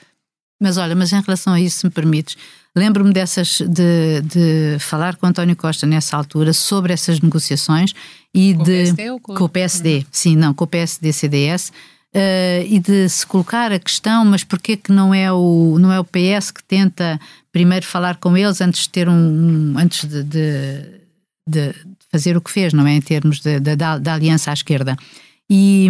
Mas 0.61 0.77
olha, 0.77 0.95
mas 0.95 1.11
em 1.11 1.19
relação 1.19 1.53
a 1.53 1.59
isso, 1.59 1.79
se 1.79 1.85
me 1.85 1.91
permites, 1.91 2.37
Lembro-me 2.75 3.11
dessas 3.11 3.59
de, 3.59 4.21
de 4.21 4.77
falar 4.79 5.17
com 5.17 5.25
António 5.25 5.55
Costa 5.57 5.85
nessa 5.85 6.15
altura 6.15 6.53
sobre 6.53 6.93
essas 6.93 7.19
negociações 7.19 7.93
e 8.33 8.53
com 8.53 8.63
de 8.63 8.71
o 8.71 8.95
PSD 8.95 9.19
com, 9.19 9.35
com 9.35 9.43
o 9.43 9.49
PSD, 9.49 10.05
sim, 10.09 10.37
não, 10.37 10.53
com 10.53 10.63
o 10.63 10.67
PSD 10.67 11.11
CDS. 11.11 11.69
Uh, 11.69 11.73
eh, 12.13 12.65
e 12.67 12.79
de 12.79 13.07
se 13.07 13.25
colocar 13.25 13.71
a 13.71 13.79
questão, 13.79 14.25
mas 14.25 14.43
porquê 14.43 14.75
que 14.75 14.91
não 14.91 15.13
é 15.13 15.31
o 15.31 15.77
não 15.79 15.93
é 15.93 15.99
o 15.99 16.03
PS 16.03 16.51
que 16.51 16.61
tenta 16.61 17.17
primeiro 17.53 17.85
falar 17.85 18.17
com 18.17 18.35
eles 18.35 18.59
antes 18.59 18.81
de 18.81 18.89
ter 18.89 19.07
um, 19.07 19.13
um 19.13 19.77
antes 19.77 20.03
de, 20.03 20.21
de, 20.23 21.01
de, 21.47 21.73
fazer 22.11 22.35
o 22.35 22.41
que 22.41 22.51
fez, 22.51 22.73
não 22.73 22.85
é? 22.85 22.95
Em 22.95 23.01
termos 23.01 23.41
da 23.41 24.13
aliança 24.13 24.51
à 24.51 24.53
esquerda. 24.53 24.97
E, 25.49 25.87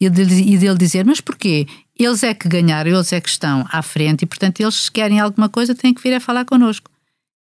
e, 0.00 0.08
dele 0.08 0.76
dizer 0.76 1.04
mas 1.04 1.20
porquê 1.20 1.66
eles 1.98 2.22
é 2.22 2.34
que 2.34 2.48
ganharam, 2.48 2.90
eles 2.90 3.12
é 3.12 3.20
que 3.20 3.28
estão 3.28 3.64
à 3.70 3.82
frente 3.82 4.22
e, 4.22 4.26
portanto, 4.26 4.60
eles 4.60 4.74
se 4.74 4.90
querem 4.90 5.18
alguma 5.18 5.48
coisa 5.48 5.74
têm 5.74 5.94
que 5.94 6.02
vir 6.02 6.14
a 6.14 6.20
falar 6.20 6.44
connosco. 6.44 6.90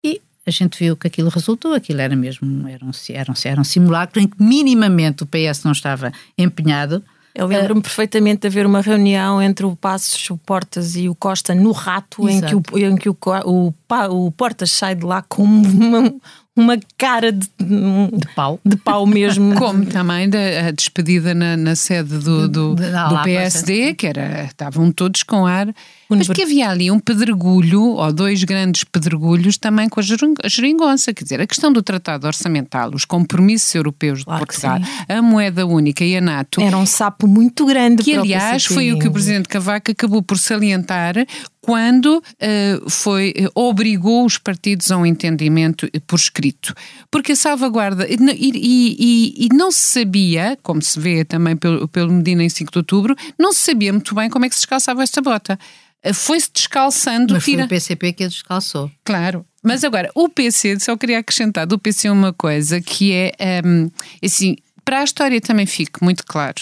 E 0.04 0.22
a 0.46 0.52
gente 0.52 0.78
viu 0.78 0.98
que 0.98 1.08
aquilo 1.08 1.30
resultou, 1.30 1.74
aquilo 1.74 2.02
era 2.02 2.16
mesmo, 2.16 2.68
era 2.68 2.84
um, 2.84 2.92
era 3.10 3.32
um, 3.32 3.36
era 3.46 3.62
um 3.62 3.64
simulacro 3.64 4.22
em 4.22 4.28
que 4.28 4.42
minimamente 4.42 5.24
o 5.24 5.26
PS 5.26 5.64
não 5.64 5.72
estava 5.72 6.12
empenhado. 6.38 7.04
Eu 7.34 7.48
lembro-me 7.48 7.80
uh, 7.80 7.84
perfeitamente 7.84 8.42
de 8.42 8.48
haver 8.48 8.66
uma 8.66 8.82
reunião 8.82 9.42
entre 9.42 9.66
o 9.66 9.76
Passos, 9.76 10.30
o 10.30 10.38
Portas 10.38 10.96
e 10.96 11.10
o 11.10 11.16
Costa 11.16 11.56
no 11.56 11.72
Rato, 11.72 12.30
em 12.30 12.40
que, 12.40 12.54
o, 12.54 12.64
em 12.78 12.96
que 12.96 13.10
o, 13.10 13.18
o, 13.46 13.74
o, 14.10 14.32
Portas 14.32 14.70
sai 14.70 14.94
de 14.94 15.04
lá 15.04 15.24
com 15.24 15.44
uma, 15.44 16.14
uma 16.56 16.78
cara 16.98 17.32
de, 17.32 17.50
de 17.60 18.28
pau. 18.36 18.60
De 18.63 18.78
pau 18.78 19.06
mesmo. 19.08 19.56
Como 19.58 19.86
também 19.86 20.30
da, 20.30 20.68
a 20.68 20.72
despedida 20.72 21.34
na, 21.34 21.58
na 21.58 21.76
sede 21.76 22.18
do, 22.20 22.48
do, 22.48 22.76
do, 22.76 22.76
do 22.76 23.24
PSD, 23.24 23.96
que 23.96 24.06
era, 24.06 24.46
estavam 24.46 24.92
todos 24.92 25.24
com 25.24 25.46
ar. 25.46 25.74
Mas 26.10 26.28
que 26.28 26.44
havia 26.44 26.70
ali 26.70 26.92
um 26.92 27.00
pedregulho, 27.00 27.82
ou 27.82 28.13
dois 28.13 28.44
grandes 28.44 28.84
pedregulhos, 28.84 29.58
também 29.58 29.89
com 29.89 30.00
a 30.00 30.04
geringonça. 30.48 31.12
Quer 31.12 31.24
dizer, 31.24 31.42
a 31.42 31.48
questão 31.48 31.74
do 31.74 31.82
tratado 31.82 32.28
orçamental, 32.28 32.92
os 32.94 33.04
compromissos 33.04 33.74
europeus 33.74 34.20
de 34.20 34.26
claro 34.26 34.46
Portugal, 34.46 34.80
a 35.10 35.22
moeda 35.24 35.66
única 35.66 36.06
e 36.06 36.16
a 36.16 36.22
NATO. 36.22 36.62
Era 36.62 36.78
um 36.78 36.86
sapo 36.86 37.28
muito 37.28 37.66
grande. 37.66 38.04
Que, 38.04 38.16
aliás, 38.16 38.66
foi 38.66 38.94
o 38.94 39.00
que 39.00 39.08
o 39.08 39.12
Presidente 39.12 39.50
Cavaco 39.50 39.89
acabou 39.89 40.22
por 40.22 40.38
salientar 40.38 41.16
quando 41.63 42.17
uh, 42.17 42.89
foi, 42.89 43.34
uh, 43.39 43.49
obrigou 43.56 44.26
os 44.26 44.38
partidos 44.38 44.91
a 44.91 44.97
um 44.97 45.06
entendimento 45.06 45.89
por 46.06 46.19
escrito. 46.19 46.76
Porque 47.10 47.32
a 47.32 47.36
salvaguarda. 47.38 48.06
E, 48.06 48.17
e, 48.17 48.95
e, 48.99 49.45
e, 49.45 49.49
não 49.56 49.71
se 49.71 49.80
sabia, 49.80 50.58
como 50.62 50.82
se 50.82 50.99
vê 50.99 51.23
também 51.23 51.56
pelo, 51.56 51.88
pelo 51.88 52.12
Medina 52.12 52.43
em 52.43 52.49
5 52.49 52.69
de 52.69 52.78
outubro, 52.80 53.15
não 53.39 53.54
se 53.54 53.62
sabia 53.62 53.93
muito 53.93 54.13
bem 54.13 54.30
como 54.30 54.43
é 54.43 54.49
que 54.49 54.56
se 54.56 54.62
descalçava 54.62 55.02
esta 55.04 55.21
bota. 55.21 55.58
Uh, 56.06 56.13
Foi-se 56.13 56.52
descalçando. 56.54 57.36
Mas 57.36 57.45
tira... 57.45 57.60
foi 57.60 57.65
o 57.65 57.69
PCP 57.69 58.12
que 58.12 58.23
a 58.26 58.28
descalçou. 58.28 58.91
Claro. 59.06 59.45
Mas 59.63 59.86
agora, 59.86 60.12
o 60.13 60.28
PC, 60.28 60.78
só 60.82 60.97
queria 60.97 61.19
acrescentar 61.19 61.65
do 61.65 61.80
PC 61.80 62.10
uma 62.10 62.34
coisa 62.34 62.82
que 62.82 63.13
é 63.13 63.62
um, 63.65 63.89
assim, 64.21 64.58
para 64.84 64.99
a 64.99 65.04
história 65.06 65.39
também 65.39 65.65
fique 65.65 66.04
muito 66.04 66.26
claro 66.26 66.62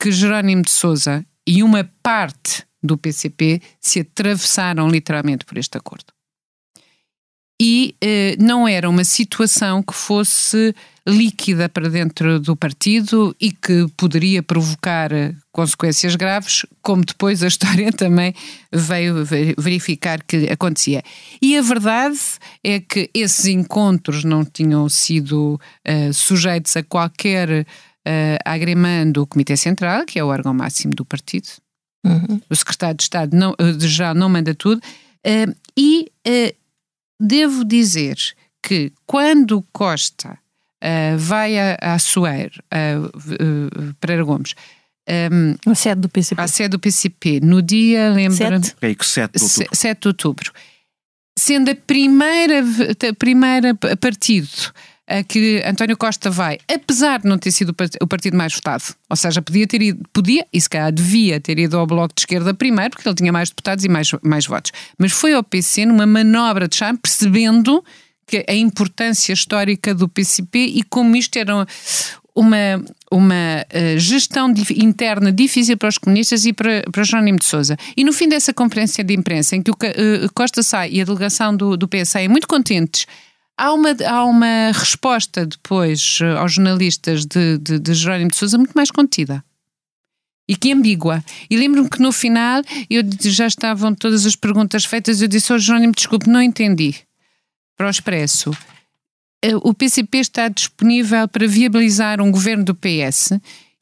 que 0.00 0.10
Jerónimo 0.10 0.62
de 0.62 0.72
Souza 0.72 1.24
e 1.46 1.62
uma 1.62 1.88
parte 2.02 2.64
do 2.84 2.98
PCP 2.98 3.62
se 3.80 4.00
atravessaram 4.00 4.88
literalmente 4.88 5.44
por 5.44 5.56
este 5.56 5.78
acordo. 5.78 6.12
E 7.60 7.94
eh, 8.00 8.36
não 8.38 8.66
era 8.66 8.90
uma 8.90 9.04
situação 9.04 9.82
que 9.82 9.94
fosse 9.94 10.74
líquida 11.06 11.68
para 11.68 11.88
dentro 11.88 12.40
do 12.40 12.56
partido 12.56 13.34
e 13.40 13.52
que 13.52 13.86
poderia 13.96 14.42
provocar 14.42 15.12
eh, 15.12 15.34
consequências 15.52 16.16
graves, 16.16 16.66
como 16.82 17.04
depois 17.04 17.42
a 17.42 17.46
história 17.46 17.92
também 17.94 18.34
veio 18.72 19.24
verificar 19.56 20.22
que 20.24 20.48
acontecia. 20.50 21.02
E 21.40 21.56
a 21.56 21.62
verdade 21.62 22.18
é 22.62 22.80
que 22.80 23.08
esses 23.14 23.46
encontros 23.46 24.24
não 24.24 24.44
tinham 24.44 24.88
sido 24.88 25.60
uh, 25.86 26.12
sujeitos 26.12 26.76
a 26.76 26.82
qualquer 26.82 27.60
uh, 27.60 28.38
agrimando 28.44 29.20
do 29.20 29.26
Comitê 29.26 29.56
Central, 29.56 30.04
que 30.04 30.18
é 30.18 30.24
o 30.24 30.28
órgão 30.28 30.52
máximo 30.52 30.92
do 30.94 31.04
partido, 31.04 31.48
Uhum. 32.04 32.40
O 32.50 32.54
secretário 32.54 32.96
de 32.96 33.02
Estado 33.04 33.34
não, 33.34 33.52
eh, 33.58 33.78
já 33.80 34.12
não 34.12 34.28
manda 34.28 34.54
tudo. 34.54 34.80
Uh, 35.26 35.54
e 35.76 36.10
uh, 36.26 36.54
devo 37.18 37.64
dizer 37.64 38.16
que 38.62 38.92
quando 39.06 39.64
Costa 39.72 40.38
uh, 40.82 41.18
vai 41.18 41.58
a, 41.58 41.78
a 41.80 41.98
Soeiro, 41.98 42.62
uh, 42.72 43.94
Pereira 44.00 44.24
Gomes, 44.24 44.54
um, 45.08 45.70
a 45.70 45.74
sede 45.74 46.00
do 46.00 46.08
PCP. 46.08 46.40
A 46.40 46.48
sede 46.48 46.70
do 46.70 46.78
PCP, 46.78 47.40
no 47.40 47.60
dia, 47.60 48.10
lembra? 48.10 48.36
7 49.04 49.38
de 49.38 49.42
outubro. 49.42 49.76
7 49.76 50.00
de 50.00 50.08
outubro. 50.08 50.52
Sendo 51.38 51.70
a 51.70 51.74
primeira, 51.74 52.60
a 52.60 53.14
primeira 53.14 53.74
partido 53.74 54.72
a 55.06 55.22
que 55.22 55.62
António 55.66 55.96
Costa 55.96 56.30
vai, 56.30 56.58
apesar 56.72 57.20
de 57.20 57.28
não 57.28 57.36
ter 57.36 57.52
sido 57.52 57.74
o 58.00 58.06
partido 58.06 58.36
mais 58.36 58.54
votado, 58.54 58.84
ou 59.08 59.16
seja, 59.16 59.42
podia 59.42 59.66
ter 59.66 59.82
ido, 59.82 60.02
podia 60.12 60.46
e 60.52 60.60
se 60.60 60.68
calhar 60.68 60.90
devia 60.90 61.38
ter 61.38 61.58
ido 61.58 61.76
ao 61.76 61.86
Bloco 61.86 62.14
de 62.14 62.22
Esquerda 62.22 62.54
primeiro, 62.54 62.90
porque 62.90 63.08
ele 63.08 63.16
tinha 63.16 63.32
mais 63.32 63.50
deputados 63.50 63.84
e 63.84 63.88
mais, 63.88 64.10
mais 64.22 64.46
votos, 64.46 64.72
mas 64.98 65.12
foi 65.12 65.34
ao 65.34 65.44
PC 65.44 65.86
numa 65.86 66.06
manobra 66.06 66.66
de 66.66 66.76
charme, 66.76 66.98
percebendo 66.98 67.84
que 68.26 68.44
a 68.48 68.54
importância 68.54 69.34
histórica 69.34 69.94
do 69.94 70.08
PCP 70.08 70.58
e 70.58 70.82
como 70.84 71.14
isto 71.14 71.36
era 71.38 71.66
uma, 72.34 72.82
uma 73.12 73.34
uh, 73.34 73.98
gestão 73.98 74.52
interna 74.74 75.30
difícil 75.30 75.76
para 75.76 75.88
os 75.88 75.98
comunistas 75.98 76.44
e 76.46 76.52
para, 76.52 76.82
para 76.90 77.04
Jerónimo 77.04 77.38
de 77.38 77.44
Sousa. 77.44 77.76
E 77.96 78.02
no 78.02 78.12
fim 78.12 78.28
dessa 78.28 78.52
conferência 78.52 79.04
de 79.04 79.14
imprensa, 79.14 79.54
em 79.54 79.62
que 79.62 79.70
o 79.70 79.74
uh, 79.74 80.32
Costa 80.34 80.62
sai 80.62 80.90
e 80.92 81.00
a 81.00 81.04
delegação 81.04 81.54
do, 81.54 81.76
do 81.76 81.86
PS 81.86 82.08
saem 82.08 82.28
muito 82.28 82.48
contentes 82.48 83.06
Há 83.56 83.72
uma, 83.72 83.96
há 84.06 84.24
uma 84.24 84.72
resposta 84.72 85.46
depois 85.46 86.18
eh, 86.20 86.36
aos 86.36 86.54
jornalistas 86.54 87.24
de, 87.24 87.58
de, 87.58 87.78
de 87.78 87.94
Jerónimo 87.94 88.30
de 88.30 88.36
Sousa 88.36 88.58
muito 88.58 88.72
mais 88.72 88.90
contida 88.90 89.44
e 90.48 90.56
que 90.56 90.72
ambígua. 90.72 91.24
E 91.48 91.56
lembro-me 91.56 91.88
que 91.88 92.00
no 92.00 92.12
final 92.12 92.62
eu 92.88 93.02
já 93.20 93.46
estavam 93.46 93.94
todas 93.94 94.26
as 94.26 94.36
perguntas 94.36 94.84
feitas. 94.84 95.20
Eu 95.20 95.28
disse 95.28 95.52
ao 95.52 95.58
Jerónimo: 95.58 95.94
desculpe, 95.94 96.28
não 96.28 96.42
entendi. 96.42 96.94
Para 97.76 97.86
o 97.86 97.90
Expresso. 97.90 98.50
uh, 98.50 99.56
o 99.62 99.74
PCP 99.74 100.18
está 100.18 100.48
disponível 100.48 101.26
para 101.26 101.46
viabilizar 101.46 102.20
um 102.20 102.30
governo 102.30 102.64
do 102.64 102.74
PS 102.74 103.32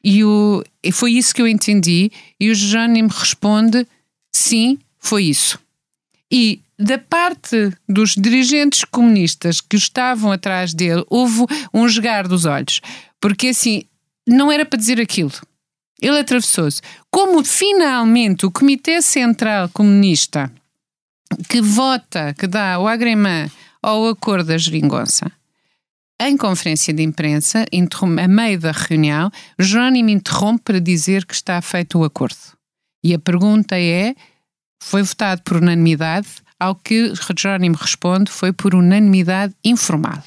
e, 0.02 0.24
o, 0.24 0.64
foi 0.92 1.12
isso 1.12 1.34
que 1.34 1.42
eu 1.42 1.48
entendi. 1.48 2.10
E 2.38 2.50
o 2.50 2.54
Jerónimo 2.54 3.08
responde: 3.08 3.86
sim, 4.32 4.78
foi 4.98 5.24
isso. 5.24 5.58
E 6.30 6.60
da 6.78 6.98
parte 6.98 7.72
dos 7.88 8.14
dirigentes 8.14 8.84
comunistas 8.84 9.60
que 9.60 9.76
estavam 9.76 10.32
atrás 10.32 10.74
dele, 10.74 11.04
houve 11.08 11.44
um 11.72 11.88
jogar 11.88 12.26
dos 12.26 12.44
olhos. 12.44 12.80
Porque 13.20 13.48
assim, 13.48 13.84
não 14.26 14.50
era 14.50 14.64
para 14.64 14.78
dizer 14.78 15.00
aquilo. 15.00 15.32
Ele 16.00 16.18
atravessou-se. 16.18 16.82
Como 17.10 17.44
finalmente 17.44 18.44
o 18.44 18.50
Comitê 18.50 19.00
Central 19.00 19.68
Comunista, 19.68 20.52
que 21.48 21.60
vota, 21.60 22.34
que 22.34 22.46
dá 22.46 22.78
o 22.78 22.88
agremã 22.88 23.48
ao 23.80 24.08
acordo 24.08 24.48
da 24.48 24.58
geringonça, 24.58 25.30
em 26.20 26.36
conferência 26.36 26.92
de 26.92 27.02
imprensa, 27.02 27.64
a 28.22 28.28
meio 28.28 28.58
da 28.58 28.72
reunião, 28.72 29.30
Jerónimo 29.58 30.10
interrompe 30.10 30.62
para 30.64 30.80
dizer 30.80 31.24
que 31.24 31.34
está 31.34 31.60
feito 31.60 31.98
o 31.98 32.04
acordo. 32.04 32.36
E 33.02 33.12
a 33.14 33.18
pergunta 33.18 33.78
é: 33.78 34.14
foi 34.82 35.02
votado 35.02 35.42
por 35.42 35.56
unanimidade? 35.56 36.28
Ao 36.62 36.76
que 36.76 37.12
Jerónimo 37.36 37.74
responde: 37.74 38.30
foi 38.30 38.52
por 38.52 38.72
unanimidade 38.72 39.52
informal. 39.64 40.22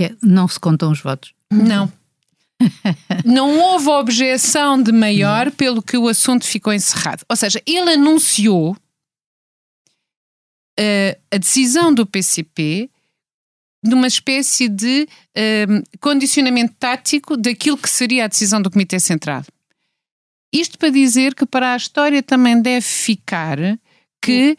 É, 0.00 0.14
não 0.22 0.46
se 0.46 0.60
contam 0.60 0.92
os 0.92 1.00
votos. 1.00 1.34
Não. 1.50 1.92
não 3.24 3.58
houve 3.58 3.88
objeção 3.88 4.80
de 4.80 4.92
maior 4.92 5.50
pelo 5.50 5.82
que 5.82 5.98
o 5.98 6.06
assunto 6.06 6.44
ficou 6.44 6.72
encerrado. 6.72 7.24
Ou 7.28 7.34
seja, 7.34 7.60
ele 7.66 7.94
anunciou 7.94 8.76
uh, 10.78 11.20
a 11.32 11.36
decisão 11.36 11.92
do 11.92 12.06
PCP 12.06 12.88
numa 13.82 14.06
espécie 14.06 14.68
de 14.68 15.08
uh, 15.36 15.98
condicionamento 15.98 16.74
tático 16.78 17.36
daquilo 17.36 17.76
que 17.76 17.90
seria 17.90 18.26
a 18.26 18.28
decisão 18.28 18.62
do 18.62 18.70
Comitê 18.70 19.00
Central. 19.00 19.42
Isto 20.52 20.78
para 20.78 20.90
dizer 20.90 21.34
que 21.34 21.44
para 21.44 21.72
a 21.72 21.76
história 21.76 22.22
também 22.22 22.62
deve 22.62 22.86
ficar 22.86 23.58
que 24.24 24.56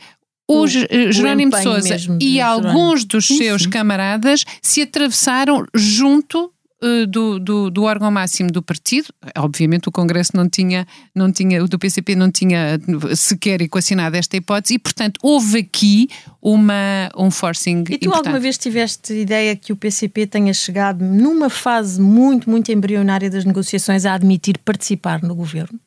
o, 0.48 0.60
o, 0.60 0.64
o 0.64 0.68
Jerónimo 0.68 1.52
de 1.52 1.64
Sousa 1.64 1.98
e 2.22 2.40
alguns 2.40 3.04
dos 3.04 3.26
sim, 3.26 3.38
seus 3.38 3.64
sim. 3.64 3.70
camaradas 3.70 4.46
se 4.62 4.82
atravessaram 4.82 5.66
junto 5.74 6.52
uh, 6.84 7.08
do, 7.08 7.40
do, 7.40 7.72
do, 7.72 7.84
órgão 7.84 8.12
máximo 8.12 8.52
do 8.52 8.62
partido. 8.62 9.08
Obviamente 9.38 9.90
o 9.90 9.92
Congresso 9.92 10.32
não 10.36 10.48
tinha, 10.48 10.86
não 11.16 11.32
tinha, 11.32 11.64
o 11.64 11.68
do 11.68 11.80
PCP 11.80 12.16
não 12.16 12.30
tinha 12.30 12.80
sequer 13.16 13.62
equacionado 13.62 14.16
esta 14.16 14.38
hipótese 14.38 14.76
e, 14.76 14.80
portanto, 14.80 15.20
houve 15.24 15.60
aqui 15.60 16.10
uma, 16.40 17.10
um 17.18 17.32
forcing 17.32 17.80
E 17.80 17.84
tu 17.84 17.94
importante. 17.94 18.16
alguma 18.18 18.40
vez 18.40 18.56
tiveste 18.58 19.14
ideia 19.14 19.56
que 19.56 19.74
o 19.74 19.76
PCP 19.76 20.28
tenha 20.28 20.54
chegado 20.54 21.04
numa 21.04 21.50
fase 21.50 22.00
muito, 22.00 22.48
muito 22.50 22.72
embrionária 22.72 23.32
das 23.32 23.46
negociações 23.46 24.06
a 24.06 24.14
admitir 24.14 24.60
participar 24.60 25.24
no 25.24 25.34
governo? 25.34 25.80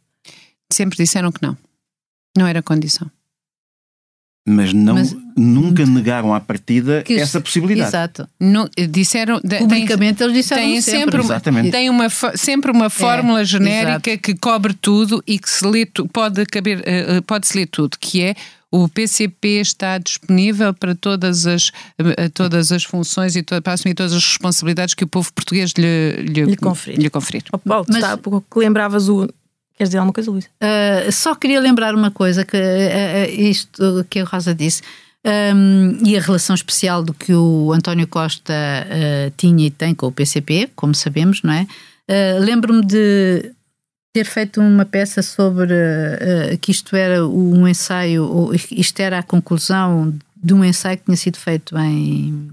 Sempre 0.72 0.96
disseram 0.96 1.30
que 1.30 1.40
não. 1.40 1.56
Não 2.36 2.46
era 2.46 2.60
condição 2.60 3.08
mas 4.48 4.72
não 4.72 4.94
mas, 4.94 5.14
nunca 5.36 5.84
negaram 5.84 6.34
à 6.34 6.40
partida 6.40 7.02
que, 7.02 7.14
essa 7.14 7.40
possibilidade. 7.40 7.88
Exato. 7.88 8.28
Não, 8.40 8.68
disseram 8.88 9.40
publicamente 9.40 10.22
eles 10.22 10.34
disseram 10.34 10.62
tem 10.62 10.80
sempre. 10.80 11.20
Exatamente. 11.20 11.70
Tem 11.70 11.90
uma 11.90 12.08
sempre 12.34 12.70
uma 12.70 12.90
fórmula 12.90 13.42
é, 13.42 13.44
genérica 13.44 14.10
exato. 14.10 14.22
que 14.22 14.34
cobre 14.34 14.74
tudo 14.74 15.22
e 15.26 15.38
que 15.38 15.48
se 15.48 15.66
lê 15.66 15.86
pode 16.12 16.44
caber 16.46 16.80
uh, 16.80 17.22
pode 17.22 17.46
se 17.46 17.58
ler 17.58 17.66
tudo, 17.66 17.96
que 18.00 18.22
é 18.22 18.34
o 18.70 18.88
PCP 18.88 19.60
está 19.60 19.96
disponível 19.96 20.74
para 20.74 20.94
todas 20.94 21.46
as, 21.46 21.72
todas 22.34 22.70
as 22.70 22.84
funções 22.84 23.34
e 23.34 23.42
para 23.42 23.72
assumir 23.72 23.94
todas 23.94 24.12
as 24.12 24.22
responsabilidades 24.22 24.94
que 24.94 25.04
o 25.04 25.06
povo 25.06 25.32
português 25.32 25.72
lhe, 25.76 26.12
lhe, 26.18 26.44
lhe 26.44 26.56
conferir. 26.56 27.00
Lhe 27.00 27.08
conferir. 27.08 27.44
Oh, 27.50 27.58
Paulo, 27.58 27.86
Mas, 27.88 27.96
está, 27.96 28.18
que 28.18 28.58
lembravas 28.58 29.08
o, 29.08 29.26
Queres 29.78 29.90
dizer 29.90 29.98
alguma 29.98 30.12
coisa, 30.12 30.28
Luísa? 30.28 30.48
Uh, 30.60 31.12
só 31.12 31.36
queria 31.36 31.60
lembrar 31.60 31.94
uma 31.94 32.10
coisa, 32.10 32.44
que 32.44 32.56
uh, 32.56 33.40
isto 33.40 34.04
que 34.10 34.18
a 34.18 34.24
Rosa 34.24 34.52
disse, 34.52 34.82
um, 35.24 36.04
e 36.04 36.16
a 36.16 36.20
relação 36.20 36.52
especial 36.52 37.00
do 37.00 37.14
que 37.14 37.32
o 37.32 37.72
António 37.72 38.08
Costa 38.08 38.52
uh, 38.52 39.32
tinha 39.36 39.68
e 39.68 39.70
tem 39.70 39.94
com 39.94 40.06
o 40.08 40.12
PCP, 40.12 40.70
como 40.74 40.94
sabemos, 40.96 41.42
não 41.44 41.52
é? 41.52 41.66
Lembro-me 42.40 42.84
de 42.84 43.52
ter 44.14 44.24
feito 44.24 44.62
uma 44.62 44.86
peça 44.86 45.22
sobre 45.22 45.74
que 46.62 46.70
isto 46.70 46.96
era 46.96 47.26
um 47.28 47.68
ensaio, 47.68 48.24
ou 48.24 48.54
isto 48.54 48.98
era 48.98 49.18
a 49.18 49.22
conclusão 49.22 50.14
de 50.34 50.54
um 50.54 50.64
ensaio 50.64 50.96
que 50.96 51.04
tinha 51.04 51.16
sido 51.18 51.36
feito 51.36 51.76
em 51.78 52.48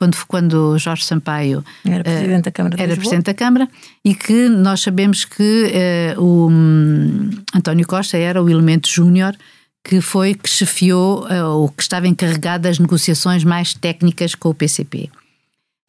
quando, 0.00 0.16
quando 0.26 0.78
Jorge 0.78 1.04
Sampaio 1.04 1.62
era 1.84 2.02
Presidente 2.02 2.44
da 2.44 2.50
Câmara, 2.50 2.82
era 2.82 2.96
presidente 2.96 3.24
da 3.26 3.34
Câmara 3.34 3.68
e 4.02 4.14
que 4.14 4.48
nós 4.48 4.80
sabemos 4.80 5.26
que 5.26 5.70
uh, 6.16 6.20
o 6.20 6.48
um, 6.48 7.28
António 7.54 7.86
Costa 7.86 8.16
era 8.16 8.42
o 8.42 8.48
elemento 8.48 8.88
júnior 8.88 9.36
que 9.84 10.00
foi 10.00 10.34
que 10.34 10.48
chefiou 10.48 11.26
uh, 11.26 11.44
ou 11.50 11.68
que 11.68 11.82
estava 11.82 12.08
encarregado 12.08 12.62
das 12.62 12.78
negociações 12.78 13.44
mais 13.44 13.74
técnicas 13.74 14.34
com 14.34 14.48
o 14.48 14.54
PCP. 14.54 15.10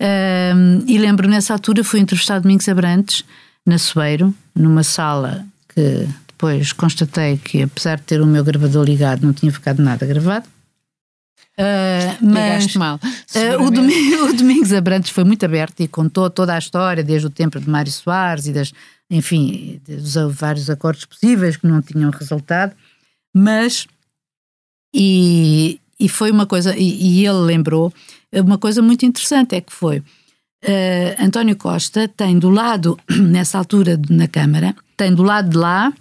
Uh, 0.01 0.83
e 0.85 0.97
lembro 0.97 1.29
nessa 1.29 1.53
altura 1.53 1.81
fui 1.81 2.01
entrevistado 2.01 2.41
Domingos 2.41 2.67
Abrantes 2.67 3.23
na 3.65 3.77
Soeiro, 3.77 4.35
numa 4.53 4.83
sala 4.83 5.45
que 5.73 6.05
depois 6.27 6.73
constatei 6.73 7.37
que 7.37 7.63
apesar 7.63 7.95
de 7.95 8.03
ter 8.03 8.19
o 8.19 8.27
meu 8.27 8.43
gravador 8.43 8.83
ligado 8.83 9.25
não 9.25 9.31
tinha 9.31 9.53
ficado 9.53 9.81
nada 9.81 10.05
gravado 10.05 10.49
Uh, 11.61 12.25
mas 12.25 12.75
mal. 12.75 12.99
Uh, 13.35 13.63
o, 13.63 13.69
Domingos, 13.69 14.21
o, 14.31 14.33
Domingos 14.33 14.73
Abrantes 14.73 15.11
foi 15.11 15.23
muito 15.23 15.45
aberto 15.45 15.81
e 15.81 15.87
contou 15.87 16.29
toda 16.29 16.55
a 16.55 16.57
história, 16.57 17.03
desde 17.03 17.27
o 17.27 17.29
tempo 17.29 17.59
de 17.59 17.69
Mário 17.69 17.91
Soares 17.91 18.47
e 18.47 18.53
das, 18.53 18.73
enfim, 19.09 19.79
dos 19.87 20.15
vários 20.33 20.69
acordos 20.69 21.05
possíveis 21.05 21.57
que 21.57 21.67
não 21.67 21.81
tinham 21.81 22.09
resultado, 22.09 22.73
mas 23.35 23.87
e, 24.93 25.79
e 25.99 26.09
foi 26.09 26.31
uma 26.31 26.45
coisa, 26.45 26.75
e, 26.75 27.19
e 27.19 27.25
ele 27.25 27.39
lembrou 27.39 27.93
uma 28.33 28.57
coisa 28.57 28.81
muito 28.81 29.05
interessante, 29.05 29.55
é 29.55 29.61
que 29.61 29.71
foi 29.71 29.99
uh, 29.99 30.03
António 31.19 31.55
Costa 31.55 32.07
tem 32.07 32.39
do 32.39 32.49
lado, 32.49 32.99
nessa 33.09 33.57
altura 33.57 33.99
na 34.09 34.27
Câmara, 34.27 34.75
tem 34.97 35.13
do 35.13 35.23
lado 35.23 35.49
de 35.49 35.57
lá 35.57 35.93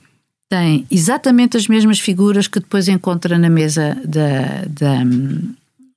tem 0.51 0.84
exatamente 0.90 1.57
as 1.57 1.68
mesmas 1.68 2.01
figuras 2.01 2.48
que 2.48 2.59
depois 2.59 2.88
encontra 2.88 3.38
na 3.38 3.48
mesa 3.48 3.96
da, 4.05 4.64
da, 4.68 5.05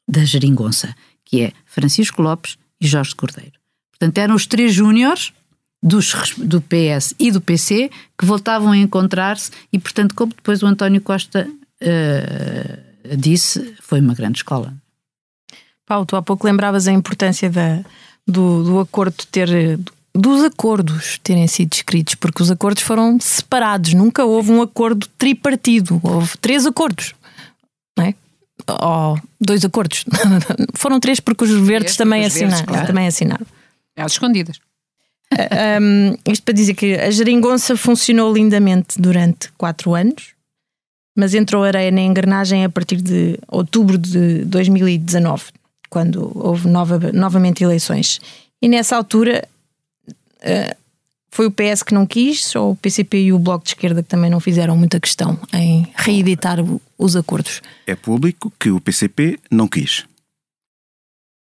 da 0.08 0.24
geringonça, 0.24 0.96
que 1.26 1.42
é 1.42 1.54
Francisco 1.66 2.22
Lopes 2.22 2.56
e 2.80 2.86
Jorge 2.86 3.16
Cordeiro. 3.16 3.54
Portanto, 3.90 4.18
eram 4.20 4.36
os 4.36 4.46
três 4.46 4.72
júniores 4.72 5.34
do 5.82 6.62
PS 6.62 7.16
e 7.20 7.32
do 7.32 7.42
PC 7.42 7.90
que 8.18 8.26
voltavam 8.26 8.72
a 8.72 8.78
encontrar-se 8.78 9.50
e, 9.72 9.80
portanto, 9.80 10.14
como 10.14 10.34
depois 10.34 10.62
o 10.62 10.68
António 10.68 11.02
Costa 11.02 11.50
uh, 11.50 13.18
disse, 13.18 13.74
foi 13.82 14.00
uma 14.00 14.14
grande 14.14 14.38
escola. 14.38 14.72
Paulo, 15.84 16.06
tu 16.06 16.16
há 16.16 16.22
pouco 16.22 16.46
lembravas 16.46 16.88
a 16.88 16.92
importância 16.92 17.50
da, 17.50 17.84
do, 18.26 18.64
do 18.64 18.80
acordo 18.80 19.16
ter 19.32 19.80
dos 20.16 20.44
acordos 20.44 21.20
terem 21.24 21.48
sido 21.48 21.74
escritos, 21.74 22.16
porque 22.16 22.44
os 22.44 22.52
acordos 22.52 22.84
foram 22.84 23.20
separados, 23.20 23.94
nunca 23.94 24.24
houve 24.24 24.52
um 24.52 24.62
acordo 24.62 25.08
tripartido, 25.18 26.00
houve 26.04 26.38
três 26.38 26.66
acordos, 26.66 27.16
não 27.98 28.06
é? 28.06 28.16
Ou 28.68 29.20
dois 29.42 29.66
acordos. 29.66 30.06
foram 30.76 31.00
três 31.00 31.20
porque 31.20 31.44
os 31.44 31.52
verdes 31.68 31.96
também, 31.96 32.22
os 32.22 32.28
assinaram, 32.28 32.58
verdes, 32.58 32.72
claro. 32.72 32.88
também 32.88 33.08
assinaram. 33.08 33.46
Às 33.98 34.12
escondidas. 34.14 34.60
um, 35.82 36.16
isto 36.32 36.44
para 36.44 36.54
dizer 36.54 36.76
que 36.76 36.94
a 36.94 37.10
geringonça 37.10 37.76
funcionou 37.76 38.32
lindamente 38.32 39.02
durante 39.02 39.52
quatro 39.58 39.96
anos, 39.96 40.34
mas 41.18 41.34
entrou 41.34 41.64
areia 41.64 41.92
na 41.92 42.02
engrenagem 42.02 42.64
a 42.64 42.70
partir 42.70 43.02
de 43.02 43.40
outubro 43.48 43.98
de 43.98 44.46
2019, 44.46 45.46
quando 45.90 46.32
houve 46.36 46.68
nova, 46.68 47.12
novamente 47.12 47.64
eleições. 47.64 48.20
E 48.62 48.68
nessa 48.68 48.96
altura 48.96 49.48
Foi 51.34 51.48
o 51.48 51.52
PS 51.52 51.82
que 51.82 51.96
não 51.96 52.06
quis 52.06 52.56
ou 52.56 52.74
o 52.74 52.76
PCP 52.76 53.24
e 53.24 53.34
o 53.34 53.40
Bloco 53.40 53.64
de 53.64 53.72
Esquerda 53.72 54.04
que 54.04 54.10
também 54.10 54.30
não 54.30 54.40
fizeram 54.40 54.78
muita 54.78 55.00
questão 55.00 55.40
em 55.52 55.92
reeditar 55.96 56.60
os 56.96 57.16
acordos? 57.16 57.60
É 57.88 57.96
público 57.96 58.54
que 58.60 58.70
o 58.70 58.80
PCP 58.80 59.40
não 59.50 59.68
quis. 59.68 60.06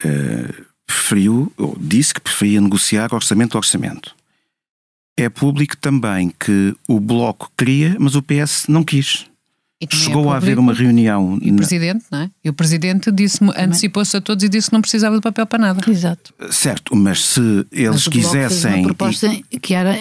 Uh, 0.02 0.64
preferiu, 0.86 1.52
ou 1.58 1.76
disse 1.78 2.14
que 2.14 2.22
preferia 2.22 2.58
negociar 2.58 3.12
orçamento 3.12 3.54
a 3.54 3.58
orçamento. 3.58 4.16
É 5.14 5.28
público 5.28 5.76
também 5.76 6.30
que 6.40 6.74
o 6.88 6.98
Bloco 6.98 7.52
queria, 7.54 7.94
mas 7.98 8.14
o 8.14 8.22
PS 8.22 8.66
não 8.68 8.82
quis. 8.82 9.26
Chegou 9.90 10.26
é 10.30 10.34
a 10.34 10.36
haver 10.36 10.58
uma 10.58 10.72
reunião. 10.72 11.38
E 11.40 11.50
o 11.50 11.56
Presidente, 11.56 12.04
não 12.10 12.20
é? 12.20 12.30
E 12.44 12.48
o 12.48 12.52
Presidente 12.52 13.10
disse 13.10 13.38
antecipou-se 13.56 14.16
a 14.16 14.20
todos 14.20 14.44
e 14.44 14.48
disse 14.48 14.68
que 14.68 14.74
não 14.74 14.80
precisava 14.80 15.16
de 15.16 15.22
papel 15.22 15.46
para 15.46 15.58
nada. 15.58 15.90
Exato. 15.90 16.32
Certo, 16.50 16.94
mas 16.94 17.24
se 17.24 17.40
eles 17.72 18.06
mas 18.06 18.08
quisessem. 18.08 18.80
Uma 18.80 18.94
proposta 18.94 19.30
que 19.60 19.74
era 19.74 19.96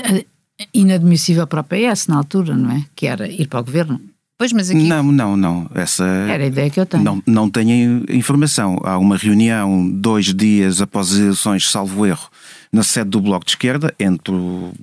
inadmissível 0.73 1.47
para 1.47 1.61
o 1.61 1.63
PS 1.63 2.07
na 2.07 2.17
altura, 2.17 2.55
não 2.55 2.71
é? 2.71 2.85
Que 2.95 3.07
era 3.07 3.27
ir 3.27 3.47
para 3.47 3.59
o 3.59 3.63
governo. 3.63 3.99
Pois, 4.37 4.51
mas 4.53 4.71
aqui... 4.71 4.87
Não, 4.87 5.03
não, 5.03 5.37
não. 5.37 5.69
Essa 5.75 6.03
Era 6.03 6.43
a 6.43 6.47
ideia 6.47 6.67
que 6.69 6.79
eu 6.79 6.85
tenho. 6.85 7.03
Não, 7.03 7.21
não 7.27 7.47
tenho 7.47 8.03
informação. 8.09 8.79
Há 8.83 8.97
uma 8.97 9.15
reunião 9.15 9.87
dois 9.87 10.33
dias 10.33 10.81
após 10.81 11.11
as 11.11 11.19
eleições, 11.19 11.69
salvo 11.69 12.07
erro, 12.07 12.27
na 12.71 12.81
sede 12.81 13.11
do 13.11 13.21
Bloco 13.21 13.45
de 13.45 13.51
Esquerda, 13.51 13.93
entre 13.99 14.33
o 14.33 14.73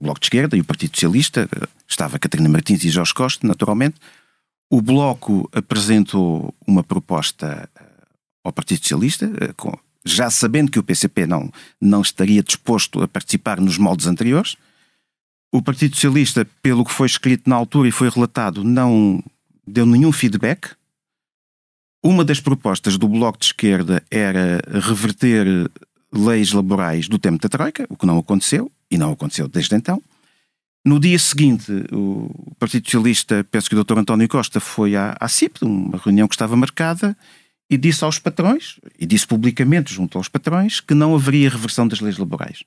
Bloco 0.00 0.18
de 0.18 0.26
Esquerda 0.26 0.56
e 0.56 0.60
o 0.60 0.64
Partido 0.64 0.96
Socialista. 0.96 1.48
Estava 1.88 2.18
Catarina 2.18 2.48
Martins 2.48 2.82
e 2.82 2.88
Jorge 2.88 3.14
Costa, 3.14 3.46
naturalmente. 3.46 3.94
O 4.68 4.82
Bloco 4.82 5.48
apresentou 5.52 6.52
uma 6.66 6.82
proposta 6.82 7.68
eh, 7.74 7.82
ao 8.42 8.52
Partido 8.52 8.78
Socialista, 8.78 9.26
eh, 9.40 9.54
já 10.04 10.28
sabendo 10.28 10.70
que 10.70 10.78
o 10.78 10.82
PCP 10.82 11.26
não, 11.26 11.50
não 11.80 12.02
estaria 12.02 12.42
disposto 12.42 13.02
a 13.02 13.08
participar 13.08 13.60
nos 13.60 13.78
moldes 13.78 14.06
anteriores. 14.06 14.56
O 15.52 15.62
Partido 15.62 15.94
Socialista, 15.94 16.46
pelo 16.62 16.84
que 16.84 16.92
foi 16.92 17.06
escrito 17.06 17.48
na 17.48 17.56
altura 17.56 17.88
e 17.88 17.92
foi 17.92 18.08
relatado, 18.08 18.64
não 18.64 19.22
deu 19.66 19.86
nenhum 19.86 20.10
feedback. 20.10 20.70
Uma 22.02 22.24
das 22.24 22.40
propostas 22.40 22.98
do 22.98 23.08
Bloco 23.08 23.38
de 23.38 23.46
Esquerda 23.46 24.02
era 24.10 24.60
reverter 24.80 25.70
leis 26.12 26.52
laborais 26.52 27.08
do 27.08 27.18
tempo 27.18 27.40
da 27.40 27.48
Troika, 27.48 27.86
o 27.88 27.96
que 27.96 28.06
não 28.06 28.18
aconteceu, 28.18 28.70
e 28.90 28.98
não 28.98 29.12
aconteceu 29.12 29.48
desde 29.48 29.74
então. 29.76 30.02
No 30.86 31.00
dia 31.00 31.18
seguinte, 31.18 31.72
o 31.90 32.54
Partido 32.60 32.84
Socialista, 32.84 33.44
penso 33.50 33.68
que 33.68 33.74
o 33.74 33.82
Dr. 33.82 33.98
António 33.98 34.28
Costa 34.28 34.60
foi 34.60 34.94
à, 34.94 35.16
à 35.18 35.26
CIP, 35.26 35.64
uma 35.64 35.98
reunião 35.98 36.28
que 36.28 36.34
estava 36.36 36.54
marcada, 36.54 37.16
e 37.68 37.76
disse 37.76 38.04
aos 38.04 38.20
patrões, 38.20 38.78
e 38.96 39.04
disse 39.04 39.26
publicamente 39.26 39.92
junto 39.92 40.16
aos 40.16 40.28
patrões, 40.28 40.78
que 40.80 40.94
não 40.94 41.12
haveria 41.16 41.50
reversão 41.50 41.88
das 41.88 41.98
leis 41.98 42.16
laborais. 42.16 42.62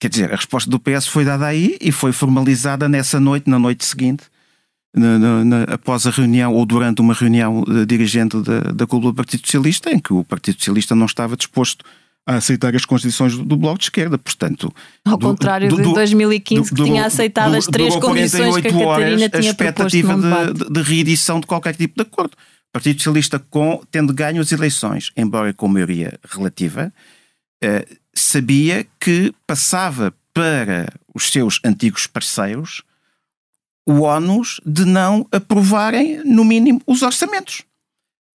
Quer 0.00 0.08
dizer, 0.08 0.32
a 0.32 0.36
resposta 0.36 0.68
do 0.68 0.80
PS 0.80 1.06
foi 1.06 1.24
dada 1.24 1.46
aí 1.46 1.78
e 1.80 1.92
foi 1.92 2.12
formalizada 2.12 2.88
nessa 2.88 3.20
noite, 3.20 3.48
na 3.48 3.58
noite 3.58 3.84
seguinte, 3.84 4.24
na, 4.92 5.18
na, 5.20 5.44
na, 5.44 5.62
após 5.62 6.04
a 6.04 6.10
reunião 6.10 6.52
ou 6.52 6.66
durante 6.66 7.00
uma 7.00 7.14
reunião 7.14 7.62
uh, 7.62 7.86
dirigente 7.86 8.40
da, 8.40 8.72
da 8.72 8.86
Clube 8.88 9.06
do 9.06 9.14
Partido 9.14 9.46
Socialista, 9.46 9.88
em 9.88 10.00
que 10.00 10.12
o 10.12 10.24
Partido 10.24 10.58
Socialista 10.58 10.96
não 10.96 11.06
estava 11.06 11.36
disposto 11.36 11.84
aceitar 12.26 12.74
as 12.74 12.84
condições 12.84 13.36
do, 13.36 13.44
do 13.44 13.56
Bloco 13.56 13.78
de 13.78 13.84
Esquerda, 13.84 14.16
portanto... 14.16 14.74
Ao 15.04 15.16
do, 15.16 15.26
contrário 15.26 15.68
do, 15.68 15.76
de 15.76 15.92
2015, 15.92 16.74
que 16.74 16.82
tinha 16.82 17.04
aceitado 17.04 17.54
as 17.54 17.66
três 17.66 17.94
condições 17.96 18.56
que 18.56 18.68
a 18.68 18.72
Catarina 18.72 19.28
tinha 19.28 19.42
a 19.42 19.50
expectativa 19.50 20.16
de, 20.52 20.70
de, 20.70 20.82
reedição 20.82 21.40
de 21.40 21.46
qualquer 21.46 21.76
tipo 21.76 21.94
de 21.96 22.02
acordo. 22.02 22.32
O 22.32 22.72
Partido 22.72 22.98
Socialista, 22.98 23.38
com, 23.38 23.82
tendo 23.90 24.12
ganho 24.12 24.40
as 24.40 24.50
eleições, 24.52 25.10
embora 25.16 25.52
com 25.52 25.68
maioria 25.68 26.18
relativa, 26.30 26.92
eh, 27.62 27.86
sabia 28.14 28.86
que 28.98 29.32
passava 29.46 30.12
para 30.32 30.92
os 31.14 31.30
seus 31.30 31.60
antigos 31.64 32.06
parceiros 32.06 32.82
o 33.86 34.00
ónus 34.00 34.60
de 34.64 34.84
não 34.84 35.26
aprovarem, 35.30 36.22
no 36.24 36.44
mínimo, 36.44 36.80
os 36.86 37.02
orçamentos 37.02 37.62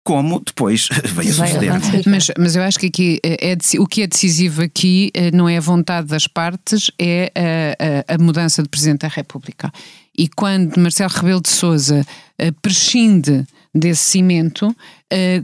como 0.07 0.41
depois 0.41 0.89
veio 1.05 1.31
a 1.31 1.49
suceder. 1.49 1.73
Mas, 2.07 2.31
mas 2.39 2.55
eu 2.55 2.63
acho 2.63 2.79
que 2.79 2.87
aqui 2.87 3.21
é, 3.25 3.53
é, 3.53 3.57
o 3.81 3.87
que 3.87 4.03
é 4.03 4.07
decisivo 4.07 4.63
aqui 4.63 5.11
eh, 5.13 5.33
não 5.33 5.49
é 5.49 5.57
a 5.57 5.61
vontade 5.61 6.07
das 6.07 6.29
partes, 6.29 6.93
é 6.97 7.33
a, 7.35 8.13
a, 8.13 8.15
a 8.15 8.19
mudança 8.19 8.63
de 8.63 8.69
Presidente 8.69 9.01
da 9.01 9.09
República. 9.09 9.71
E 10.17 10.29
quando 10.29 10.79
Marcelo 10.79 11.11
Rebelo 11.13 11.43
de 11.43 11.51
Sousa 11.51 12.07
eh, 12.39 12.53
prescinde 12.63 13.45
desse 13.75 14.05
cimento, 14.05 14.75
eh, 15.13 15.43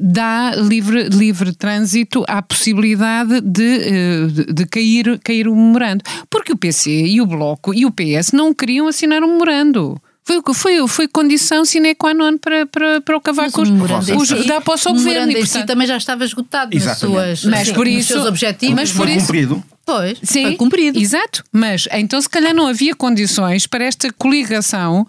dá 0.00 0.52
livre, 0.54 1.08
livre 1.08 1.52
trânsito 1.52 2.24
à 2.28 2.40
possibilidade 2.40 3.40
de, 3.40 4.28
de, 4.28 4.52
de, 4.52 4.66
cair, 4.66 5.18
cair 5.18 5.48
o 5.48 5.56
memorando. 5.56 6.04
Porque 6.30 6.52
o 6.52 6.56
PC 6.56 6.90
e 6.90 7.20
o 7.20 7.26
Bloco 7.26 7.74
e 7.74 7.84
o 7.84 7.90
PS 7.90 8.30
não 8.32 8.54
queriam 8.54 8.86
assinar 8.86 9.20
um 9.24 9.32
memorando. 9.32 10.00
Foi, 10.30 10.54
foi, 10.54 10.88
foi 10.88 11.08
condição 11.08 11.64
sine 11.64 11.94
qua 11.96 12.14
non 12.14 12.38
para, 12.38 12.64
para, 12.66 13.00
para 13.00 13.16
o 13.16 13.20
Cavaco 13.20 13.62
os, 13.62 14.46
dar 14.46 14.60
posse 14.60 14.86
ao 14.86 14.94
governo. 14.94 15.32
E, 15.32 15.34
portanto, 15.34 15.60
si 15.62 15.66
também 15.66 15.86
já 15.88 15.96
estava 15.96 16.24
esgotado 16.24 16.78
nas 16.78 16.98
suas, 16.98 17.44
mas 17.44 17.66
sim, 17.66 17.74
por 17.74 17.88
isso, 17.88 18.12
seus 18.12 18.26
objetivos. 18.26 18.76
Mas 18.76 18.92
por 18.92 19.06
foi 19.06 19.16
isso, 19.16 19.26
cumprido. 19.26 19.64
Pois, 19.90 20.18
sim, 20.22 20.42
foi 20.42 20.56
cumprido. 20.56 20.98
Exato. 21.00 21.42
Mas 21.52 21.88
então, 21.92 22.20
se 22.20 22.28
calhar, 22.28 22.54
não 22.54 22.68
havia 22.68 22.94
condições 22.94 23.66
para 23.66 23.84
esta 23.84 24.12
coligação 24.12 25.06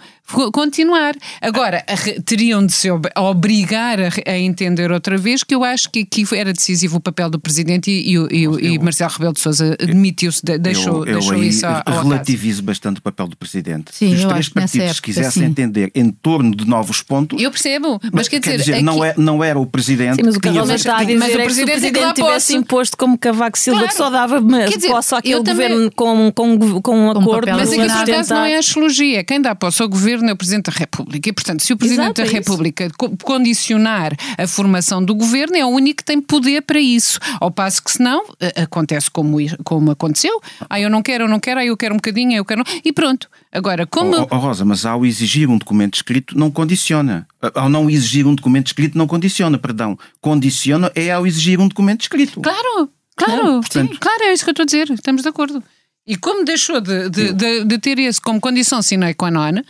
continuar. 0.52 1.16
Agora, 1.42 1.84
teriam 2.26 2.66
de 2.66 2.72
se 2.72 2.90
obrigar 3.18 4.00
a, 4.00 4.38
entender 4.38 4.92
outra 4.92 5.18
vez 5.18 5.44
que 5.44 5.54
eu 5.54 5.64
acho 5.64 5.90
que 5.90 6.00
aqui 6.00 6.26
era 6.34 6.54
decisivo 6.54 6.98
o 6.98 7.00
papel 7.00 7.30
do 7.30 7.40
Presidente 7.40 7.92
e, 7.92 8.16
e, 8.16 8.46
e, 8.46 8.74
e 8.74 8.80
Marcelo 8.80 9.12
Rebelo 9.12 9.34
de 9.34 9.40
Sousa 9.40 9.76
admitiu-se, 9.82 10.42
deixou, 10.60 11.06
eu, 11.06 11.14
eu 11.14 11.20
deixou 11.20 11.44
isso 11.44 11.66
ao, 11.66 11.82
ao 11.86 12.04
relativizo 12.04 12.64
bastante 12.64 13.00
o 13.00 13.02
papel 13.02 13.28
do 13.28 13.36
Presidente. 13.36 13.94
Sim, 13.94 14.16
Se 14.16 14.26
os 14.26 14.32
três 14.32 14.50
partidos 14.50 14.88
época, 14.88 15.02
quisessem 15.02 15.44
sim. 15.44 15.50
entender 15.50 15.92
em 15.94 16.10
torno 16.12 16.56
de 16.56 16.66
novos 16.66 17.02
pontos... 17.02 17.42
Eu 17.42 17.52
percebo, 17.52 18.00
mas 18.12 18.28
quer 18.28 18.40
dizer... 18.40 18.58
dizer 18.58 18.74
aqui... 18.76 18.84
não, 18.84 19.04
é, 19.04 19.14
não 19.18 19.44
era 19.44 19.60
o 19.60 19.66
Presidente 19.66 20.16
sim, 20.16 20.24
mas 20.24 20.36
o 20.36 20.40
que 20.40 20.50
tinha... 20.50 20.76
está 20.76 20.98
a 20.98 21.04
dizer 21.04 21.20
mas 21.20 21.34
o 21.34 21.38
Presidente, 21.38 21.72
é 21.72 21.76
que 21.76 21.82
se 21.82 21.88
o 21.88 21.92
Presidente 21.92 22.14
tivesse 22.16 22.56
imposto 22.56 22.98
como 22.98 23.18
Cavaco 23.18 23.58
Silva, 23.58 23.80
claro. 23.80 23.92
que 23.92 23.98
só 23.98 24.10
dava 24.10 24.40
posse 24.80 25.16
àquele 25.16 25.44
governo 25.44 25.92
com, 25.96 26.32
com, 26.32 26.82
com 26.82 26.98
um 26.98 27.12
acordo... 27.12 27.52
Mas 27.52 27.72
aqui, 27.72 27.82
por 27.82 27.92
acaso, 27.92 28.34
não 28.34 28.46
é 28.46 28.56
a 28.56 28.60
astrologia. 28.60 29.24
Quem 29.24 29.42
dá 29.42 29.56
posse 29.56 29.82
ao 29.82 29.90
governo 29.90 30.30
é 30.30 30.34
o 30.34 30.36
Presidente 30.36 30.72
da 30.72 30.78
República. 30.78 31.30
E, 31.30 31.34
portanto, 31.34 31.62
se 31.62 31.74
o 31.74 31.78
Presidente 31.78 32.22
Exato, 32.22 32.22
da 32.22 32.28
é 32.28 32.32
República 32.32 32.92
condicionar 33.24 34.16
a 34.38 34.48
formação 34.48 35.04
do 35.04 35.16
governo, 35.16 35.56
é 35.56 35.66
o 35.66 35.70
único 35.70 35.98
que 35.98 36.06
tem 36.06 36.22
poder 36.22 36.62
para 36.62 36.80
isso. 36.80 37.20
Ao 37.40 37.52
passo 37.52 37.84
que, 37.84 37.92
senão, 37.92 38.24
acontece 38.56 39.10
como, 39.10 39.38
como 39.64 39.92
aconteceu. 39.92 40.42
Ah, 40.70 40.80
eu 40.80 40.90
não 40.90 41.02
quero, 41.02 41.26
eu 41.26 41.28
não 41.28 41.40
quero, 41.40 41.60
aí 41.60 41.68
eu 41.68 41.78
quero 41.78 41.94
um 41.94 41.98
bocadinho, 41.98 42.34
eu 42.34 42.46
quero. 42.46 42.64
E 42.84 42.92
pronto. 42.92 43.30
Agora, 43.52 43.86
como. 43.86 44.16
Oh, 44.16 44.28
oh, 44.32 44.38
Rosa, 44.38 44.64
mas 44.64 44.86
ao 44.86 45.06
exigir 45.06 45.50
um 45.50 45.58
documento 45.58 45.96
escrito, 45.96 46.38
não 46.38 46.50
condiciona. 46.50 47.28
Ao 47.54 47.70
não 47.70 47.90
exigir 47.90 48.26
um 48.26 48.34
documento 48.34 48.68
escrito, 48.68 48.98
não 48.98 49.08
condiciona, 49.08 49.58
perdão. 49.58 49.98
Condiciona 50.22 50.92
é 50.96 51.12
ao 51.12 51.28
exigir 51.28 51.60
um 51.60 51.68
documento 51.68 52.02
escrito. 52.02 52.40
Claro, 52.40 52.90
claro, 53.26 53.44
não, 53.44 53.62
portanto... 53.62 53.92
sim, 53.92 53.98
claro, 54.00 54.24
é 54.24 54.34
isso 54.34 54.44
que 54.44 54.50
eu 54.50 54.54
estou 54.54 54.64
a 54.64 54.66
dizer. 54.66 54.90
Estamos 54.92 55.22
de 55.22 55.30
acordo. 55.30 55.64
E 56.06 56.16
como 56.18 56.44
deixou 56.44 56.82
de, 56.82 57.10
de, 57.10 57.34
de, 57.34 57.64
de 57.64 57.78
ter 57.78 58.00
esse 58.00 58.20
como 58.20 58.40
condição 58.40 58.82
sine 58.82 59.14
qua 59.14 59.32
non, 59.32 59.62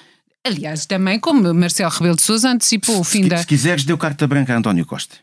Aliás, 0.44 0.88
também 0.88 1.20
como 1.20 1.54
Marcelo 1.54 1.92
Rebelo 1.92 2.16
de 2.16 2.24
Sousa 2.24 2.50
antecipou 2.50 3.00
o 3.00 3.04
fim 3.04 3.24
se, 3.24 3.30
da. 3.30 3.38
Se 3.38 3.46
quiseres, 3.46 3.84
deu 3.84 3.98
carta 3.98 4.26
branca 4.26 4.54
a 4.54 4.58
António 4.58 4.86
Costa. 4.86 5.18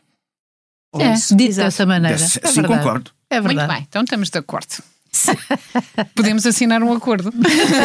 É, 0.95 1.13
dito 1.35 1.55
dessa 1.55 1.85
maneira. 1.85 2.17
Desse, 2.17 2.39
é 2.41 2.47
sim, 2.47 2.61
verdade. 2.61 2.79
concordo. 2.79 3.11
É 3.29 3.41
verdade. 3.41 3.67
Muito 3.67 3.77
bem, 3.77 3.87
então 3.87 4.03
estamos 4.03 4.29
de 4.29 4.37
acordo. 4.37 4.81
Podemos 6.15 6.45
assinar 6.45 6.81
um 6.81 6.93
acordo. 6.93 7.33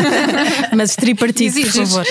Mas 0.77 0.95
tripartido, 0.95 1.61
por 1.61 1.71
favor. 1.71 2.07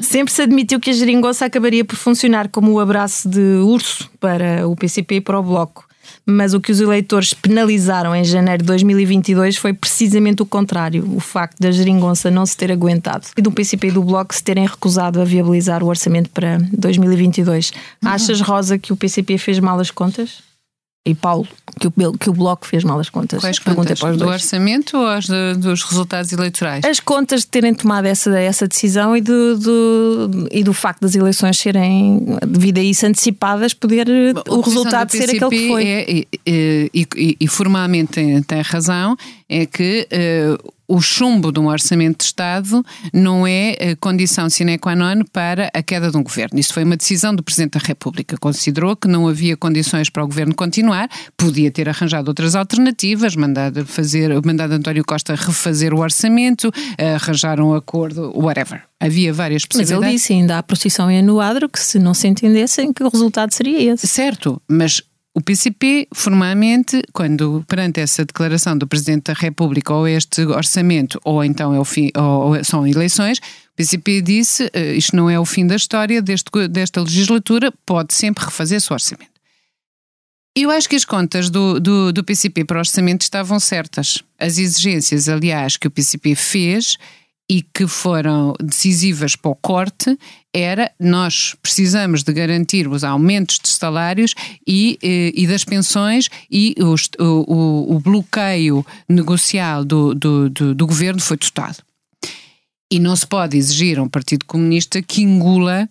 Sempre 0.00 0.32
se 0.32 0.42
admitiu 0.42 0.80
que 0.80 0.90
a 0.90 0.92
geringonça 0.92 1.44
acabaria 1.44 1.84
por 1.84 1.96
funcionar 1.96 2.48
como 2.48 2.72
o 2.72 2.80
abraço 2.80 3.28
de 3.28 3.40
urso 3.40 4.10
para 4.18 4.66
o 4.66 4.74
PCP 4.74 5.16
e 5.16 5.20
para 5.20 5.38
o 5.38 5.42
Bloco 5.42 5.86
mas 6.24 6.54
o 6.54 6.60
que 6.60 6.70
os 6.70 6.80
eleitores 6.80 7.34
penalizaram 7.34 8.14
em 8.14 8.24
janeiro 8.24 8.62
de 8.62 8.66
2022 8.66 9.56
foi 9.56 9.72
precisamente 9.72 10.42
o 10.42 10.46
contrário, 10.46 11.04
o 11.14 11.20
facto 11.20 11.58
da 11.58 11.70
geringonça 11.70 12.30
não 12.30 12.46
se 12.46 12.56
ter 12.56 12.70
aguentado 12.70 13.26
e 13.36 13.42
do 13.42 13.50
PCP 13.50 13.88
e 13.88 13.90
do 13.90 14.02
Bloco 14.02 14.34
se 14.34 14.42
terem 14.42 14.66
recusado 14.66 15.20
a 15.20 15.24
viabilizar 15.24 15.82
o 15.82 15.86
orçamento 15.86 16.30
para 16.30 16.58
2022. 16.72 17.70
Uhum. 17.70 18.08
Achas, 18.10 18.40
Rosa, 18.40 18.78
que 18.78 18.92
o 18.92 18.96
PCP 18.96 19.38
fez 19.38 19.58
mal 19.58 19.78
as 19.80 19.90
contas? 19.90 20.51
E 21.04 21.16
Paulo, 21.16 21.48
que 21.80 21.88
o, 21.88 22.12
que 22.12 22.30
o 22.30 22.32
Bloco 22.32 22.64
fez 22.64 22.84
mal 22.84 23.00
as 23.00 23.10
contas. 23.10 23.40
Quais 23.40 23.58
contas? 23.58 23.98
Para 23.98 24.16
do 24.16 24.28
orçamento 24.28 24.96
ou 24.96 25.06
as 25.06 25.24
de, 25.24 25.54
dos 25.56 25.82
resultados 25.82 26.32
eleitorais? 26.32 26.84
As 26.84 27.00
contas 27.00 27.40
de 27.40 27.48
terem 27.48 27.74
tomado 27.74 28.06
essa, 28.06 28.38
essa 28.38 28.68
decisão 28.68 29.16
e 29.16 29.20
do, 29.20 29.58
do, 29.58 30.48
e 30.52 30.62
do 30.62 30.72
facto 30.72 31.00
das 31.00 31.16
eleições 31.16 31.58
serem, 31.58 32.24
devido 32.46 32.78
a 32.78 32.82
isso, 32.82 33.04
antecipadas, 33.04 33.74
poder 33.74 34.06
Bom, 34.32 34.58
o 34.58 34.60
resultado 34.60 35.10
ser 35.10 35.24
aquele 35.24 35.48
que 35.48 35.68
foi. 35.68 35.84
É, 35.84 36.10
e, 36.10 36.28
e, 36.46 36.90
e, 37.16 37.36
e 37.40 37.48
formalmente 37.48 38.12
tem, 38.12 38.40
tem 38.40 38.60
razão, 38.62 39.16
é 39.52 39.66
que 39.66 40.08
uh, 40.10 40.72
o 40.88 41.00
chumbo 41.00 41.52
de 41.52 41.60
um 41.60 41.68
orçamento 41.68 42.18
de 42.18 42.24
Estado 42.24 42.84
não 43.14 43.46
é 43.46 43.76
eh, 43.78 43.96
condição 43.96 44.50
sine 44.50 44.76
qua 44.76 44.94
non 44.94 45.24
para 45.32 45.70
a 45.72 45.82
queda 45.82 46.10
de 46.10 46.16
um 46.18 46.22
governo. 46.22 46.58
Isso 46.58 46.74
foi 46.74 46.84
uma 46.84 46.98
decisão 46.98 47.34
do 47.34 47.42
Presidente 47.42 47.78
da 47.78 47.80
República. 47.80 48.36
Considerou 48.36 48.94
que 48.94 49.08
não 49.08 49.26
havia 49.26 49.56
condições 49.56 50.10
para 50.10 50.22
o 50.22 50.26
governo 50.26 50.54
continuar, 50.54 51.08
podia 51.34 51.70
ter 51.70 51.88
arranjado 51.88 52.28
outras 52.28 52.54
alternativas, 52.54 53.34
mandado, 53.34 53.86
fazer, 53.86 54.38
mandado 54.44 54.74
António 54.74 55.02
Costa 55.02 55.34
refazer 55.34 55.94
o 55.94 56.00
orçamento, 56.00 56.70
arranjar 56.98 57.58
um 57.58 57.72
acordo, 57.72 58.30
whatever. 58.34 58.82
Havia 59.00 59.32
várias 59.32 59.64
possibilidades. 59.64 59.98
Mas 59.98 60.08
ele 60.08 60.16
disse 60.18 60.32
ainda 60.34 60.58
há 60.58 60.62
procissão 60.62 61.10
e 61.10 61.22
no 61.22 61.40
adro 61.40 61.70
que 61.70 61.80
se 61.80 61.98
não 61.98 62.12
se 62.12 62.28
entendessem 62.28 62.92
que 62.92 63.02
o 63.02 63.08
resultado 63.08 63.52
seria 63.52 63.94
esse. 63.94 64.06
Certo, 64.06 64.60
mas 64.68 65.02
o 65.34 65.40
PCP, 65.40 66.08
formalmente, 66.12 67.02
quando 67.12 67.64
perante 67.66 68.00
essa 68.00 68.24
declaração 68.24 68.76
do 68.76 68.86
Presidente 68.86 69.24
da 69.24 69.32
República 69.32 69.94
ou 69.94 70.06
este 70.06 70.42
orçamento, 70.44 71.18
ou 71.24 71.42
então 71.42 71.74
é 71.74 71.80
o 71.80 71.84
fim, 71.84 72.10
ou 72.14 72.62
são 72.62 72.86
eleições, 72.86 73.38
o 73.38 73.76
PCP 73.76 74.20
disse 74.20 74.64
uh, 74.64 74.94
isto 74.94 75.16
não 75.16 75.30
é 75.30 75.40
o 75.40 75.46
fim 75.46 75.66
da 75.66 75.74
história 75.74 76.20
deste, 76.20 76.50
desta 76.68 77.00
legislatura, 77.00 77.72
pode 77.86 78.12
sempre 78.12 78.44
refazer-se 78.44 78.90
o 78.90 78.94
orçamento. 78.94 79.32
Eu 80.54 80.70
acho 80.70 80.86
que 80.86 80.96
as 80.96 81.04
contas 81.06 81.48
do, 81.48 81.80
do, 81.80 82.12
do 82.12 82.22
PCP 82.22 82.66
para 82.66 82.76
o 82.76 82.80
orçamento 82.80 83.22
estavam 83.22 83.58
certas. 83.58 84.22
As 84.38 84.58
exigências, 84.58 85.26
aliás, 85.26 85.78
que 85.78 85.88
o 85.88 85.90
PCP 85.90 86.34
fez 86.34 86.98
e 87.52 87.60
que 87.60 87.86
foram 87.86 88.54
decisivas 88.58 89.36
para 89.36 89.50
o 89.50 89.54
corte 89.54 90.18
era 90.54 90.90
nós 90.98 91.54
precisamos 91.62 92.22
de 92.22 92.32
garantir 92.32 92.88
os 92.88 93.04
aumentos 93.04 93.58
de 93.62 93.68
salários 93.68 94.34
e, 94.66 94.98
eh, 95.02 95.32
e 95.34 95.46
das 95.46 95.62
pensões 95.62 96.30
e 96.50 96.74
os, 96.78 97.10
o, 97.20 97.94
o, 97.94 98.00
bloqueio 98.00 98.86
negocial 99.06 99.84
do, 99.84 100.14
do, 100.14 100.48
do, 100.48 100.74
do 100.74 100.86
governo 100.86 101.20
foi 101.20 101.36
totado. 101.36 101.76
E 102.90 102.98
não 102.98 103.14
se 103.14 103.26
pode 103.26 103.58
exigir 103.58 103.98
a 103.98 104.02
um 104.02 104.08
Partido 104.08 104.46
Comunista 104.46 105.02
que 105.02 105.20
engula 105.20 105.86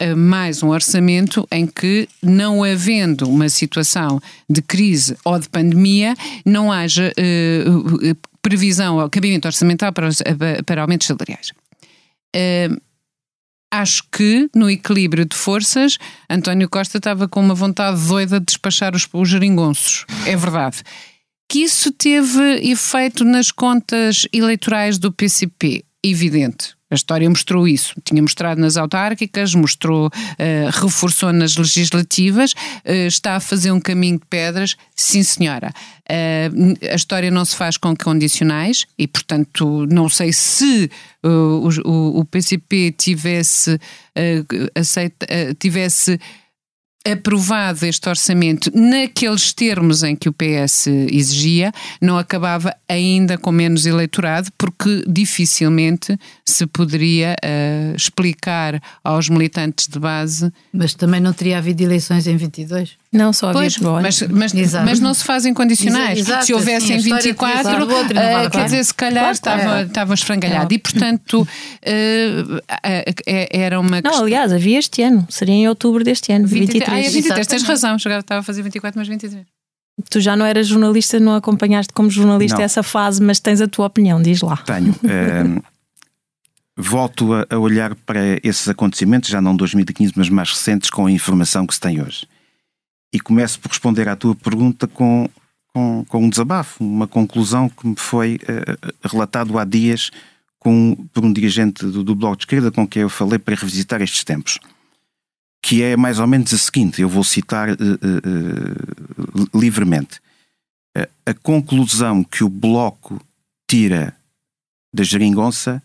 eh, 0.00 0.14
mais 0.14 0.62
um 0.62 0.68
orçamento 0.68 1.44
em 1.50 1.66
que, 1.66 2.08
não 2.22 2.62
havendo 2.62 3.28
uma 3.28 3.48
situação 3.48 4.20
de 4.48 4.62
crise 4.62 5.16
ou 5.24 5.36
de 5.40 5.48
pandemia, 5.48 6.14
não 6.46 6.70
haja 6.70 7.12
uh, 7.18 8.16
previsão 8.42 9.00
ao 9.00 9.10
cabimento 9.10 9.48
orçamental 9.48 9.92
para, 9.92 10.08
os, 10.08 10.22
para 10.64 10.82
aumentos 10.82 11.06
salariais. 11.06 11.52
Uh, 12.34 12.80
acho 13.70 14.02
que, 14.10 14.48
no 14.54 14.70
equilíbrio 14.70 15.24
de 15.24 15.36
forças, 15.36 15.98
António 16.28 16.68
Costa 16.68 16.98
estava 16.98 17.28
com 17.28 17.40
uma 17.40 17.54
vontade 17.54 18.00
doida 18.06 18.40
de 18.40 18.46
despachar 18.46 18.94
os, 18.94 19.08
os 19.12 19.28
geringonços. 19.28 20.04
É 20.26 20.36
verdade. 20.36 20.82
Que 21.50 21.60
isso 21.60 21.90
teve 21.92 22.70
efeito 22.70 23.24
nas 23.24 23.50
contas 23.50 24.26
eleitorais 24.32 24.98
do 24.98 25.12
PCP? 25.12 25.84
Evidente. 26.04 26.77
A 26.90 26.94
história 26.94 27.28
mostrou 27.28 27.68
isso. 27.68 27.94
Tinha 28.02 28.22
mostrado 28.22 28.60
nas 28.60 28.76
autárquicas, 28.76 29.54
mostrou, 29.54 30.06
uh, 30.06 30.80
reforçou 30.80 31.32
nas 31.32 31.56
legislativas, 31.56 32.52
uh, 32.52 33.06
está 33.06 33.36
a 33.36 33.40
fazer 33.40 33.70
um 33.72 33.80
caminho 33.80 34.18
de 34.18 34.24
pedras, 34.26 34.74
sim 34.96 35.22
senhora. 35.22 35.70
Uh, 36.10 36.90
a 36.90 36.94
história 36.94 37.30
não 37.30 37.44
se 37.44 37.54
faz 37.56 37.76
com 37.76 37.94
condicionais 37.94 38.86
e, 38.98 39.06
portanto, 39.06 39.86
não 39.90 40.08
sei 40.08 40.32
se 40.32 40.90
o, 41.22 41.68
o, 41.84 42.20
o, 42.20 42.24
PCP 42.24 42.92
tivesse, 42.92 43.78
aceita, 44.74 45.26
tivesse 45.58 46.18
aprovado 47.06 47.86
este 47.86 48.08
orçamento 48.08 48.70
naqueles 48.74 49.52
termos 49.52 50.02
em 50.02 50.14
que 50.14 50.28
o 50.28 50.32
PS 50.32 50.88
exigia, 51.10 51.72
não 52.00 52.18
acabava 52.18 52.74
ainda 52.88 53.38
com 53.38 53.50
menos 53.50 53.86
eleitorado, 53.86 54.50
porque 54.58 55.04
dificilmente 55.06 56.18
se 56.44 56.66
poderia 56.66 57.34
uh, 57.42 57.96
explicar 57.96 58.80
aos 59.02 59.28
militantes 59.28 59.86
de 59.86 59.98
base. 59.98 60.52
Mas 60.72 60.94
também 60.94 61.20
não 61.20 61.32
teria 61.32 61.58
havido 61.58 61.82
eleições 61.82 62.26
em 62.26 62.36
22? 62.36 62.96
Não, 63.10 63.32
só 63.32 63.52
pois, 63.52 63.78
mas, 63.78 64.22
mas, 64.22 64.52
mas, 64.84 65.00
não 65.00 65.14
se 65.14 65.24
fazem 65.24 65.54
condicionais. 65.54 66.18
Exato, 66.18 66.44
se 66.44 66.52
houvessem 66.52 66.98
24, 66.98 67.84
uh, 67.84 68.50
quer 68.50 68.64
dizer, 68.64 68.84
se 68.84 68.92
calhar 68.92 69.30
estava, 69.30 69.82
estava 69.82 70.12
esfrangalhado. 70.12 70.74
É. 70.74 70.76
E, 70.76 70.78
portanto, 70.78 71.40
uh, 71.40 72.62
era 73.50 73.80
uma. 73.80 74.02
Não, 74.02 74.20
aliás, 74.20 74.52
havia 74.52 74.78
este 74.78 75.02
ano. 75.02 75.26
Seria 75.30 75.54
em 75.54 75.68
outubro 75.68 76.04
deste 76.04 76.30
ano. 76.32 76.46
23. 76.46 76.86
Ah, 76.86 76.98
é 76.98 77.08
23, 77.08 77.46
tens 77.46 77.62
razão. 77.62 77.98
Chegava, 77.98 78.20
estava 78.20 78.40
a 78.40 78.42
fazer 78.42 78.60
24, 78.62 78.98
mas 78.98 79.08
23. 79.08 79.42
Tu 80.10 80.20
já 80.20 80.36
não 80.36 80.44
eras 80.44 80.66
jornalista, 80.66 81.18
não 81.18 81.34
acompanhaste 81.34 81.94
como 81.94 82.10
jornalista 82.10 82.58
não. 82.58 82.64
essa 82.64 82.82
fase, 82.82 83.22
mas 83.22 83.40
tens 83.40 83.62
a 83.62 83.66
tua 83.66 83.86
opinião, 83.86 84.20
diz 84.20 84.42
lá. 84.42 84.58
Tenho. 84.58 84.94
Ehm, 85.02 85.60
volto 86.76 87.32
a, 87.32 87.46
a 87.48 87.58
olhar 87.58 87.94
para 87.94 88.20
esses 88.44 88.68
acontecimentos, 88.68 89.30
já 89.30 89.40
não 89.40 89.56
2015, 89.56 90.12
mas 90.14 90.28
mais 90.28 90.50
recentes, 90.50 90.90
com 90.90 91.06
a 91.06 91.10
informação 91.10 91.66
que 91.66 91.74
se 91.74 91.80
tem 91.80 92.02
hoje 92.02 92.26
e 93.12 93.18
começo 93.20 93.58
por 93.60 93.68
responder 93.68 94.08
à 94.08 94.16
tua 94.16 94.34
pergunta 94.34 94.86
com, 94.86 95.28
com, 95.72 96.04
com 96.08 96.24
um 96.24 96.28
desabafo, 96.28 96.84
uma 96.84 97.06
conclusão 97.06 97.68
que 97.68 97.86
me 97.86 97.96
foi 97.96 98.36
uh, 98.36 99.08
relatado 99.08 99.58
há 99.58 99.64
dias 99.64 100.10
com, 100.58 100.94
por 101.12 101.24
um 101.24 101.32
dirigente 101.32 101.86
do, 101.86 102.04
do 102.04 102.14
Bloco 102.14 102.36
de 102.36 102.42
Esquerda 102.42 102.70
com 102.70 102.86
quem 102.86 103.02
eu 103.02 103.08
falei 103.08 103.38
para 103.38 103.54
revisitar 103.54 104.02
estes 104.02 104.24
tempos. 104.24 104.58
Que 105.62 105.82
é 105.82 105.96
mais 105.96 106.18
ou 106.18 106.26
menos 106.26 106.52
a 106.52 106.58
seguinte, 106.58 107.00
eu 107.00 107.08
vou 107.08 107.24
citar 107.24 107.70
uh, 107.70 107.74
uh, 107.74 109.58
livremente. 109.58 110.20
a 111.26 111.34
conclusão 111.34 112.22
que 112.22 112.44
o 112.44 112.48
Bloco 112.48 113.20
tira 113.68 114.14
da 114.92 115.02
geringonça 115.02 115.82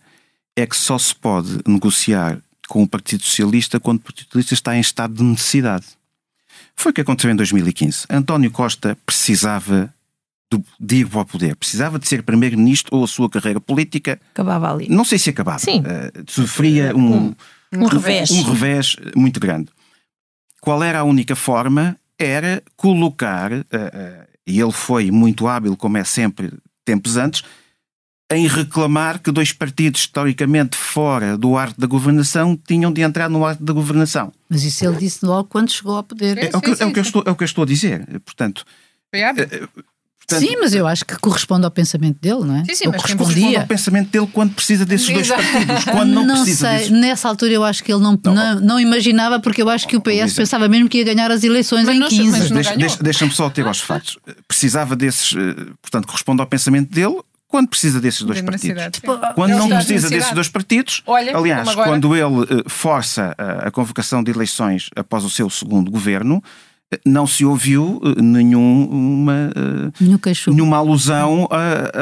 é 0.55 0.65
que 0.65 0.75
só 0.75 0.97
se 0.97 1.13
pode 1.15 1.59
negociar 1.67 2.39
com 2.67 2.83
o 2.83 2.87
Partido 2.87 3.23
Socialista 3.23 3.79
quando 3.79 3.99
o 3.99 4.01
Partido 4.01 4.25
Socialista 4.27 4.53
está 4.53 4.75
em 4.75 4.79
estado 4.79 5.15
de 5.15 5.23
necessidade. 5.23 5.85
Foi 6.75 6.91
o 6.91 6.93
que 6.93 7.01
aconteceu 7.01 7.31
em 7.31 7.35
2015. 7.35 8.05
António 8.09 8.51
Costa 8.51 8.97
precisava 9.05 9.93
de 10.79 10.97
ir 10.97 11.07
para 11.07 11.21
o 11.21 11.25
poder, 11.25 11.55
precisava 11.55 11.97
de 11.97 12.07
ser 12.07 12.23
primeiro-ministro 12.23 12.95
ou 12.95 13.03
a 13.03 13.07
sua 13.07 13.29
carreira 13.29 13.59
política. 13.59 14.19
Acabava 14.33 14.71
ali. 14.71 14.87
Não 14.89 15.05
sei 15.05 15.17
se 15.17 15.29
acabava. 15.29 15.59
Sim. 15.59 15.79
Uh, 15.79 16.23
sofria 16.27 16.95
um, 16.95 17.27
um, 17.27 17.35
um, 17.73 17.85
revés. 17.85 18.29
um 18.31 18.43
revés 18.43 18.95
muito 19.15 19.39
grande. 19.39 19.69
Qual 20.61 20.83
era 20.83 20.99
a 20.99 21.03
única 21.03 21.35
forma? 21.35 21.97
Era 22.19 22.61
colocar, 22.75 23.51
uh, 23.51 23.57
uh, 23.57 24.27
e 24.45 24.59
ele 24.59 24.71
foi 24.71 25.09
muito 25.09 25.47
hábil, 25.47 25.75
como 25.75 25.97
é 25.97 26.03
sempre, 26.03 26.53
tempos 26.85 27.17
antes, 27.17 27.43
em 28.35 28.47
reclamar 28.47 29.19
que 29.19 29.31
dois 29.31 29.51
partidos 29.51 30.01
historicamente 30.01 30.75
fora 30.75 31.37
do 31.37 31.57
arte 31.57 31.79
da 31.79 31.87
governação 31.87 32.57
tinham 32.67 32.91
de 32.91 33.01
entrar 33.01 33.29
no 33.29 33.45
arte 33.45 33.63
da 33.63 33.73
governação. 33.73 34.31
Mas 34.49 34.63
isso 34.63 34.85
ele 34.85 34.97
disse 34.97 35.25
logo 35.25 35.49
quando 35.49 35.71
chegou 35.71 35.95
ao 35.95 36.03
poder. 36.03 36.37
É, 36.37 36.45
é, 36.45 36.57
o, 36.57 36.61
que, 36.61 36.71
é, 36.71 36.85
o, 36.85 36.93
que 36.93 36.99
eu 36.99 37.03
estou, 37.03 37.23
é 37.25 37.31
o 37.31 37.35
que 37.35 37.43
eu 37.43 37.45
estou 37.45 37.63
a 37.63 37.67
dizer. 37.67 38.05
Portanto, 38.25 38.65
hábil. 39.13 39.47
Eh, 39.51 39.67
Portanto, 40.25 40.39
sim, 40.39 40.55
mas 40.57 40.73
eu 40.73 40.87
acho 40.87 41.03
que 41.03 41.17
corresponde 41.17 41.65
ao 41.65 41.71
pensamento 41.71 42.17
dele, 42.21 42.45
não 42.45 42.55
é? 42.55 42.63
Sim, 42.63 42.75
sim, 42.75 42.87
mas 42.87 43.01
corresponde 43.01 43.57
ao 43.57 43.67
pensamento 43.67 44.09
dele 44.09 44.27
quando 44.31 44.53
precisa 44.53 44.85
desses 44.85 45.09
dois 45.09 45.27
partidos. 45.27 45.83
Quando 45.83 46.11
não, 46.11 46.23
não 46.25 46.35
precisa 46.35 46.69
sei, 46.69 46.77
disso. 46.79 46.93
nessa 46.93 47.27
altura 47.27 47.51
eu 47.51 47.63
acho 47.63 47.83
que 47.83 47.91
ele 47.91 48.01
não, 48.01 48.17
não, 48.23 48.33
não, 48.33 48.59
não 48.61 48.79
imaginava, 48.79 49.41
porque 49.41 49.61
eu 49.61 49.67
acho 49.67 49.85
que 49.85 49.97
o 49.97 50.01
PS 50.01 50.33
pensava 50.33 50.69
mesmo 50.69 50.87
que 50.87 50.99
ia 50.99 51.03
ganhar 51.03 51.29
as 51.29 51.43
eleições 51.43 51.85
mas 51.85 51.95
em 51.95 51.99
não, 51.99 52.07
15. 52.07 52.31
Mas 52.31 52.49
deixa, 52.49 52.77
deixa, 52.77 53.03
Deixa-me 53.03 53.31
só 53.31 53.49
ter 53.49 53.67
aos 53.67 53.81
fatos. 53.81 54.17
Precisava 54.47 54.95
desses, 54.95 55.35
eh, 55.35 55.65
portanto, 55.81 56.07
corresponde 56.07 56.39
ao 56.39 56.47
pensamento 56.47 56.89
dele, 56.89 57.19
quando 57.53 57.67
precisa 57.67 58.01
desses 58.01 58.23
dois 58.23 58.41
partidos. 58.41 58.83
Tipo, 58.91 59.15
quando 59.35 59.51
não 59.51 59.69
precisa 59.69 60.09
desses 60.09 60.31
dois 60.31 60.49
partidos, 60.49 61.03
Olha, 61.05 61.37
aliás, 61.37 61.75
quando 61.75 62.15
ele 62.15 62.23
uh, 62.23 62.67
força 62.67 63.35
a, 63.37 63.67
a 63.67 63.71
convocação 63.71 64.23
de 64.23 64.31
eleições 64.31 64.89
após 64.95 65.23
o 65.23 65.29
seu 65.29 65.47
segundo 65.51 65.91
governo, 65.91 66.43
eh, 66.91 66.99
não 67.05 67.27
se 67.27 67.45
ouviu 67.45 68.01
nenhuma, 68.17 69.51
nenhuma 70.47 70.77
alusão 70.77 71.47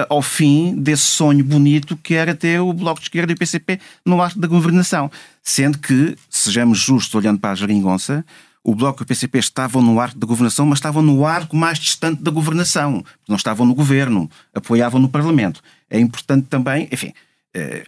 ao 0.08 0.22
fim 0.22 0.74
desse 0.78 1.04
sonho 1.04 1.44
bonito 1.44 1.98
que 1.98 2.14
era 2.14 2.34
ter 2.34 2.62
o 2.62 2.72
Bloco 2.72 3.02
de 3.02 3.08
Esquerda 3.08 3.34
e 3.34 3.36
o 3.36 3.38
PCP 3.38 3.78
no 4.06 4.22
ato 4.22 4.40
da 4.40 4.48
governação. 4.48 5.12
Sendo 5.44 5.80
que, 5.80 6.16
sejamos 6.30 6.80
justos 6.80 7.14
olhando 7.14 7.42
para 7.42 7.52
a 7.52 7.56
geringonça, 7.56 8.24
o 8.64 8.76
Bloco 8.76 9.02
e 9.02 9.04
o 9.04 9.08
PCP 9.08 9.40
estavam 9.40 9.82
no 9.82 10.00
arco 10.00 10.18
da 10.18 10.28
governação, 10.28 10.66
mas 10.66 10.78
estavam 10.78 11.02
no 11.02 11.26
arco 11.26 11.56
mais 11.56 11.80
distante 11.80 12.22
da 12.22 12.30
governação. 12.30 13.04
Não 13.28 13.36
estavam 13.36 13.66
no 13.66 13.74
governo, 13.74 14.30
apoiavam 14.54 15.02
no 15.02 15.10
Parlamento. 15.10 15.62
É 15.90 16.00
importante 16.00 16.48
também, 16.48 16.88
enfim, 16.92 17.12
eh, 17.54 17.84